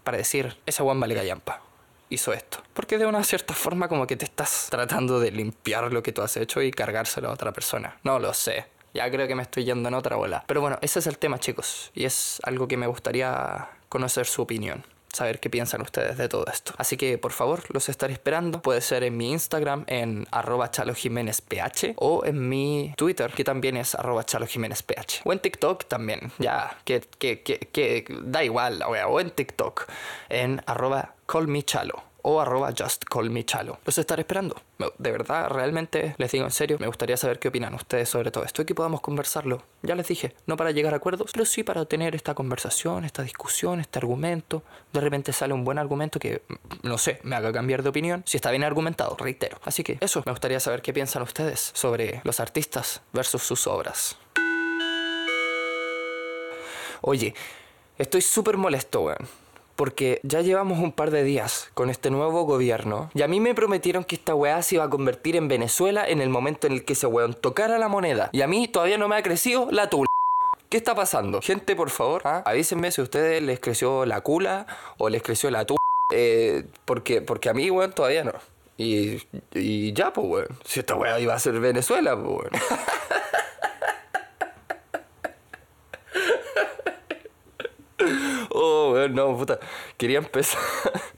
para 0.03 0.18
decir, 0.18 0.58
esa 0.66 0.84
Juan 0.84 0.99
vale 0.99 1.16
gallampa. 1.16 1.62
Hizo 2.10 2.32
esto. 2.32 2.60
Porque 2.74 2.97
de 2.97 3.05
una 3.05 3.22
cierta 3.26 3.53
forma 3.53 3.89
como 3.89 4.08
que 4.08 4.16
te 4.16 4.24
estás 4.24 4.68
tratando 4.70 5.20
de 5.20 5.32
limpiar 5.32 5.91
lo 5.91 6.01
que 6.01 6.14
tú 6.14 6.22
has 6.22 6.38
hecho 6.38 6.62
y 6.62 6.72
cargárselo 6.72 7.28
a 7.28 7.34
otra 7.34 7.51
persona. 7.51 7.97
No 8.03 8.18
lo 8.18 8.34
sé. 8.34 8.68
Ya 8.93 9.12
creo 9.12 9.28
que 9.28 9.36
me 9.36 9.43
estoy 9.43 9.66
yendo 9.66 9.89
en 9.89 9.95
otra 9.95 10.16
bola. 10.16 10.45
Pero 10.47 10.62
bueno, 10.62 10.80
ese 10.82 10.99
es 10.99 11.08
el 11.08 11.18
tema 11.18 11.39
chicos. 11.39 11.91
Y 11.93 12.05
es 12.05 12.39
algo 12.43 12.70
que 12.70 12.78
me 12.78 12.88
gustaría 12.88 13.68
conocer 13.89 14.26
su 14.26 14.41
opinión 14.41 14.86
saber 15.18 15.39
qué 15.39 15.49
piensan 15.49 15.82
ustedes 15.82 16.18
de 16.18 16.30
todo 16.30 16.45
esto. 16.51 16.74
Así 16.78 16.97
que 16.97 17.18
por 17.18 17.34
favor, 17.34 17.63
los 17.74 17.89
estaré 17.89 18.13
esperando. 18.13 18.61
Puede 18.61 18.82
ser 18.82 19.03
en 19.03 19.18
mi 19.18 19.32
Instagram 19.32 19.84
en 19.88 20.28
arroba 20.32 20.72
chalojiménezph 20.72 21.47
o 21.97 22.26
en 22.26 22.47
mi 22.49 22.93
Twitter 22.97 23.32
que 23.32 23.43
también 23.43 23.78
es 23.78 23.95
arroba 23.95 24.24
chalojiménezph 24.24 24.88
o 25.26 25.34
en 25.34 25.39
TikTok 25.39 25.86
también, 25.86 26.32
ya, 26.39 26.78
que, 26.86 27.01
que, 27.01 27.41
que, 27.41 27.59
que 27.59 28.05
da 28.24 28.43
igual 28.43 28.82
o 28.84 29.20
en 29.20 29.32
TikTok 29.32 29.88
en 30.30 30.61
arroba 30.65 31.13
callmechalo 31.26 32.07
o 32.30 32.41
arroba 32.41 32.73
just 32.78 33.05
call 33.05 33.30
me 33.30 33.45
chalo. 33.45 33.80
Los 33.86 33.97
estaré 33.97 34.23
esperando. 34.23 34.61
De 34.97 35.11
verdad, 35.11 35.47
realmente 35.49 36.13
les 36.17 36.30
digo 36.30 36.43
en 36.43 36.51
serio, 36.51 36.78
me 36.78 36.88
gustaría 36.88 37.15
saber 37.15 37.39
qué 37.39 37.47
opinan 37.47 37.73
ustedes 37.73 38.09
sobre 38.09 38.32
todo 38.32 38.43
esto 38.43 38.61
y 38.61 38.65
que 38.65 38.75
podamos 38.75 38.99
conversarlo. 38.99 39.63
Ya 39.82 39.95
les 39.95 40.09
dije, 40.09 40.36
no 40.45 40.57
para 40.57 40.71
llegar 40.71 40.93
a 40.93 40.97
acuerdos, 40.97 41.32
pero 41.32 41.45
sí 41.45 41.63
para 41.63 41.86
tener 41.86 42.15
esta 42.15 42.36
conversación, 42.36 43.05
esta 43.05 43.23
discusión, 43.23 43.80
este 43.80 43.99
argumento. 43.99 44.61
De 44.91 44.99
repente 44.99 45.32
sale 45.32 45.53
un 45.53 45.63
buen 45.63 45.78
argumento 45.78 46.19
que, 46.19 46.41
no 46.84 46.97
sé, 46.97 47.21
me 47.23 47.38
haga 47.38 47.53
cambiar 47.53 47.82
de 47.82 47.89
opinión. 47.89 48.23
Si 48.25 48.36
está 48.36 48.51
bien 48.51 48.65
argumentado, 48.65 49.15
reitero. 49.17 49.57
Así 49.63 49.84
que 49.84 49.97
eso, 50.01 50.21
me 50.25 50.34
gustaría 50.34 50.59
saber 50.59 50.82
qué 50.82 50.91
piensan 50.91 51.21
ustedes 51.21 51.71
sobre 51.73 52.19
los 52.25 52.41
artistas 52.41 53.01
versus 53.13 53.41
sus 53.41 53.67
obras. 53.67 54.17
Oye, 56.99 57.34
estoy 57.97 58.21
súper 58.21 58.57
molesto, 58.57 58.99
weón 59.03 59.46
porque 59.78 60.19
ya 60.23 60.41
llevamos 60.41 60.80
un 60.80 60.91
par 60.91 61.11
de 61.11 61.23
días 61.23 61.69
con 61.73 61.89
este 61.89 62.09
nuevo 62.09 62.43
gobierno 62.43 63.09
y 63.13 63.21
a 63.21 63.28
mí 63.28 63.39
me 63.39 63.55
prometieron 63.55 64.03
que 64.03 64.15
esta 64.15 64.36
weá 64.36 64.61
se 64.63 64.75
iba 64.75 64.84
a 64.84 64.89
convertir 64.89 65.38
en 65.38 65.47
Venezuela 65.47 66.05
en 66.05 66.19
el 66.19 66.30
momento 66.30 66.67
en 66.67 66.73
el 66.73 66.84
que 66.84 66.93
ese 66.93 67.07
weón 67.07 67.36
tocara 67.36 67.78
la 67.78 67.88
moneda 67.88 68.30
y 68.34 68.41
a 68.41 68.47
mí 68.47 68.67
todavía 68.67 68.97
no 68.97 69.07
me 69.07 69.15
ha 69.15 69.23
crecido 69.23 69.69
la 69.71 69.89
tula. 69.89 70.07
¿Qué 70.69 70.78
está 70.78 70.95
pasando? 70.95 71.41
Gente, 71.41 71.78
por 71.78 71.91
favor, 71.91 72.23
¿ah? 72.25 72.43
avísenme 72.45 72.91
si 72.91 72.99
a 72.99 73.05
ustedes 73.05 73.41
les 73.41 73.59
creció 73.59 74.05
la 74.05 74.19
cula 74.21 74.67
o 74.97 75.07
les 75.07 75.21
creció 75.21 75.49
la 75.49 75.65
tu... 75.65 75.78
Eh, 76.13 76.65
porque, 76.84 77.21
porque 77.21 77.49
a 77.49 77.53
mí, 77.53 77.69
weón, 77.69 77.93
todavía 77.93 78.25
no. 78.25 78.34
Y, 78.78 79.21
y 79.53 79.93
ya, 79.93 80.11
pues, 80.11 80.28
weón. 80.28 80.59
Si 80.65 80.82
esta 80.82 80.95
weá 80.95 81.19
iba 81.19 81.34
a 81.34 81.39
ser 81.39 81.59
Venezuela, 81.59 82.15
pues, 82.15 82.28
weón. 82.28 82.51
oh, 88.51 88.86
no, 89.09 89.37
puta. 89.37 89.59
Quería 89.97 90.19
empezar... 90.19 90.59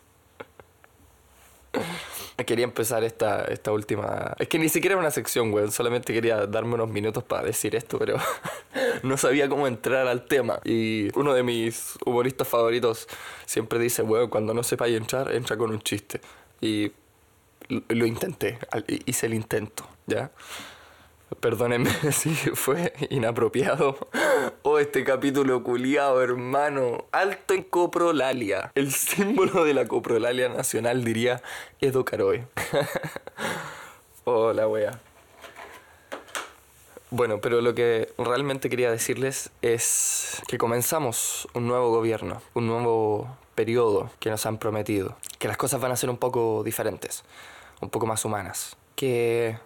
Quería 2.45 2.63
empezar 2.63 3.03
esta, 3.03 3.43
esta 3.45 3.71
última... 3.71 4.34
Es 4.39 4.47
que 4.47 4.57
ni 4.57 4.69
siquiera 4.69 4.93
era 4.93 5.01
una 5.01 5.11
sección, 5.11 5.53
weón. 5.53 5.71
Solamente 5.71 6.13
quería 6.13 6.47
darme 6.47 6.75
unos 6.75 6.89
minutos 6.89 7.23
para 7.23 7.43
decir 7.43 7.75
esto, 7.75 7.99
pero 7.99 8.17
no 9.03 9.17
sabía 9.17 9.49
cómo 9.49 9.67
entrar 9.67 10.07
al 10.07 10.25
tema. 10.25 10.59
Y 10.63 11.09
uno 11.17 11.34
de 11.34 11.43
mis 11.43 11.97
humoristas 12.05 12.47
favoritos 12.47 13.07
siempre 13.45 13.77
dice, 13.77 14.03
weón, 14.03 14.30
cuando 14.30 14.53
no 14.53 14.63
sepáis 14.63 14.95
entrar, 14.95 15.32
entra 15.34 15.57
con 15.57 15.69
un 15.69 15.82
chiste. 15.82 16.21
Y 16.61 16.91
lo, 17.69 18.05
intenté, 18.05 18.57
hice 19.05 19.27
el 19.27 19.34
intento, 19.34 19.88
¿ya? 20.07 20.32
Perdónenme 21.39 21.91
si 22.11 22.34
fue 22.34 22.93
inapropiado. 23.09 24.09
Oh, 24.63 24.80
este 24.80 25.03
capítulo 25.03 25.63
culiado, 25.63 26.21
hermano. 26.21 27.05
Alto 27.11 27.53
en 27.53 27.63
coprolalia. 27.63 28.71
El 28.75 28.91
símbolo 28.91 29.63
de 29.63 29.73
la 29.73 29.88
coprolalia 29.88 30.49
nacional 30.49 31.03
diría 31.03 31.41
Edo 31.80 32.03
Caroe. 32.03 32.47
oh, 34.25 34.51
wea. 34.51 34.99
Bueno, 37.11 37.41
pero 37.41 37.61
lo 37.61 37.73
que 37.73 38.13
realmente 38.17 38.69
quería 38.69 38.91
decirles 38.91 39.49
es 39.63 40.41
que 40.47 40.59
comenzamos 40.59 41.47
un 41.53 41.67
nuevo 41.67 41.89
gobierno, 41.89 42.41
un 42.53 42.67
nuevo 42.67 43.36
periodo 43.55 44.11
que 44.19 44.30
nos 44.30 44.45
han 44.45 44.59
prometido, 44.59 45.17
que 45.39 45.47
las 45.47 45.57
cosas 45.57 45.82
van 45.82 45.91
a 45.91 45.95
ser 45.95 46.11
un 46.11 46.17
poco 46.17 46.63
diferentes, 46.63 47.23
un 47.82 47.89
poco 47.89 48.05
más 48.05 48.25
humanas, 48.25 48.77
que 48.95 49.57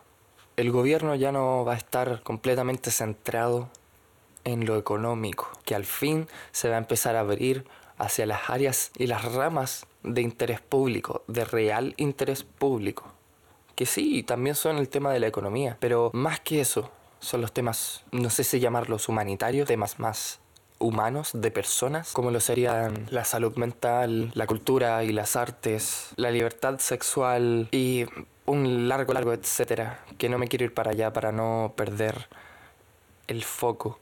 el 0.57 0.71
gobierno 0.71 1.15
ya 1.15 1.31
no 1.31 1.65
va 1.65 1.73
a 1.73 1.77
estar 1.77 2.21
completamente 2.23 2.91
centrado 2.91 3.69
en 4.43 4.65
lo 4.65 4.77
económico, 4.77 5.49
que 5.65 5.75
al 5.75 5.85
fin 5.85 6.27
se 6.51 6.69
va 6.69 6.75
a 6.75 6.79
empezar 6.79 7.15
a 7.15 7.21
abrir 7.21 7.65
hacia 7.97 8.25
las 8.25 8.49
áreas 8.49 8.91
y 8.97 9.07
las 9.07 9.23
ramas 9.23 9.85
de 10.03 10.21
interés 10.21 10.59
público, 10.59 11.23
de 11.27 11.45
real 11.45 11.93
interés 11.97 12.43
público 12.43 13.13
que 13.75 13.85
sí, 13.85 14.23
también 14.23 14.55
son 14.55 14.77
el 14.77 14.89
tema 14.89 15.11
de 15.11 15.19
la 15.19 15.27
economía, 15.27 15.77
pero 15.79 16.11
más 16.13 16.39
que 16.39 16.61
eso, 16.61 16.91
son 17.19 17.41
los 17.41 17.51
temas, 17.51 18.03
no 18.11 18.29
sé 18.29 18.43
si 18.43 18.59
llamarlos 18.59 19.09
humanitarios, 19.09 19.67
temas 19.67 19.99
más 19.99 20.39
humanos, 20.79 21.31
de 21.33 21.49
personas, 21.49 22.11
como 22.11 22.29
lo 22.29 22.39
serían 22.39 23.07
la 23.09 23.23
salud 23.23 23.55
mental, 23.55 24.31
la 24.33 24.47
cultura 24.47 25.03
y 25.03 25.11
las 25.11 25.35
artes, 25.35 26.09
la 26.17 26.29
libertad 26.29 26.79
sexual 26.79 27.69
y 27.71 28.05
un 28.45 28.87
largo, 28.87 29.13
largo, 29.13 29.33
etcétera, 29.33 30.03
que 30.17 30.29
no 30.29 30.37
me 30.37 30.47
quiero 30.47 30.65
ir 30.65 30.73
para 30.73 30.91
allá 30.91 31.13
para 31.13 31.31
no 31.31 31.73
perder 31.75 32.27
el 33.27 33.43
foco 33.43 33.99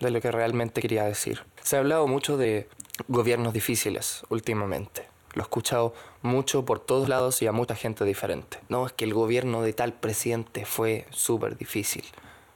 de 0.00 0.10
lo 0.10 0.20
que 0.20 0.30
realmente 0.30 0.80
quería 0.80 1.04
decir. 1.04 1.44
Se 1.62 1.76
ha 1.76 1.80
hablado 1.80 2.06
mucho 2.06 2.36
de 2.36 2.68
gobiernos 3.08 3.52
difíciles 3.52 4.22
últimamente. 4.28 5.08
Lo 5.34 5.42
he 5.42 5.44
escuchado 5.44 5.94
mucho 6.22 6.64
por 6.64 6.78
todos 6.78 7.08
lados 7.08 7.42
y 7.42 7.46
a 7.46 7.52
mucha 7.52 7.74
gente 7.74 8.04
diferente. 8.04 8.60
No, 8.68 8.86
es 8.86 8.92
que 8.92 9.04
el 9.04 9.14
gobierno 9.14 9.62
de 9.62 9.72
tal 9.72 9.92
presidente 9.92 10.64
fue 10.64 11.06
súper 11.10 11.56
difícil, 11.56 12.04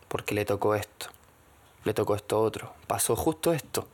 porque 0.07 0.35
le 0.35 0.45
tocó 0.45 0.75
esto, 0.75 1.07
le 1.85 1.93
tocó 1.93 2.15
esto 2.15 2.41
otro. 2.41 2.73
Pasó 2.87 3.17
justo 3.17 3.53
esto 3.53 3.89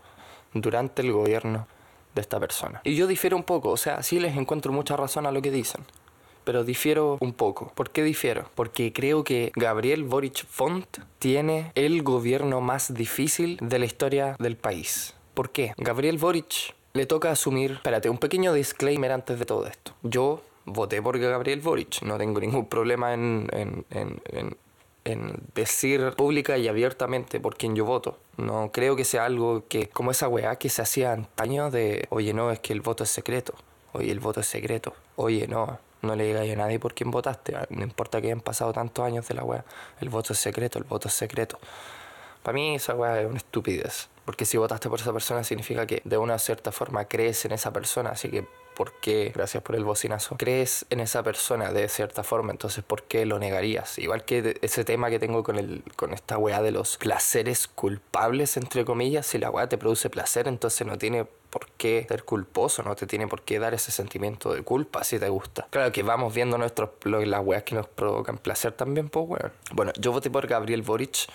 durante 0.52 1.02
el 1.02 1.12
gobierno 1.12 1.66
de 2.14 2.20
esta 2.20 2.38
persona. 2.38 2.80
Y 2.84 2.94
yo 2.94 3.06
difiero 3.06 3.36
un 3.36 3.42
poco, 3.42 3.70
o 3.70 3.76
sea, 3.76 4.02
sí 4.02 4.20
les 4.20 4.36
encuentro 4.36 4.72
mucha 4.72 4.96
razón 4.96 5.26
a 5.26 5.32
lo 5.32 5.40
que 5.40 5.50
dicen. 5.50 5.84
Pero 6.44 6.64
difiero 6.64 7.18
un 7.20 7.32
poco. 7.32 7.72
¿Por 7.74 7.90
qué 7.90 8.02
difiero? 8.02 8.50
Porque 8.54 8.92
creo 8.92 9.24
que 9.24 9.50
Gabriel 9.56 10.04
Boric 10.04 10.46
Font 10.46 10.98
tiene 11.18 11.72
el 11.74 12.02
gobierno 12.02 12.60
más 12.60 12.94
difícil 12.94 13.58
de 13.60 13.78
la 13.78 13.86
historia 13.86 14.36
del 14.38 14.56
país. 14.56 15.14
¿Por 15.34 15.50
qué? 15.50 15.72
Gabriel 15.76 16.18
Boric 16.18 16.74
le 16.92 17.06
toca 17.06 17.30
asumir... 17.30 17.72
Espérate, 17.72 18.08
un 18.08 18.18
pequeño 18.18 18.52
disclaimer 18.52 19.10
antes 19.12 19.38
de 19.38 19.46
todo 19.46 19.66
esto. 19.66 19.92
Yo 20.02 20.42
voté 20.64 21.02
por 21.02 21.18
Gabriel 21.18 21.60
Boric. 21.60 22.02
No 22.02 22.18
tengo 22.18 22.40
ningún 22.40 22.68
problema 22.68 23.14
en, 23.14 23.48
en, 23.52 23.84
en, 23.90 24.22
en 24.26 24.56
en 25.04 25.34
decir 25.54 26.12
pública 26.16 26.56
y 26.58 26.68
abiertamente 26.68 27.38
por 27.40 27.56
quién 27.56 27.76
yo 27.76 27.84
voto. 27.84 28.18
No 28.36 28.70
creo 28.72 28.96
que 28.96 29.04
sea 29.04 29.26
algo 29.26 29.64
que, 29.68 29.88
como 29.88 30.10
esa 30.10 30.28
weá 30.28 30.56
que 30.56 30.70
se 30.70 30.82
hacía 30.82 31.12
antaño 31.12 31.70
de, 31.70 32.06
oye, 32.10 32.32
no, 32.32 32.50
es 32.50 32.60
que 32.60 32.72
el 32.72 32.80
voto 32.80 33.04
es 33.04 33.10
secreto. 33.10 33.54
Oye, 33.92 34.10
el 34.10 34.20
voto 34.20 34.40
es 34.40 34.46
secreto. 34.46 34.94
Oye, 35.16 35.46
no, 35.46 35.78
no 36.04 36.14
le 36.14 36.24
digáis 36.24 36.52
a 36.52 36.56
nadie 36.56 36.78
por 36.78 36.94
quién 36.94 37.10
votaste. 37.10 37.54
No 37.70 37.82
importa 37.82 38.20
que 38.20 38.28
hayan 38.28 38.40
pasado 38.40 38.72
tantos 38.72 39.04
años 39.04 39.26
de 39.28 39.34
la 39.34 39.44
weá. 39.44 39.64
El 40.00 40.08
voto 40.08 40.32
es 40.32 40.38
secreto, 40.38 40.78
el 40.78 40.84
voto 40.84 41.08
es 41.08 41.14
secreto. 41.14 41.58
Para 42.42 42.54
mí 42.54 42.74
esa 42.74 42.94
weá 42.94 43.20
es 43.20 43.26
una 43.26 43.38
estupidez. 43.38 44.08
Porque 44.24 44.44
si 44.44 44.56
votaste 44.56 44.88
por 44.88 45.00
esa 45.00 45.12
persona 45.12 45.44
significa 45.44 45.86
que 45.86 46.00
de 46.04 46.16
una 46.16 46.38
cierta 46.38 46.72
forma 46.72 47.06
crees 47.06 47.44
en 47.44 47.52
esa 47.52 47.72
persona. 47.72 48.10
Así 48.10 48.30
que, 48.30 48.46
¿por 48.74 48.92
qué? 49.00 49.32
Gracias 49.34 49.62
por 49.62 49.76
el 49.76 49.84
bocinazo. 49.84 50.36
Crees 50.36 50.84
en 50.90 51.00
esa 51.00 51.22
persona 51.22 51.72
de 51.72 51.88
cierta 51.88 52.22
forma. 52.22 52.52
Entonces, 52.52 52.84
¿por 52.84 53.02
qué 53.04 53.24
lo 53.26 53.38
negarías? 53.38 53.98
Igual 53.98 54.24
que 54.24 54.58
ese 54.62 54.84
tema 54.84 55.10
que 55.10 55.18
tengo 55.18 55.42
con, 55.42 55.56
el, 55.58 55.82
con 55.96 56.12
esta 56.12 56.36
weá 56.38 56.60
de 56.62 56.70
los 56.72 56.96
placeres 56.96 57.66
culpables, 57.68 58.56
entre 58.56 58.84
comillas. 58.84 59.26
Si 59.26 59.38
la 59.38 59.50
weá 59.50 59.68
te 59.68 59.78
produce 59.78 60.10
placer, 60.10 60.48
entonces 60.48 60.86
no 60.86 60.98
tiene 60.98 61.24
por 61.50 61.66
qué 61.76 62.04
ser 62.08 62.24
culposo. 62.24 62.82
No 62.82 62.94
te 62.96 63.06
tiene 63.06 63.26
por 63.28 63.42
qué 63.42 63.58
dar 63.58 63.74
ese 63.74 63.92
sentimiento 63.92 64.52
de 64.52 64.62
culpa 64.62 65.04
si 65.04 65.18
te 65.18 65.28
gusta. 65.28 65.66
Claro 65.70 65.92
que 65.92 66.02
vamos 66.02 66.34
viendo 66.34 66.58
nuestros, 66.58 66.90
las 67.04 67.44
weas 67.44 67.62
que 67.62 67.74
nos 67.74 67.86
provocan 67.86 68.38
placer 68.38 68.72
también, 68.72 69.08
pues 69.08 69.26
weón. 69.28 69.52
Bueno, 69.72 69.92
yo 69.98 70.12
voté 70.12 70.30
por 70.30 70.46
Gabriel 70.46 70.82
Boric. 70.82 71.26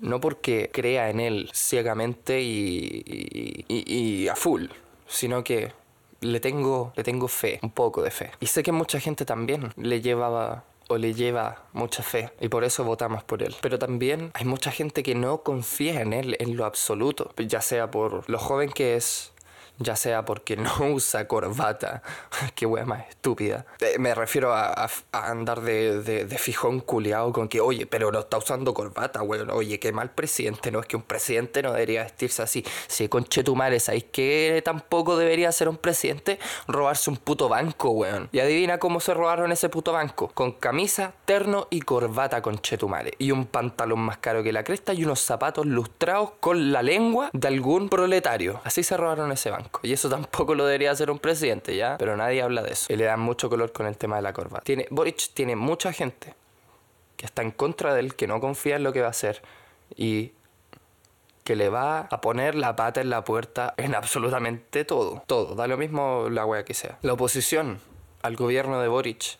No 0.00 0.18
porque 0.18 0.70
crea 0.72 1.10
en 1.10 1.20
él 1.20 1.50
ciegamente 1.52 2.40
y, 2.40 3.02
y, 3.04 3.64
y- 3.68 4.22
y 4.22 4.28
a 4.28 4.36
full, 4.36 4.66
sino 5.06 5.44
que 5.44 5.72
le 6.20 6.40
tengo, 6.40 6.92
le 6.96 7.02
tengo 7.02 7.28
fe, 7.28 7.58
un 7.62 7.70
poco 7.70 8.02
de 8.02 8.10
fe. 8.10 8.30
Y 8.40 8.46
sé 8.46 8.62
que 8.62 8.72
mucha 8.72 9.00
gente 9.00 9.24
también 9.24 9.72
le 9.76 10.00
llevaba 10.00 10.64
o 10.90 10.98
le 10.98 11.14
lleva 11.14 11.62
mucha 11.72 12.02
fe 12.02 12.30
y 12.40 12.48
por 12.48 12.64
eso 12.64 12.84
votamos 12.84 13.22
por 13.22 13.42
él. 13.42 13.54
Pero 13.60 13.78
también 13.78 14.32
hay 14.34 14.44
mucha 14.44 14.72
gente 14.72 15.02
que 15.02 15.14
no 15.14 15.42
confía 15.42 16.00
en 16.00 16.12
él 16.12 16.36
en 16.40 16.56
lo 16.56 16.64
absoluto, 16.64 17.32
ya 17.36 17.60
sea 17.60 17.90
por 17.92 18.28
lo 18.28 18.38
joven 18.38 18.70
que 18.70 18.96
es, 18.96 19.32
ya 19.80 19.96
sea 19.96 20.24
porque 20.24 20.56
no 20.56 20.72
usa 20.92 21.26
corbata, 21.26 22.02
qué 22.54 22.66
wea 22.66 22.84
más 22.84 23.08
estúpida. 23.08 23.66
Eh, 23.80 23.98
me 23.98 24.14
refiero 24.14 24.54
a, 24.54 24.88
andar 25.12 25.62
de, 25.62 26.02
de, 26.02 26.38
fijón 26.38 26.80
culeado 26.80 27.32
con 27.32 27.48
que, 27.48 27.60
oye, 27.60 27.86
pero 27.86 28.12
no 28.12 28.20
está 28.20 28.38
usando 28.38 28.72
corbata, 28.72 29.22
weón. 29.22 29.50
Oye, 29.50 29.80
qué 29.80 29.92
mal 29.92 30.10
presidente, 30.10 30.70
no 30.70 30.80
es 30.80 30.86
que 30.86 30.96
un 30.96 31.02
presidente 31.02 31.62
no 31.62 31.72
debería 31.72 32.04
vestirse 32.04 32.42
así. 32.42 32.64
Si 32.86 33.08
conche 33.08 33.42
tu 33.42 33.56
madre, 33.56 33.80
¿sabéis 33.80 34.04
que 34.04 34.62
tampoco 34.64 35.16
debería 35.16 35.50
ser 35.52 35.68
un 35.68 35.76
presidente? 35.76 36.38
Robarse 36.68 37.10
un 37.10 37.16
puto 37.16 37.48
banco, 37.48 37.90
weón. 37.90 38.28
Y 38.32 38.40
adivina 38.40 38.78
cómo 38.78 39.00
se 39.00 39.14
robaron 39.14 39.52
ese 39.52 39.68
puto 39.68 39.92
banco. 39.92 40.28
Con 40.34 40.52
camisa, 40.52 41.12
terno 41.24 41.66
y 41.70 41.80
corbata 41.80 42.42
conche 42.42 42.76
tu. 42.76 42.90
Y 43.18 43.30
un 43.30 43.46
pantalón 43.46 44.00
más 44.00 44.18
caro 44.18 44.42
que 44.42 44.52
la 44.52 44.64
cresta 44.64 44.92
y 44.92 45.04
unos 45.04 45.20
zapatos 45.20 45.66
lustrados 45.66 46.32
con 46.40 46.72
la 46.72 46.82
lengua 46.82 47.30
de 47.32 47.48
algún 47.48 47.88
proletario. 47.88 48.60
Así 48.64 48.82
se 48.82 48.96
robaron 48.96 49.30
ese 49.32 49.50
banco. 49.50 49.69
Y 49.82 49.92
eso 49.92 50.08
tampoco 50.10 50.54
lo 50.54 50.66
debería 50.66 50.90
hacer 50.90 51.10
un 51.10 51.18
presidente, 51.18 51.76
¿ya? 51.76 51.96
Pero 51.98 52.16
nadie 52.16 52.42
habla 52.42 52.62
de 52.62 52.72
eso. 52.72 52.92
Y 52.92 52.96
le 52.96 53.04
dan 53.04 53.20
mucho 53.20 53.48
color 53.48 53.72
con 53.72 53.86
el 53.86 53.96
tema 53.96 54.16
de 54.16 54.22
la 54.22 54.32
corbata. 54.32 54.64
Tiene, 54.64 54.86
Boric 54.90 55.32
tiene 55.34 55.56
mucha 55.56 55.92
gente 55.92 56.34
que 57.16 57.26
está 57.26 57.42
en 57.42 57.50
contra 57.50 57.94
de 57.94 58.00
él, 58.00 58.14
que 58.14 58.26
no 58.26 58.40
confía 58.40 58.76
en 58.76 58.82
lo 58.82 58.92
que 58.92 59.00
va 59.00 59.08
a 59.08 59.10
hacer. 59.10 59.42
Y 59.96 60.32
que 61.44 61.56
le 61.56 61.68
va 61.68 62.00
a 62.02 62.20
poner 62.20 62.54
la 62.54 62.76
pata 62.76 63.00
en 63.00 63.10
la 63.10 63.24
puerta 63.24 63.74
en 63.76 63.94
absolutamente 63.94 64.84
todo. 64.84 65.22
Todo, 65.26 65.54
da 65.54 65.66
lo 65.66 65.76
mismo 65.76 66.28
la 66.30 66.46
wea 66.46 66.64
que 66.64 66.74
sea. 66.74 66.98
La 67.02 67.14
oposición 67.14 67.80
al 68.22 68.36
gobierno 68.36 68.80
de 68.80 68.88
Boric 68.88 69.38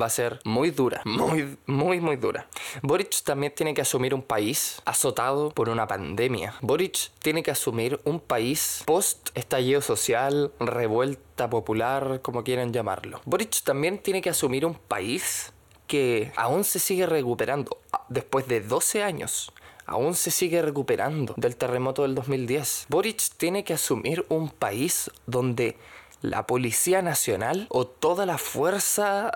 va 0.00 0.06
a 0.06 0.10
ser 0.10 0.40
muy 0.44 0.70
dura, 0.70 1.02
muy, 1.06 1.56
muy, 1.66 2.00
muy 2.00 2.16
dura. 2.16 2.46
Boric 2.82 3.22
también 3.24 3.54
tiene 3.54 3.74
que 3.74 3.82
asumir 3.82 4.14
un 4.14 4.22
país 4.22 4.80
azotado 4.84 5.50
por 5.50 5.68
una 5.68 5.86
pandemia. 5.86 6.54
Boric 6.60 7.10
tiene 7.20 7.42
que 7.42 7.50
asumir 7.50 8.00
un 8.04 8.20
país 8.20 8.82
post 8.86 9.30
estallido 9.34 9.80
social, 9.82 10.52
revuelta 10.60 11.48
popular, 11.50 12.20
como 12.22 12.44
quieran 12.44 12.72
llamarlo. 12.72 13.20
Boric 13.24 13.62
también 13.62 13.98
tiene 13.98 14.20
que 14.22 14.30
asumir 14.30 14.64
un 14.66 14.74
país 14.74 15.52
que 15.86 16.32
aún 16.36 16.64
se 16.64 16.78
sigue 16.78 17.06
recuperando 17.06 17.78
a- 17.92 18.04
después 18.08 18.48
de 18.48 18.60
12 18.60 19.02
años. 19.02 19.52
Aún 19.84 20.14
se 20.14 20.30
sigue 20.30 20.62
recuperando 20.62 21.34
del 21.36 21.56
terremoto 21.56 22.02
del 22.02 22.14
2010. 22.14 22.86
Boric 22.88 23.20
tiene 23.36 23.64
que 23.64 23.74
asumir 23.74 24.24
un 24.28 24.48
país 24.48 25.10
donde 25.26 25.76
la 26.20 26.46
Policía 26.46 27.02
Nacional 27.02 27.66
o 27.68 27.84
toda 27.86 28.24
la 28.26 28.38
fuerza 28.38 29.32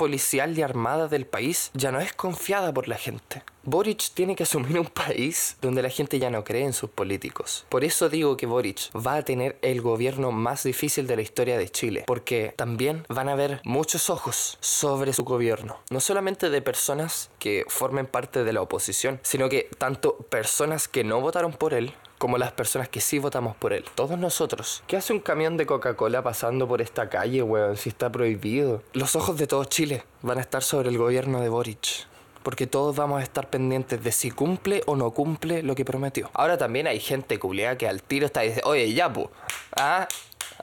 policial 0.00 0.58
y 0.58 0.62
armada 0.62 1.08
del 1.08 1.26
país 1.26 1.70
ya 1.74 1.92
no 1.92 2.00
es 2.00 2.14
confiada 2.14 2.72
por 2.72 2.88
la 2.88 2.96
gente. 2.96 3.42
Boric 3.64 4.14
tiene 4.14 4.34
que 4.34 4.44
asumir 4.44 4.80
un 4.80 4.86
país 4.86 5.58
donde 5.60 5.82
la 5.82 5.90
gente 5.90 6.18
ya 6.18 6.30
no 6.30 6.42
cree 6.42 6.64
en 6.64 6.72
sus 6.72 6.88
políticos. 6.88 7.66
Por 7.68 7.84
eso 7.84 8.08
digo 8.08 8.38
que 8.38 8.46
Boric 8.46 8.90
va 8.96 9.16
a 9.16 9.22
tener 9.22 9.58
el 9.60 9.82
gobierno 9.82 10.32
más 10.32 10.62
difícil 10.62 11.06
de 11.06 11.16
la 11.16 11.22
historia 11.22 11.58
de 11.58 11.68
Chile, 11.68 12.04
porque 12.06 12.54
también 12.56 13.04
van 13.10 13.28
a 13.28 13.32
haber 13.32 13.60
muchos 13.64 14.08
ojos 14.08 14.56
sobre 14.60 15.12
su 15.12 15.22
gobierno. 15.24 15.76
No 15.90 16.00
solamente 16.00 16.48
de 16.48 16.62
personas 16.62 17.28
que 17.38 17.66
formen 17.68 18.06
parte 18.06 18.42
de 18.42 18.54
la 18.54 18.62
oposición, 18.62 19.20
sino 19.22 19.50
que 19.50 19.68
tanto 19.76 20.16
personas 20.16 20.88
que 20.88 21.04
no 21.04 21.20
votaron 21.20 21.52
por 21.52 21.74
él 21.74 21.92
como 22.20 22.36
las 22.36 22.52
personas 22.52 22.90
que 22.90 23.00
sí 23.00 23.18
votamos 23.18 23.56
por 23.56 23.72
él. 23.72 23.82
Todos 23.94 24.18
nosotros. 24.18 24.82
¿Qué 24.86 24.98
hace 24.98 25.14
un 25.14 25.20
camión 25.20 25.56
de 25.56 25.64
Coca-Cola 25.64 26.22
pasando 26.22 26.68
por 26.68 26.82
esta 26.82 27.08
calle, 27.08 27.42
weón? 27.42 27.78
Si 27.78 27.88
está 27.88 28.12
prohibido. 28.12 28.82
Los 28.92 29.16
ojos 29.16 29.38
de 29.38 29.46
todo 29.46 29.64
Chile 29.64 29.89
van 30.22 30.38
a 30.38 30.40
estar 30.40 30.62
sobre 30.62 30.88
el 30.88 30.98
gobierno 30.98 31.40
de 31.40 31.48
Boric. 31.48 32.06
Porque 32.42 32.66
todos 32.66 32.96
vamos 32.96 33.20
a 33.20 33.22
estar 33.22 33.50
pendientes 33.50 34.02
de 34.02 34.12
si 34.12 34.30
cumple 34.30 34.82
o 34.86 34.96
no 34.96 35.10
cumple 35.10 35.62
lo 35.62 35.74
que 35.74 35.84
prometió. 35.84 36.30
Ahora 36.32 36.56
también 36.56 36.86
hay 36.86 36.98
gente 36.98 37.38
culeada 37.38 37.76
que 37.76 37.86
al 37.86 38.02
tiro 38.02 38.24
está 38.26 38.40
diciendo, 38.40 38.70
oye, 38.70 38.92
ya, 38.94 39.12
pu. 39.12 39.28
Ah, 39.76 40.08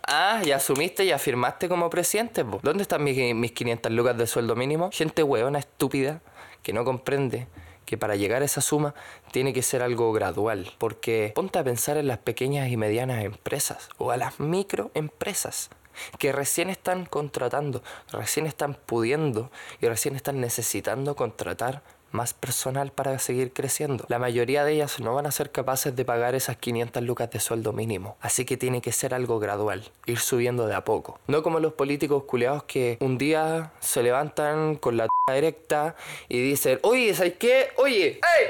Ah, 0.09 0.41
ya 0.45 0.57
asumiste 0.57 1.03
y 1.03 1.11
afirmaste 1.11 1.67
como 1.67 1.89
presidente, 1.89 2.45
po. 2.45 2.59
¿Dónde 2.63 2.83
están 2.83 3.03
mis, 3.03 3.35
mis 3.35 3.51
500 3.51 3.91
lucas 3.91 4.17
de 4.17 4.27
sueldo 4.27 4.55
mínimo? 4.55 4.89
Gente 4.93 5.23
hueona, 5.23 5.59
estúpida, 5.59 6.21
que 6.63 6.71
no 6.71 6.85
comprende 6.85 7.47
que 7.85 7.97
para 7.97 8.15
llegar 8.15 8.41
a 8.41 8.45
esa 8.45 8.61
suma 8.61 8.93
tiene 9.31 9.53
que 9.53 9.61
ser 9.61 9.81
algo 9.81 10.11
gradual, 10.11 10.71
porque 10.77 11.31
ponte 11.33 11.57
a 11.57 11.63
pensar 11.63 11.97
en 11.97 12.07
las 12.07 12.17
pequeñas 12.19 12.69
y 12.69 12.77
medianas 12.77 13.23
empresas 13.23 13.89
o 13.97 14.11
a 14.11 14.17
las 14.17 14.39
microempresas 14.39 15.69
que 16.19 16.31
recién 16.31 16.69
están 16.69 17.05
contratando, 17.05 17.83
recién 18.11 18.45
están 18.45 18.75
pudiendo 18.75 19.51
y 19.81 19.87
recién 19.87 20.15
están 20.15 20.39
necesitando 20.39 21.15
contratar 21.15 21.81
más 22.11 22.33
personal 22.33 22.91
para 22.91 23.19
seguir 23.19 23.51
creciendo. 23.53 24.05
La 24.07 24.19
mayoría 24.19 24.63
de 24.63 24.73
ellas 24.73 24.99
no 24.99 25.13
van 25.13 25.25
a 25.25 25.31
ser 25.31 25.51
capaces 25.51 25.95
de 25.95 26.05
pagar 26.05 26.35
esas 26.35 26.57
500 26.57 27.03
lucas 27.03 27.29
de 27.31 27.39
sueldo 27.39 27.73
mínimo, 27.73 28.17
así 28.21 28.45
que 28.45 28.57
tiene 28.57 28.81
que 28.81 28.91
ser 28.91 29.13
algo 29.13 29.39
gradual, 29.39 29.91
ir 30.05 30.19
subiendo 30.19 30.67
de 30.67 30.75
a 30.75 30.83
poco. 30.83 31.19
No 31.27 31.43
como 31.43 31.59
los 31.59 31.73
políticos 31.73 32.23
culeados 32.23 32.63
que 32.63 32.97
un 33.01 33.17
día 33.17 33.71
se 33.79 34.03
levantan 34.03 34.75
con 34.75 34.97
la 34.97 35.07
t 35.07 35.33
directa 35.33 35.95
y 36.29 36.41
dicen, 36.41 36.79
oye, 36.83 37.13
¿sabes 37.13 37.33
qué? 37.33 37.69
Oye, 37.75 38.19
¡ey! 38.21 38.47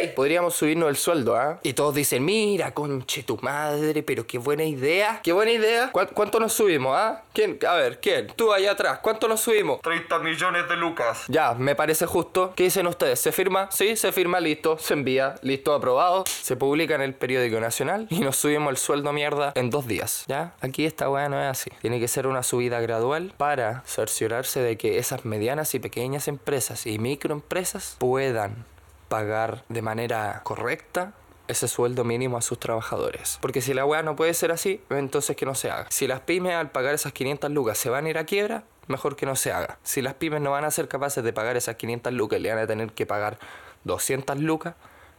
¡Ey! 0.00 0.08
Podríamos 0.14 0.54
subirnos 0.54 0.88
el 0.88 0.96
sueldo, 0.96 1.36
¿ah? 1.36 1.58
Y 1.62 1.72
todos 1.72 1.94
dicen, 1.94 2.24
mira, 2.24 2.72
conche 2.72 3.22
tu 3.22 3.38
madre, 3.42 4.02
pero 4.02 4.26
qué 4.26 4.38
buena 4.38 4.64
idea. 4.64 5.20
¿Qué 5.22 5.32
buena 5.32 5.52
idea? 5.52 5.90
¿Cuán- 5.92 6.08
¿Cuánto 6.14 6.40
nos 6.40 6.52
subimos, 6.52 6.96
ah? 6.96 7.22
¿Quién? 7.32 7.58
A 7.68 7.74
ver, 7.74 8.00
¿quién? 8.00 8.28
Tú 8.36 8.52
allá 8.52 8.72
atrás, 8.72 9.00
¿cuánto 9.02 9.28
nos 9.28 9.40
subimos? 9.40 9.80
30 9.82 10.18
millones 10.20 10.68
de 10.68 10.76
lucas. 10.76 11.24
Ya, 11.28 11.54
me 11.54 11.74
parece 11.74 12.06
justo. 12.06 12.52
¿Qué 12.54 12.64
dicen 12.64 12.86
ustedes? 12.86 13.20
¿Se 13.20 13.32
firma? 13.32 13.68
Sí, 13.72 13.96
se 13.96 14.12
firma, 14.12 14.40
listo. 14.40 14.78
Se 14.78 14.94
envía, 14.94 15.34
listo, 15.42 15.74
aprobado. 15.74 16.24
Se 16.26 16.56
publica 16.56 16.94
en 16.94 17.02
el 17.02 17.14
periódico 17.14 17.58
nacional 17.60 18.06
y 18.10 18.20
nos 18.20 18.36
subimos 18.36 18.70
el 18.70 18.76
sueldo 18.76 19.12
mierda 19.12 19.52
en 19.56 19.70
dos 19.70 19.86
días. 19.86 20.24
¿Ya? 20.28 20.54
Aquí 20.60 20.84
esta 20.86 21.08
weá 21.10 21.28
no 21.28 21.40
es 21.40 21.46
así. 21.48 21.70
Tiene 21.80 21.98
que 22.00 22.08
ser 22.08 22.26
una 22.26 22.42
subida 22.42 22.80
gradual 22.80 23.32
para 23.36 23.82
cerciorarse 23.86 24.60
de 24.60 24.76
que 24.76 24.98
esas 24.98 25.24
medianas 25.24 25.74
y 25.74 25.78
pequeñas 25.80 26.28
empresas 26.28 26.86
y 26.86 26.98
microempresas 26.98 27.96
puedan 27.98 28.64
pagar 29.08 29.64
de 29.68 29.82
manera 29.82 30.40
correcta 30.44 31.12
ese 31.48 31.68
sueldo 31.68 32.04
mínimo 32.04 32.36
a 32.36 32.42
sus 32.42 32.58
trabajadores. 32.58 33.38
Porque 33.40 33.60
si 33.60 33.74
la 33.74 33.84
weá 33.84 34.02
no 34.02 34.16
puede 34.16 34.34
ser 34.34 34.50
así, 34.50 34.82
entonces 34.90 35.36
que 35.36 35.46
no 35.46 35.54
se 35.54 35.70
haga. 35.70 35.86
Si 35.90 36.06
las 36.06 36.20
pymes 36.20 36.54
al 36.54 36.70
pagar 36.70 36.94
esas 36.94 37.12
500 37.12 37.50
lucas 37.50 37.78
se 37.78 37.90
van 37.90 38.06
a 38.06 38.10
ir 38.10 38.18
a 38.18 38.24
quiebra, 38.24 38.64
mejor 38.86 39.16
que 39.16 39.26
no 39.26 39.36
se 39.36 39.52
haga. 39.52 39.78
Si 39.82 40.02
las 40.02 40.14
pymes 40.14 40.40
no 40.40 40.50
van 40.52 40.64
a 40.64 40.70
ser 40.70 40.88
capaces 40.88 41.22
de 41.22 41.32
pagar 41.32 41.56
esas 41.56 41.76
500 41.76 42.12
lucas 42.12 42.38
y 42.38 42.42
le 42.42 42.54
van 42.54 42.62
a 42.64 42.66
tener 42.66 42.92
que 42.92 43.06
pagar 43.06 43.38
200 43.84 44.38
lucas 44.38 44.74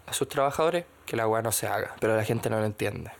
a 0.07 0.13
sus 0.13 0.27
trabajadores, 0.27 0.85
que 1.05 1.15
la 1.15 1.27
weá 1.27 1.41
no 1.41 1.51
se 1.51 1.67
haga. 1.67 1.95
Pero 1.99 2.15
la 2.15 2.23
gente 2.23 2.49
no 2.49 2.59
lo 2.59 2.65
entiende. 2.65 3.11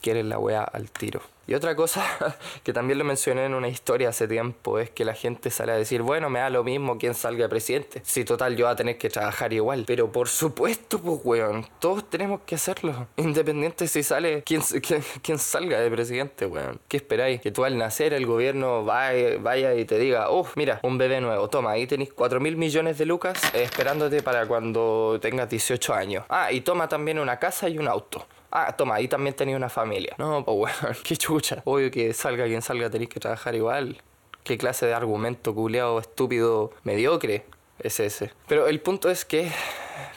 Quieren 0.00 0.28
la 0.28 0.38
weá 0.38 0.62
al 0.62 0.90
tiro. 0.90 1.20
Y 1.46 1.54
otra 1.54 1.76
cosa 1.76 2.04
que 2.64 2.72
también 2.72 2.98
lo 2.98 3.04
mencioné 3.04 3.44
en 3.44 3.54
una 3.54 3.68
historia 3.68 4.08
hace 4.08 4.26
tiempo 4.26 4.78
es 4.78 4.90
que 4.90 5.04
la 5.04 5.14
gente 5.14 5.50
sale 5.50 5.72
a 5.72 5.76
decir, 5.76 6.02
bueno, 6.02 6.28
me 6.30 6.40
da 6.40 6.50
lo 6.50 6.64
mismo 6.64 6.98
quién 6.98 7.14
salga 7.14 7.48
presidente. 7.48 8.00
Si 8.04 8.24
total 8.24 8.56
yo 8.56 8.66
voy 8.66 8.72
a 8.72 8.76
tener 8.76 8.98
que 8.98 9.10
trabajar 9.10 9.52
igual. 9.52 9.84
Pero 9.86 10.10
por 10.10 10.28
supuesto, 10.28 11.00
pues 11.00 11.20
weón, 11.24 11.66
todos 11.78 12.08
tenemos 12.08 12.40
que 12.46 12.56
hacerlo. 12.56 13.08
Independiente 13.16 13.86
si 13.86 14.02
sale 14.02 14.42
quién, 14.42 14.62
quién, 14.82 15.04
quién 15.22 15.38
salga 15.38 15.80
de 15.80 15.90
presidente, 15.90 16.46
weón. 16.46 16.80
¿Qué 16.88 16.96
esperáis? 16.96 17.40
Que 17.40 17.50
tú 17.50 17.64
al 17.64 17.78
nacer 17.78 18.12
el 18.12 18.26
gobierno 18.26 18.84
vaya, 18.84 19.38
vaya 19.40 19.74
y 19.74 19.84
te 19.84 19.98
diga, 19.98 20.30
oh, 20.30 20.46
mira, 20.56 20.80
un 20.82 20.98
bebé 20.98 21.20
nuevo, 21.20 21.48
toma, 21.48 21.72
ahí 21.72 21.86
tenéis 21.86 22.12
4 22.12 22.40
mil 22.40 22.56
millones 22.56 22.98
de 22.98 23.06
lucas 23.06 23.42
eh, 23.54 23.62
esperándote 23.62 24.22
para 24.22 24.46
cuando 24.46 25.18
tengas 25.20 25.48
18 25.48 25.94
años. 25.94 26.24
Ah, 26.28 26.50
y 26.52 26.60
toma 26.60 26.88
también 26.88 27.18
una 27.18 27.38
casa 27.38 27.68
y 27.68 27.78
un 27.78 27.88
auto. 27.88 28.26
Ah, 28.50 28.74
toma, 28.76 28.94
ahí 28.96 29.08
también 29.08 29.34
tenía 29.34 29.56
una 29.56 29.68
familia. 29.68 30.14
No, 30.18 30.44
pues 30.44 30.56
bueno, 30.80 30.98
qué 31.04 31.16
chucha. 31.16 31.62
Obvio 31.64 31.90
que 31.90 32.12
salga 32.14 32.44
quien 32.46 32.62
salga 32.62 32.88
tenéis 32.90 33.10
que 33.10 33.20
trabajar 33.20 33.54
igual. 33.54 34.00
¿Qué 34.44 34.56
clase 34.56 34.86
de 34.86 34.94
argumento 34.94 35.54
culeado, 35.54 35.98
estúpido, 35.98 36.72
mediocre 36.84 37.44
es 37.80 37.98
ese? 38.00 38.32
Pero 38.46 38.68
el 38.68 38.80
punto 38.80 39.10
es 39.10 39.24
que 39.24 39.50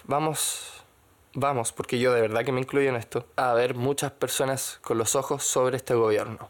vamos, 0.06 0.84
vamos, 1.34 1.72
porque 1.72 2.00
yo 2.00 2.14
de 2.14 2.22
verdad 2.22 2.44
que 2.46 2.52
me 2.52 2.60
incluyo 2.62 2.90
en 2.90 2.96
esto, 2.96 3.26
a 3.36 3.54
ver 3.54 3.76
muchas 3.76 4.12
personas 4.12 4.80
con 4.84 4.98
los 4.98 5.16
ojos 5.16 5.44
sobre 5.44 5.78
este 5.78 5.94
gobierno. 5.96 6.50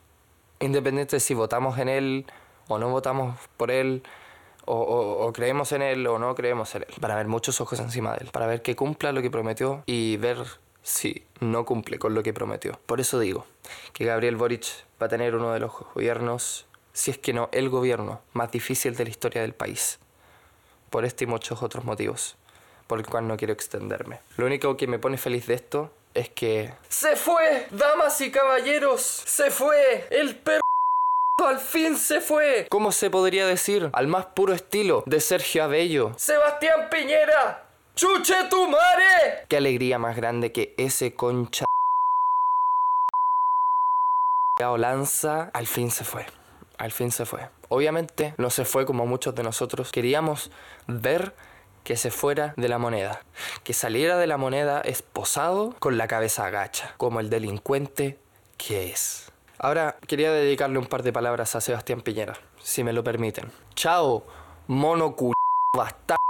Independiente 0.60 1.16
de 1.16 1.20
si 1.22 1.34
votamos 1.34 1.78
en 1.80 1.88
él 1.90 2.26
o 2.68 2.78
no 2.78 2.90
votamos 2.90 3.36
por 3.58 3.72
él, 3.72 4.04
o, 4.66 4.76
o- 4.76 5.26
o 5.28 5.34
creemos 5.34 5.72
en 5.72 5.82
él 5.82 6.06
o 6.08 6.20
no 6.20 6.36
creemos 6.36 6.76
en 6.76 6.84
él. 6.84 6.94
Para 7.00 7.16
ver 7.16 7.28
muchos 7.28 7.60
ojos 7.62 7.80
encima 7.80 8.12
de 8.14 8.26
él, 8.26 8.30
para 8.32 8.46
ver 8.46 8.62
que 8.62 8.76
cumpla 8.76 9.12
lo 9.12 9.22
que 9.22 9.32
prometió 9.32 9.84
y 9.86 10.18
ver 10.18 10.38
si 10.84 11.24
no 11.40 11.66
cumple 11.66 12.00
con 12.00 12.14
lo 12.14 12.24
que 12.24 12.34
prometió. 12.34 12.80
Por 12.86 13.00
eso 13.00 13.20
digo 13.20 13.46
que 13.94 14.06
Gabriel 14.06 14.36
Boric 14.36 14.66
va 15.02 15.06
a 15.06 15.10
tener 15.10 15.36
uno 15.36 15.54
de 15.54 15.60
los 15.60 15.72
gobiernos, 15.94 16.68
si 16.94 17.12
es 17.12 17.18
que 17.18 17.34
no 17.34 17.50
el 17.52 17.70
gobierno 17.70 18.22
más 18.34 18.52
difícil 18.52 18.96
de 18.96 19.04
la 19.06 19.10
historia 19.10 19.42
del 19.42 19.54
país. 19.54 20.00
Por 20.90 21.06
este 21.06 21.26
y 21.26 21.28
muchos 21.28 21.62
otros 21.62 21.86
motivos, 21.86 22.36
por 22.88 23.00
el 23.00 23.06
cual 23.06 23.28
no 23.28 23.38
quiero 23.38 23.54
extenderme. 23.54 24.20
Lo 24.38 24.46
único 24.46 24.76
que 24.76 24.88
me 24.88 25.00
pone 25.00 25.18
feliz 25.18 25.48
de 25.48 25.54
esto 25.54 25.92
es 26.14 26.30
que... 26.30 26.74
¡Se 26.88 27.16
fue! 27.16 27.68
¡Damas 27.72 28.20
y 28.22 28.32
caballeros! 28.32 29.02
¡Se 29.02 29.52
fue! 29.52 30.08
¡El 30.10 30.36
perro! 30.36 30.62
¡Al 31.46 31.60
fin 31.60 31.96
se 31.98 32.20
fue! 32.20 32.68
¿Cómo 32.70 32.92
se 32.92 33.10
podría 33.10 33.46
decir? 33.46 33.90
Al 33.94 34.08
más 34.08 34.26
puro 34.28 34.54
estilo 34.54 35.04
de 35.06 35.20
Sergio 35.22 35.64
Abello. 35.64 36.14
¡Sebastián 36.18 36.90
Piñera! 36.90 37.69
¡Chuche 38.00 38.46
tu 38.50 38.66
madre! 38.70 39.46
¡Qué 39.50 39.58
alegría 39.58 40.00
más 40.00 40.16
grande 40.16 40.54
que 40.54 40.74
ese 40.78 41.16
concha! 41.16 41.66
Lanza 44.78 45.52
al 45.54 45.68
fin 45.68 45.92
se 45.92 46.06
fue. 46.06 46.26
Al 46.78 46.94
fin 46.94 47.12
se 47.12 47.26
fue. 47.26 47.50
Obviamente 47.68 48.36
no 48.38 48.52
se 48.52 48.64
fue 48.64 48.86
como 48.86 49.06
muchos 49.06 49.36
de 49.36 49.44
nosotros 49.44 49.92
queríamos 49.92 50.50
ver 50.88 51.36
que 51.84 51.98
se 51.98 52.10
fuera 52.10 52.54
de 52.56 52.70
la 52.70 52.78
moneda. 52.78 53.20
Que 53.66 53.74
saliera 53.74 54.16
de 54.16 54.28
la 54.28 54.38
moneda 54.38 54.80
esposado 54.80 55.76
con 55.80 55.98
la 55.98 56.08
cabeza 56.08 56.46
agacha, 56.46 56.94
como 56.96 57.20
el 57.20 57.30
delincuente 57.30 58.18
que 58.56 58.92
es. 58.92 59.30
Ahora 59.58 59.98
quería 60.08 60.32
dedicarle 60.32 60.80
un 60.80 60.88
par 60.88 61.04
de 61.04 61.12
palabras 61.12 61.54
a 61.58 61.60
Sebastián 61.60 62.00
Piñera, 62.00 62.40
si 62.62 62.82
me 62.82 62.94
lo 62.94 63.04
permiten. 63.04 63.52
Chao, 63.76 64.26
mono 64.68 65.18
bastardo 65.76 66.29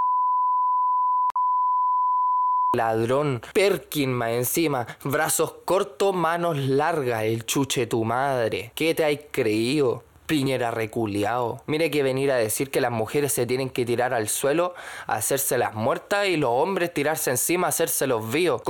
ladrón, 2.75 3.41
Perkin 3.51 4.13
más 4.13 4.29
encima, 4.29 4.85
brazos 5.03 5.55
cortos, 5.65 6.13
manos 6.13 6.57
largas, 6.57 7.23
el 7.23 7.45
chuche 7.47 7.87
tu 7.87 8.03
madre. 8.03 8.71
¿Qué 8.75 8.93
te 8.93 9.03
hay 9.03 9.17
creído? 9.31 10.03
Piñera 10.27 10.69
reculeado. 10.69 11.63
Mire 11.65 11.89
que 11.89 12.03
venir 12.03 12.31
a 12.31 12.35
decir 12.35 12.69
que 12.69 12.79
las 12.79 12.91
mujeres 12.91 13.33
se 13.33 13.47
tienen 13.47 13.71
que 13.71 13.85
tirar 13.85 14.13
al 14.13 14.29
suelo, 14.29 14.75
hacerse 15.07 15.57
las 15.57 15.73
muertas 15.73 16.27
y 16.27 16.37
los 16.37 16.51
hombres 16.51 16.93
tirarse 16.93 17.31
encima, 17.31 17.69
hacerse 17.69 18.05
los 18.05 18.31
vivos. 18.31 18.61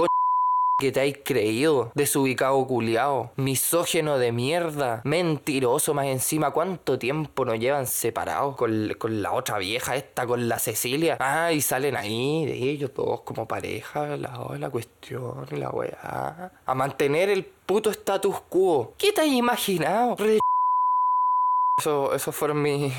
Que 0.80 0.92
te 0.92 1.00
hay 1.02 1.14
creído, 1.14 1.92
desubicado 1.94 2.66
culiao, 2.66 3.32
misógeno 3.36 4.18
de 4.18 4.32
mierda, 4.32 5.02
mentiroso 5.04 5.94
más 5.94 6.06
encima, 6.08 6.52
¿cuánto 6.52 6.98
tiempo 6.98 7.46
nos 7.46 7.60
llevan 7.60 7.86
separados 7.86 8.56
con, 8.56 8.94
con 8.98 9.22
la 9.22 9.34
otra 9.34 9.58
vieja 9.58 9.96
esta, 9.96 10.26
con 10.26 10.48
la 10.48 10.58
Cecilia? 10.58 11.18
Ah, 11.20 11.52
y 11.52 11.62
salen 11.62 11.96
ahí 11.98 12.46
de 12.46 12.54
ellos 12.54 12.94
todos 12.94 13.22
como 13.22 13.48
pareja, 13.48 14.18
la, 14.18 14.48
la 14.58 14.70
cuestión, 14.70 15.46
la 15.52 15.70
weá. 15.70 16.52
A 16.66 16.74
mantener 16.76 17.30
el 17.30 17.44
puto 17.44 17.90
status 17.92 18.42
quo. 18.50 18.94
¿Qué 18.98 19.12
te 19.12 19.22
has 19.22 19.28
imaginado? 19.28 20.16
Re- 20.18 20.40
Eso, 21.80 22.14
esos 22.14 22.36
fueron 22.36 22.62
mis, 22.64 22.94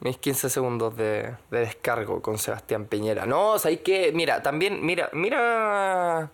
mis 0.00 0.18
15 0.18 0.50
segundos 0.50 0.96
de, 0.96 1.34
de 1.50 1.60
descargo 1.60 2.20
con 2.20 2.38
Sebastián 2.38 2.86
Piñera. 2.86 3.26
No, 3.26 3.58
¿sabes 3.58 3.80
qué? 3.80 4.10
Mira, 4.12 4.42
también, 4.42 4.84
mira, 4.84 5.08
mira, 5.12 6.30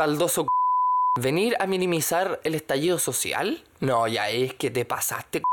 taldoso 0.00 0.44
c- 0.44 0.48
venir 1.20 1.54
a 1.60 1.66
minimizar 1.66 2.40
el 2.44 2.54
estallido 2.54 2.98
social. 2.98 3.62
No, 3.80 4.08
ya 4.08 4.30
es 4.30 4.54
que 4.54 4.70
te 4.70 4.86
pasaste. 4.86 5.42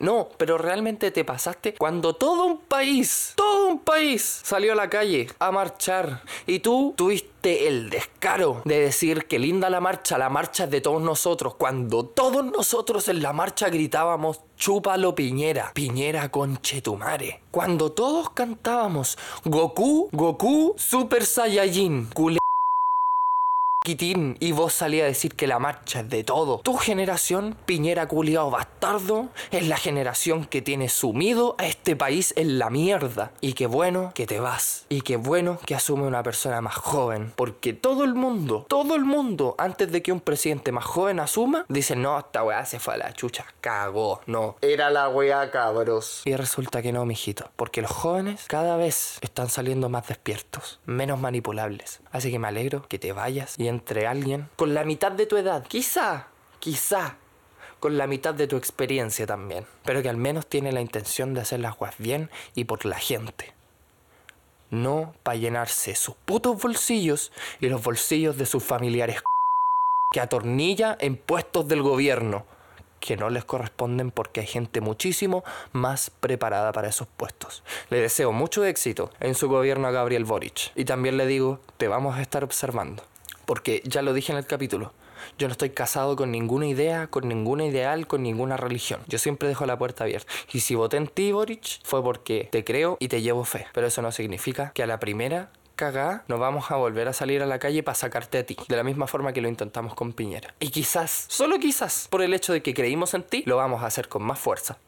No, 0.00 0.28
pero 0.38 0.58
realmente 0.58 1.12
te 1.12 1.24
pasaste 1.24 1.74
cuando 1.76 2.16
todo 2.16 2.46
un 2.46 2.58
país, 2.58 3.32
todo 3.36 3.68
un 3.68 3.78
país 3.78 4.40
salió 4.42 4.72
a 4.72 4.74
la 4.74 4.90
calle 4.90 5.28
a 5.38 5.52
marchar 5.52 6.22
y 6.48 6.58
tú 6.58 6.94
tuviste 6.96 7.68
el 7.68 7.90
descaro 7.90 8.60
de 8.64 8.80
decir 8.80 9.26
que 9.26 9.38
linda 9.38 9.70
la 9.70 9.80
marcha, 9.80 10.18
la 10.18 10.28
marcha 10.30 10.64
es 10.64 10.70
de 10.70 10.80
todos 10.80 11.00
nosotros, 11.00 11.54
cuando 11.54 12.04
todos 12.06 12.44
nosotros 12.44 13.06
en 13.08 13.22
la 13.22 13.32
marcha 13.32 13.68
gritábamos 13.68 14.40
chúpalo 14.56 15.14
Piñera, 15.14 15.70
Piñera 15.72 16.28
conchetumare. 16.28 17.42
Cuando 17.52 17.92
todos 17.92 18.30
cantábamos 18.30 19.16
Goku, 19.44 20.08
Goku, 20.10 20.74
Super 20.76 21.24
Saiyajin, 21.24 22.06
culé 22.12 22.38
Quitín 23.86 24.38
y 24.40 24.52
vos 24.52 24.72
salí 24.72 25.02
a 25.02 25.04
decir 25.04 25.34
que 25.34 25.46
la 25.46 25.58
marcha 25.58 26.00
es 26.00 26.08
de 26.08 26.24
todo. 26.24 26.60
Tu 26.60 26.74
generación, 26.78 27.54
Piñera 27.66 28.08
culiao 28.08 28.50
bastardo, 28.50 29.28
es 29.50 29.68
la 29.68 29.76
generación 29.76 30.46
que 30.46 30.62
tiene 30.62 30.88
sumido 30.88 31.54
a 31.58 31.66
este 31.66 31.94
país 31.94 32.32
en 32.38 32.58
la 32.58 32.70
mierda. 32.70 33.32
Y 33.42 33.52
qué 33.52 33.66
bueno 33.66 34.12
que 34.14 34.26
te 34.26 34.40
vas. 34.40 34.86
Y 34.88 35.02
qué 35.02 35.18
bueno 35.18 35.58
que 35.66 35.74
asume 35.74 36.04
una 36.04 36.22
persona 36.22 36.62
más 36.62 36.76
joven. 36.76 37.34
Porque 37.36 37.74
todo 37.74 38.04
el 38.04 38.14
mundo, 38.14 38.64
todo 38.70 38.94
el 38.94 39.04
mundo, 39.04 39.54
antes 39.58 39.92
de 39.92 40.02
que 40.02 40.12
un 40.12 40.20
presidente 40.20 40.72
más 40.72 40.86
joven 40.86 41.20
asuma, 41.20 41.66
dice, 41.68 41.94
no, 41.94 42.18
esta 42.18 42.42
weá 42.42 42.64
se 42.64 42.80
fue 42.80 42.94
a 42.94 42.96
la 42.96 43.12
chucha. 43.12 43.44
Cagó. 43.60 44.22
No. 44.24 44.56
Era 44.62 44.88
la 44.88 45.10
weá, 45.10 45.50
cabros. 45.50 46.22
Y 46.24 46.34
resulta 46.36 46.80
que 46.80 46.90
no, 46.90 47.04
mijito. 47.04 47.50
Porque 47.54 47.82
los 47.82 47.90
jóvenes 47.90 48.46
cada 48.46 48.78
vez 48.78 49.18
están 49.20 49.50
saliendo 49.50 49.90
más 49.90 50.08
despiertos, 50.08 50.80
menos 50.86 51.20
manipulables. 51.20 52.00
Así 52.12 52.30
que 52.30 52.38
me 52.38 52.48
alegro 52.48 52.86
que 52.88 52.98
te 52.98 53.12
vayas 53.12 53.58
y 53.58 53.73
entre 53.74 54.06
alguien 54.06 54.48
con 54.56 54.72
la 54.72 54.84
mitad 54.84 55.12
de 55.12 55.26
tu 55.26 55.36
edad, 55.36 55.66
quizá, 55.66 56.28
quizá, 56.60 57.16
con 57.80 57.98
la 57.98 58.06
mitad 58.06 58.32
de 58.32 58.46
tu 58.46 58.56
experiencia 58.56 59.26
también, 59.26 59.66
pero 59.84 60.00
que 60.00 60.08
al 60.08 60.16
menos 60.16 60.46
tiene 60.46 60.72
la 60.72 60.80
intención 60.80 61.34
de 61.34 61.42
hacer 61.42 61.60
las 61.60 61.76
cosas 61.76 61.96
bien 61.98 62.30
y 62.54 62.64
por 62.64 62.86
la 62.86 62.98
gente. 62.98 63.52
No 64.70 65.14
para 65.22 65.36
llenarse 65.36 65.94
sus 65.94 66.14
putos 66.14 66.62
bolsillos 66.62 67.32
y 67.60 67.68
los 67.68 67.82
bolsillos 67.82 68.38
de 68.38 68.46
sus 68.46 68.64
familiares 68.64 69.22
que 70.12 70.20
atornilla 70.20 70.96
en 70.98 71.16
puestos 71.16 71.68
del 71.68 71.82
gobierno 71.82 72.46
que 73.00 73.18
no 73.18 73.28
les 73.28 73.44
corresponden 73.44 74.10
porque 74.10 74.40
hay 74.40 74.46
gente 74.46 74.80
muchísimo 74.80 75.44
más 75.72 76.08
preparada 76.08 76.72
para 76.72 76.88
esos 76.88 77.06
puestos. 77.06 77.62
Le 77.90 78.00
deseo 78.00 78.32
mucho 78.32 78.64
éxito 78.64 79.10
en 79.20 79.34
su 79.34 79.46
gobierno 79.46 79.88
a 79.88 79.90
Gabriel 79.90 80.24
Boric 80.24 80.72
y 80.74 80.86
también 80.86 81.18
le 81.18 81.26
digo, 81.26 81.60
te 81.76 81.86
vamos 81.86 82.16
a 82.16 82.22
estar 82.22 82.44
observando. 82.44 83.02
Porque 83.46 83.82
ya 83.84 84.02
lo 84.02 84.12
dije 84.12 84.32
en 84.32 84.38
el 84.38 84.46
capítulo, 84.46 84.92
yo 85.38 85.48
no 85.48 85.52
estoy 85.52 85.70
casado 85.70 86.16
con 86.16 86.30
ninguna 86.30 86.66
idea, 86.66 87.06
con 87.08 87.28
ninguna 87.28 87.64
ideal, 87.64 88.06
con 88.06 88.22
ninguna 88.22 88.56
religión. 88.56 89.00
Yo 89.06 89.18
siempre 89.18 89.48
dejo 89.48 89.66
la 89.66 89.78
puerta 89.78 90.04
abierta. 90.04 90.30
Y 90.52 90.60
si 90.60 90.74
voté 90.74 90.96
en 90.96 91.08
ti, 91.08 91.32
Boric, 91.32 91.80
fue 91.84 92.02
porque 92.02 92.48
te 92.50 92.64
creo 92.64 92.96
y 93.00 93.08
te 93.08 93.22
llevo 93.22 93.44
fe. 93.44 93.66
Pero 93.72 93.86
eso 93.86 94.02
no 94.02 94.12
significa 94.12 94.72
que 94.74 94.82
a 94.82 94.86
la 94.86 95.00
primera 95.00 95.50
cagada 95.76 96.24
nos 96.28 96.38
vamos 96.38 96.70
a 96.70 96.76
volver 96.76 97.08
a 97.08 97.12
salir 97.12 97.42
a 97.42 97.46
la 97.46 97.58
calle 97.58 97.82
para 97.82 97.94
sacarte 97.94 98.38
a 98.38 98.46
ti. 98.46 98.56
De 98.68 98.76
la 98.76 98.84
misma 98.84 99.06
forma 99.06 99.32
que 99.32 99.40
lo 99.40 99.48
intentamos 99.48 99.94
con 99.94 100.12
Piñera. 100.12 100.54
Y 100.60 100.70
quizás, 100.70 101.26
solo 101.28 101.58
quizás, 101.58 102.06
por 102.10 102.22
el 102.22 102.34
hecho 102.34 102.52
de 102.52 102.62
que 102.62 102.74
creímos 102.74 103.14
en 103.14 103.22
ti, 103.22 103.42
lo 103.46 103.56
vamos 103.56 103.82
a 103.82 103.86
hacer 103.86 104.08
con 104.08 104.22
más 104.22 104.38
fuerza 104.38 104.78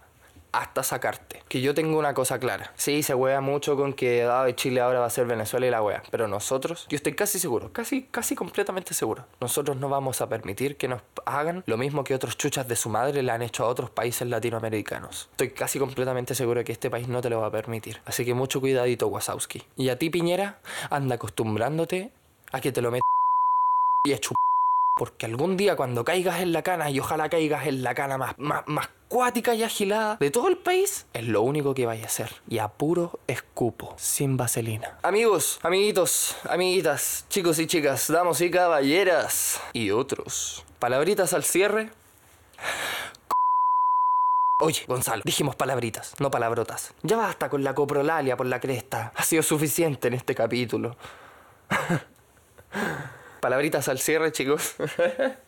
hasta 0.57 0.82
sacarte. 0.82 1.42
Que 1.48 1.61
yo 1.61 1.74
tengo 1.74 1.98
una 1.98 2.14
cosa 2.14 2.38
clara. 2.38 2.72
Sí, 2.76 3.02
se 3.02 3.14
huea 3.14 3.40
mucho 3.40 3.76
con 3.76 3.92
que 3.92 4.24
ah, 4.24 4.46
Chile 4.54 4.80
ahora 4.80 5.00
va 5.00 5.07
a 5.07 5.11
ser 5.11 5.26
Venezuela 5.26 5.66
y 5.66 5.70
la 5.70 5.82
wea. 5.82 6.02
Pero 6.11 6.28
nosotros, 6.28 6.86
yo 6.88 6.96
estoy 6.96 7.14
casi 7.14 7.38
seguro, 7.38 7.72
casi, 7.72 8.04
casi 8.04 8.34
completamente 8.34 8.94
seguro. 8.94 9.26
Nosotros 9.40 9.76
no 9.76 9.88
vamos 9.88 10.20
a 10.20 10.28
permitir 10.28 10.76
que 10.76 10.88
nos 10.88 11.02
hagan 11.26 11.62
lo 11.66 11.76
mismo 11.76 12.04
que 12.04 12.14
otros 12.14 12.38
chuchas 12.38 12.66
de 12.68 12.76
su 12.76 12.88
madre 12.88 13.22
le 13.22 13.32
han 13.32 13.42
hecho 13.42 13.64
a 13.64 13.68
otros 13.68 13.90
países 13.90 14.26
latinoamericanos. 14.28 15.28
Estoy 15.32 15.50
casi 15.50 15.78
completamente 15.78 16.34
seguro 16.34 16.64
que 16.64 16.72
este 16.72 16.90
país 16.90 17.07
no 17.09 17.20
te 17.20 17.30
lo 17.30 17.40
va 17.40 17.48
a 17.48 17.50
permitir. 17.50 18.00
Así 18.07 18.24
que 18.24 18.34
mucho 18.34 18.61
cuidadito, 18.61 19.09
Wasowski. 19.09 19.62
Y 19.76 19.90
a 19.90 19.98
ti, 19.98 20.09
Piñera, 20.09 20.61
anda 20.90 21.16
acostumbrándote 21.16 22.11
a 22.52 22.61
que 22.61 22.72
te 22.72 22.80
lo 22.80 22.90
metas 22.90 23.07
y 24.07 24.14
a 24.14 24.18
chupar. 24.18 24.36
Porque 24.98 25.26
algún 25.26 25.59
día 25.59 25.76
cuando 25.76 26.07
caigas 26.07 26.40
en 26.40 26.52
la 26.52 26.62
cana, 26.62 26.90
y 26.90 26.98
ojalá 27.00 27.28
caigas 27.28 27.66
en 27.66 27.82
la 27.82 27.94
cana 27.94 28.16
más, 28.16 28.38
más, 28.38 28.62
más 28.66 28.88
cuática 29.09 29.54
y 29.54 29.62
agilada 29.62 30.16
de 30.16 30.30
todo 30.30 30.48
el 30.48 30.59
país, 30.59 31.07
es 31.12 31.24
lo 31.26 31.42
único 31.42 31.74
que 31.74 31.86
vaya 31.86 32.04
a 32.04 32.07
hacer. 32.07 32.30
Y 32.48 32.59
a 32.59 32.68
puro 32.68 33.18
escupo, 33.26 33.94
sin 33.98 34.36
vaselina. 34.36 34.98
Amigos, 35.02 35.59
amiguitos, 35.62 36.36
amiguitas, 36.48 37.26
chicos 37.28 37.59
y 37.59 37.66
chicas, 37.66 38.09
damos 38.09 38.40
y 38.40 38.50
caballeras 38.50 39.61
y 39.72 39.90
otros. 39.90 40.64
Palabritas 40.78 41.32
al 41.32 41.44
cierre. 41.44 41.90
Oye, 44.61 44.84
Gonzalo, 44.86 45.22
dijimos 45.24 45.54
palabritas, 45.54 46.14
no 46.18 46.30
palabrotas. 46.30 46.94
Ya 47.02 47.16
basta 47.16 47.50
con 47.50 47.62
la 47.62 47.74
coprolalia 47.74 48.36
por 48.36 48.46
la 48.46 48.59
cresta. 48.59 49.12
Ha 49.14 49.22
sido 49.22 49.42
suficiente 49.42 50.09
en 50.09 50.14
este 50.14 50.34
capítulo. 50.34 50.96
Palabritas 53.40 53.88
al 53.88 53.98
cierre, 53.98 54.32
chicos. 54.32 54.76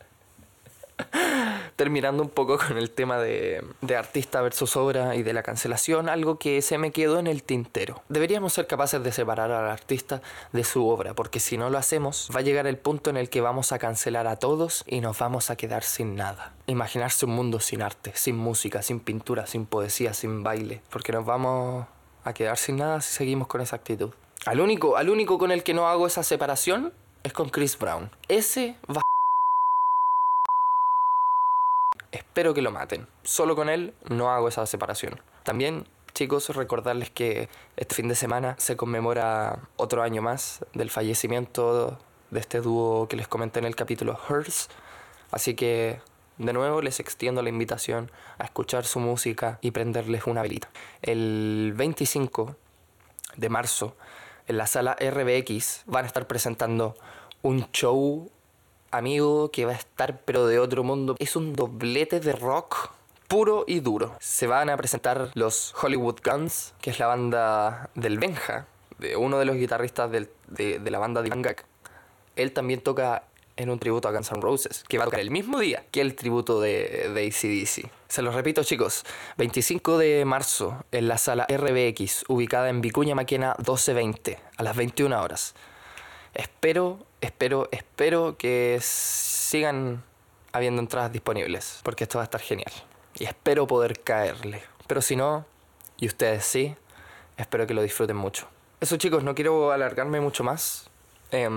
Terminando 1.77 2.23
un 2.23 2.29
poco 2.29 2.59
con 2.59 2.77
el 2.77 2.91
tema 2.91 3.19
de, 3.19 3.65
de, 3.81 3.97
artista 3.97 4.41
versus 4.41 4.77
obra 4.77 5.15
y 5.15 5.23
de 5.23 5.33
la 5.33 5.43
cancelación, 5.43 6.09
algo 6.09 6.39
que 6.39 6.61
se 6.63 6.79
me 6.79 6.91
quedó 6.91 7.19
en 7.19 7.27
el 7.27 7.43
tintero. 7.43 8.03
Deberíamos 8.09 8.53
ser 8.53 8.67
capaces 8.67 9.03
de 9.03 9.13
separar 9.13 9.51
al 9.53 9.71
artista 9.71 10.21
de 10.53 10.65
su 10.65 10.87
obra, 10.89 11.15
porque 11.15 11.41
si 11.41 11.57
no 11.57 11.71
lo 11.71 11.79
hacemos, 11.79 12.31
va 12.35 12.41
a 12.41 12.43
llegar 12.43 12.67
el 12.67 12.79
punto 12.79 13.11
en 13.11 13.17
el 13.17 13.31
que 13.31 13.41
vamos 13.41 13.73
a 13.73 13.79
cancelar 13.79 14.27
a 14.27 14.37
todos 14.37 14.85
y 14.87 15.01
nos 15.01 15.19
vamos 15.19 15.51
a 15.51 15.57
quedar 15.57 15.85
sin 15.85 16.17
nada. 16.17 16.55
Imaginarse 16.67 17.27
un 17.27 17.33
mundo 17.33 17.61
sin 17.61 17.83
arte, 17.83 18.13
sin 18.15 18.37
música, 18.37 18.83
sin 18.83 19.01
pintura, 19.01 19.47
sin 19.47 19.67
poesía, 19.67 20.15
sin 20.15 20.43
baile, 20.43 20.83
porque 20.91 21.13
nos 21.13 21.25
vamos 21.25 21.87
a 22.25 22.33
quedar 22.33 22.59
sin 22.59 22.77
nada 22.77 23.01
si 23.01 23.15
seguimos 23.15 23.47
con 23.49 23.61
esa 23.61 23.77
actitud. 23.77 24.13
Al 24.47 24.61
único, 24.61 24.97
al 24.97 25.11
único 25.11 25.39
con 25.39 25.51
el 25.51 25.63
que 25.63 25.75
no 25.75 25.89
hago 25.89 26.07
esa 26.07 26.23
separación 26.23 26.93
es 27.23 27.33
con 27.33 27.49
Chris 27.49 27.79
Brown. 27.79 28.11
Ese 28.29 28.77
va... 28.89 29.03
Espero 32.13 32.55
que 32.55 32.63
lo 32.63 32.71
maten. 32.71 33.07
Solo 33.23 33.55
con 33.55 33.69
él 33.69 33.95
no 34.09 34.31
hago 34.31 34.49
esa 34.49 34.65
separación. 34.67 35.21
También, 35.43 35.87
chicos, 36.15 36.49
recordarles 36.51 37.11
que 37.11 37.49
este 37.77 37.95
fin 37.95 38.09
de 38.09 38.15
semana 38.15 38.55
se 38.59 38.77
conmemora 38.77 39.69
otro 39.77 40.03
año 40.03 40.23
más 40.23 40.65
del 40.73 40.91
fallecimiento 40.91 41.99
de 42.31 42.41
este 42.41 42.61
dúo 42.61 43.09
que 43.09 43.17
les 43.17 43.29
comenté 43.29 43.59
en 43.59 43.67
el 43.67 43.77
capítulo 43.77 44.17
Hearts. 44.17 44.69
Así 45.31 45.55
que, 45.55 46.01
de 46.39 46.53
nuevo, 46.53 46.81
les 46.81 47.01
extiendo 47.01 47.43
la 47.43 47.51
invitación 47.51 48.11
a 48.39 48.45
escuchar 48.45 48.85
su 48.87 49.01
música 49.01 49.59
y 49.61 49.71
prenderles 49.73 50.27
una 50.27 50.43
velita. 50.43 50.71
El 51.03 51.75
25 51.77 52.57
de 53.37 53.49
marzo 53.49 53.97
en 54.47 54.57
la 54.57 54.67
sala 54.67 54.97
RBX 54.99 55.83
van 55.87 56.05
a 56.05 56.07
estar 56.07 56.27
presentando 56.27 56.97
un 57.43 57.71
show 57.73 58.31
amigo 58.91 59.51
que 59.51 59.65
va 59.65 59.73
a 59.73 59.77
estar 59.77 60.21
pero 60.25 60.47
de 60.47 60.59
otro 60.59 60.85
mundo. 60.85 61.17
Es 61.19 61.37
un 61.37 61.55
doblete 61.55 62.21
de 62.21 62.33
rock 62.33 62.91
puro 63.29 63.65
y 63.67 63.81
duro. 63.81 64.17
Se 64.21 64.47
van 64.47 64.71
a 64.71 64.77
presentar 64.77 65.31
los 65.35 65.75
Hollywood 65.81 66.21
Guns, 66.25 66.75
que 66.81 66.91
es 66.91 66.99
la 66.99 67.07
banda 67.07 67.91
del 67.95 68.19
Benja, 68.19 68.67
de 68.99 69.17
uno 69.17 69.39
de 69.39 69.45
los 69.45 69.57
guitarristas 69.57 70.11
del, 70.11 70.29
de, 70.49 70.79
de, 70.79 70.91
la 70.91 70.99
banda 70.99 71.23
de 71.23 71.29
Gag. 71.29 71.65
Él 72.37 72.53
también 72.53 72.81
toca 72.81 73.25
en 73.57 73.71
un 73.71 73.79
tributo 73.79 74.09
a 74.09 74.13
Guns 74.13 74.31
N' 74.33 74.41
Roses, 74.41 74.85
que 74.89 74.99
va 74.99 75.05
a 75.05 75.07
tocar 75.07 75.21
el 75.21 75.31
mismo 75.31 75.59
día 75.59 75.85
que 75.91 76.01
el 76.01 76.15
tributo 76.15 76.61
de, 76.61 77.11
de 77.13 77.27
ACDC. 77.27 77.91
Se 78.09 78.23
los 78.23 78.35
repito 78.35 78.63
chicos, 78.63 79.05
25 79.37 79.99
de 79.99 80.25
marzo 80.25 80.85
en 80.93 81.09
la 81.09 81.19
sala 81.19 81.47
RBX, 81.51 82.25
ubicada 82.29 82.71
en 82.71 82.81
Vicuña 82.81 83.15
Maquena 83.15 83.55
1220, 83.59 84.39
a 84.57 84.63
las 84.63 84.77
21 84.77 85.21
horas. 85.21 85.55
Espero, 86.35 86.99
espero, 87.21 87.69
espero 87.73 88.37
que 88.37 88.79
sigan 88.83 90.03
habiendo 90.53 90.81
entradas 90.81 91.13
disponibles, 91.13 91.81
porque 91.83 92.05
esto 92.05 92.19
va 92.19 92.23
a 92.23 92.25
estar 92.25 92.41
genial. 92.41 92.73
Y 93.19 93.25
espero 93.25 93.67
poder 93.67 94.01
caerle. 94.01 94.63
Pero 94.87 95.03
si 95.03 95.17
no, 95.17 95.47
y 95.99 96.07
ustedes 96.07 96.45
sí, 96.45 96.77
espero 97.37 97.67
que 97.67 97.75
lo 97.75 97.83
disfruten 97.83 98.17
mucho. 98.17 98.49
Eso 98.81 98.97
chicos, 98.97 99.25
no 99.25 99.35
quiero 99.35 99.73
alargarme 99.73 100.21
mucho 100.21 100.45
más. 100.45 100.91
Eh, 101.33 101.49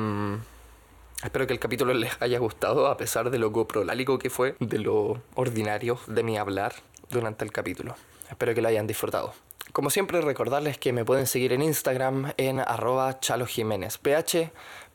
Espero 1.24 1.46
que 1.46 1.54
el 1.54 1.60
capítulo 1.60 1.94
les 1.94 2.20
haya 2.20 2.40
gustado 2.40 2.88
a 2.88 2.98
pesar 2.98 3.30
de 3.30 3.38
lo 3.38 3.52
coprolálico 3.52 4.18
que 4.18 4.32
fue, 4.32 4.56
de 4.60 4.80
lo 4.80 5.22
ordinario 5.36 6.00
de 6.08 6.24
mi 6.24 6.36
hablar 6.40 6.74
durante 7.12 7.46
el 7.46 7.52
capítulo. 7.52 7.96
Espero 8.28 8.56
que 8.56 8.62
lo 8.62 8.70
hayan 8.70 8.88
disfrutado. 8.88 9.36
Como 9.74 9.90
siempre 9.90 10.20
recordarles 10.20 10.78
que 10.78 10.92
me 10.92 11.06
pueden 11.06 11.28
seguir 11.28 11.54
en 11.54 11.62
Instagram 11.62 12.34
en 12.36 12.60
arroba 12.60 13.22
chalojiménezph 13.22 14.02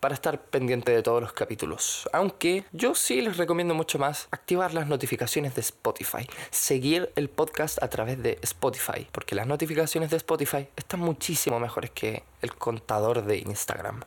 para 0.00 0.14
estar 0.14 0.42
pendiente 0.42 0.92
de 0.92 1.02
todos 1.02 1.22
los 1.22 1.32
capítulos. 1.32 2.06
Aunque 2.12 2.64
yo 2.72 2.94
sí 2.94 3.22
les 3.22 3.38
recomiendo 3.38 3.74
mucho 3.74 3.98
más 3.98 4.28
activar 4.30 4.74
las 4.74 4.86
notificaciones 4.86 5.54
de 5.54 5.62
Spotify. 5.62 6.28
Seguir 6.50 7.10
el 7.16 7.30
podcast 7.30 7.82
a 7.82 7.88
través 7.88 8.22
de 8.22 8.38
Spotify. 8.42 9.06
Porque 9.12 9.34
las 9.34 9.46
notificaciones 9.46 10.10
de 10.10 10.18
Spotify 10.18 10.68
están 10.76 11.00
muchísimo 11.00 11.58
mejores 11.58 11.90
que 11.92 12.24
el 12.42 12.54
contador 12.54 13.24
de 13.24 13.38
Instagram. 13.38 14.04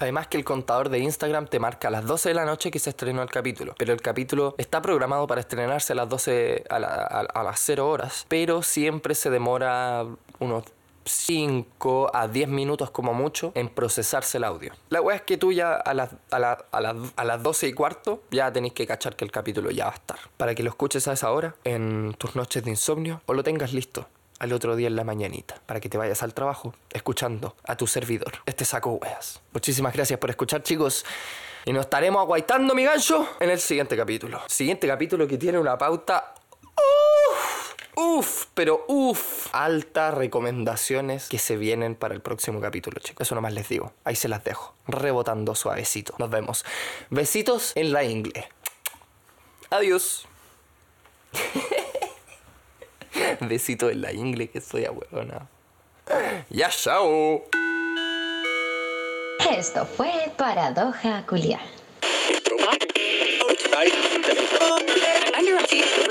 Además 0.00 0.26
que 0.28 0.38
el 0.38 0.44
contador 0.44 0.88
de 0.88 0.98
Instagram 0.98 1.46
te 1.46 1.60
marca 1.60 1.88
a 1.88 1.90
las 1.90 2.04
12 2.06 2.30
de 2.30 2.34
la 2.34 2.44
noche 2.46 2.70
que 2.70 2.78
se 2.78 2.90
estrenó 2.90 3.22
el 3.22 3.30
capítulo. 3.30 3.74
Pero 3.78 3.92
el 3.92 4.00
capítulo 4.00 4.54
está 4.58 4.80
programado 4.82 5.26
para 5.26 5.42
estrenarse 5.42 5.92
a 5.92 5.96
las 5.96 6.08
12, 6.08 6.64
a, 6.68 6.78
la- 6.78 7.28
las 7.44 7.60
0 7.60 7.88
horas. 7.88 8.24
Pero 8.28 8.62
siempre 8.62 9.14
se 9.14 9.28
demora 9.30 10.06
unos 10.38 10.64
5 11.04 12.10
a 12.14 12.28
10 12.28 12.48
minutos 12.48 12.90
como 12.90 13.12
mucho 13.14 13.52
en 13.54 13.68
procesarse 13.68 14.38
el 14.38 14.44
audio. 14.44 14.72
La 14.88 15.00
weá 15.00 15.16
es 15.16 15.22
que 15.22 15.36
tú 15.36 15.52
ya 15.52 15.74
a 15.74 15.92
las, 15.94 16.10
a, 16.30 16.38
la- 16.38 16.64
a 16.72 16.80
las- 16.80 16.96
a 17.16 17.24
las 17.24 17.42
12 17.42 17.68
y 17.68 17.72
cuarto 17.72 18.22
ya 18.30 18.50
tenéis 18.52 18.72
que 18.74 18.86
cachar 18.86 19.16
que 19.16 19.24
el 19.24 19.30
capítulo 19.30 19.70
ya 19.70 19.84
va 19.86 19.90
a 19.92 19.94
estar. 19.94 20.18
Para 20.36 20.54
que 20.54 20.62
lo 20.62 20.70
escuches 20.70 21.06
a 21.08 21.12
esa 21.12 21.30
hora 21.30 21.54
en 21.64 22.14
tus 22.18 22.36
noches 22.36 22.64
de 22.64 22.70
insomnio 22.70 23.20
o 23.26 23.34
lo 23.34 23.42
tengas 23.42 23.72
listo 23.72 24.06
al 24.40 24.52
otro 24.52 24.74
día 24.74 24.88
en 24.88 24.96
la 24.96 25.04
mañanita 25.04 25.60
para 25.66 25.78
que 25.78 25.88
te 25.88 25.96
vayas 25.96 26.24
al 26.24 26.34
trabajo 26.34 26.74
escuchando 26.92 27.54
a 27.64 27.76
tu 27.76 27.86
servidor. 27.86 28.32
Este 28.46 28.64
saco 28.64 28.94
weas. 28.94 29.40
Muchísimas 29.52 29.94
gracias 29.94 30.18
por 30.18 30.30
escuchar 30.30 30.64
chicos. 30.64 31.04
Y 31.64 31.72
nos 31.72 31.84
estaremos 31.84 32.20
aguaitando, 32.22 32.74
mi 32.74 32.84
gancho, 32.84 33.28
en 33.38 33.50
el 33.50 33.60
siguiente 33.60 33.96
capítulo. 33.96 34.40
Siguiente 34.48 34.88
capítulo 34.88 35.28
que 35.28 35.38
tiene 35.38 35.58
una 35.58 35.78
pauta 35.78 36.34
Uf, 38.02 38.46
pero 38.54 38.86
uf, 38.88 39.48
altas 39.52 40.14
recomendaciones 40.14 41.28
que 41.28 41.38
se 41.38 41.58
vienen 41.58 41.94
para 41.94 42.14
el 42.14 42.22
próximo 42.22 42.58
capítulo, 42.60 42.98
chicos. 42.98 43.26
Eso 43.26 43.34
nomás 43.34 43.52
les 43.52 43.68
digo. 43.68 43.92
Ahí 44.04 44.16
se 44.16 44.28
las 44.28 44.42
dejo. 44.42 44.74
Rebotando 44.86 45.54
suavecito. 45.54 46.14
Nos 46.18 46.30
vemos. 46.30 46.64
Besitos 47.10 47.72
en 47.74 47.92
la 47.92 48.04
ingle. 48.04 48.48
Adiós. 49.68 50.26
Besito 53.40 53.90
en 53.90 54.02
la 54.02 54.12
ingle 54.12 54.48
que 54.48 54.60
soy 54.60 54.84
a 54.84 54.92
huevona. 54.92 55.48
Ya, 56.48 56.68
chao. 56.70 57.44
Esto 59.50 59.86
fue 59.86 60.10
Paradoja 60.36 61.24
Culiar. 61.26 61.60
Under 65.38 66.09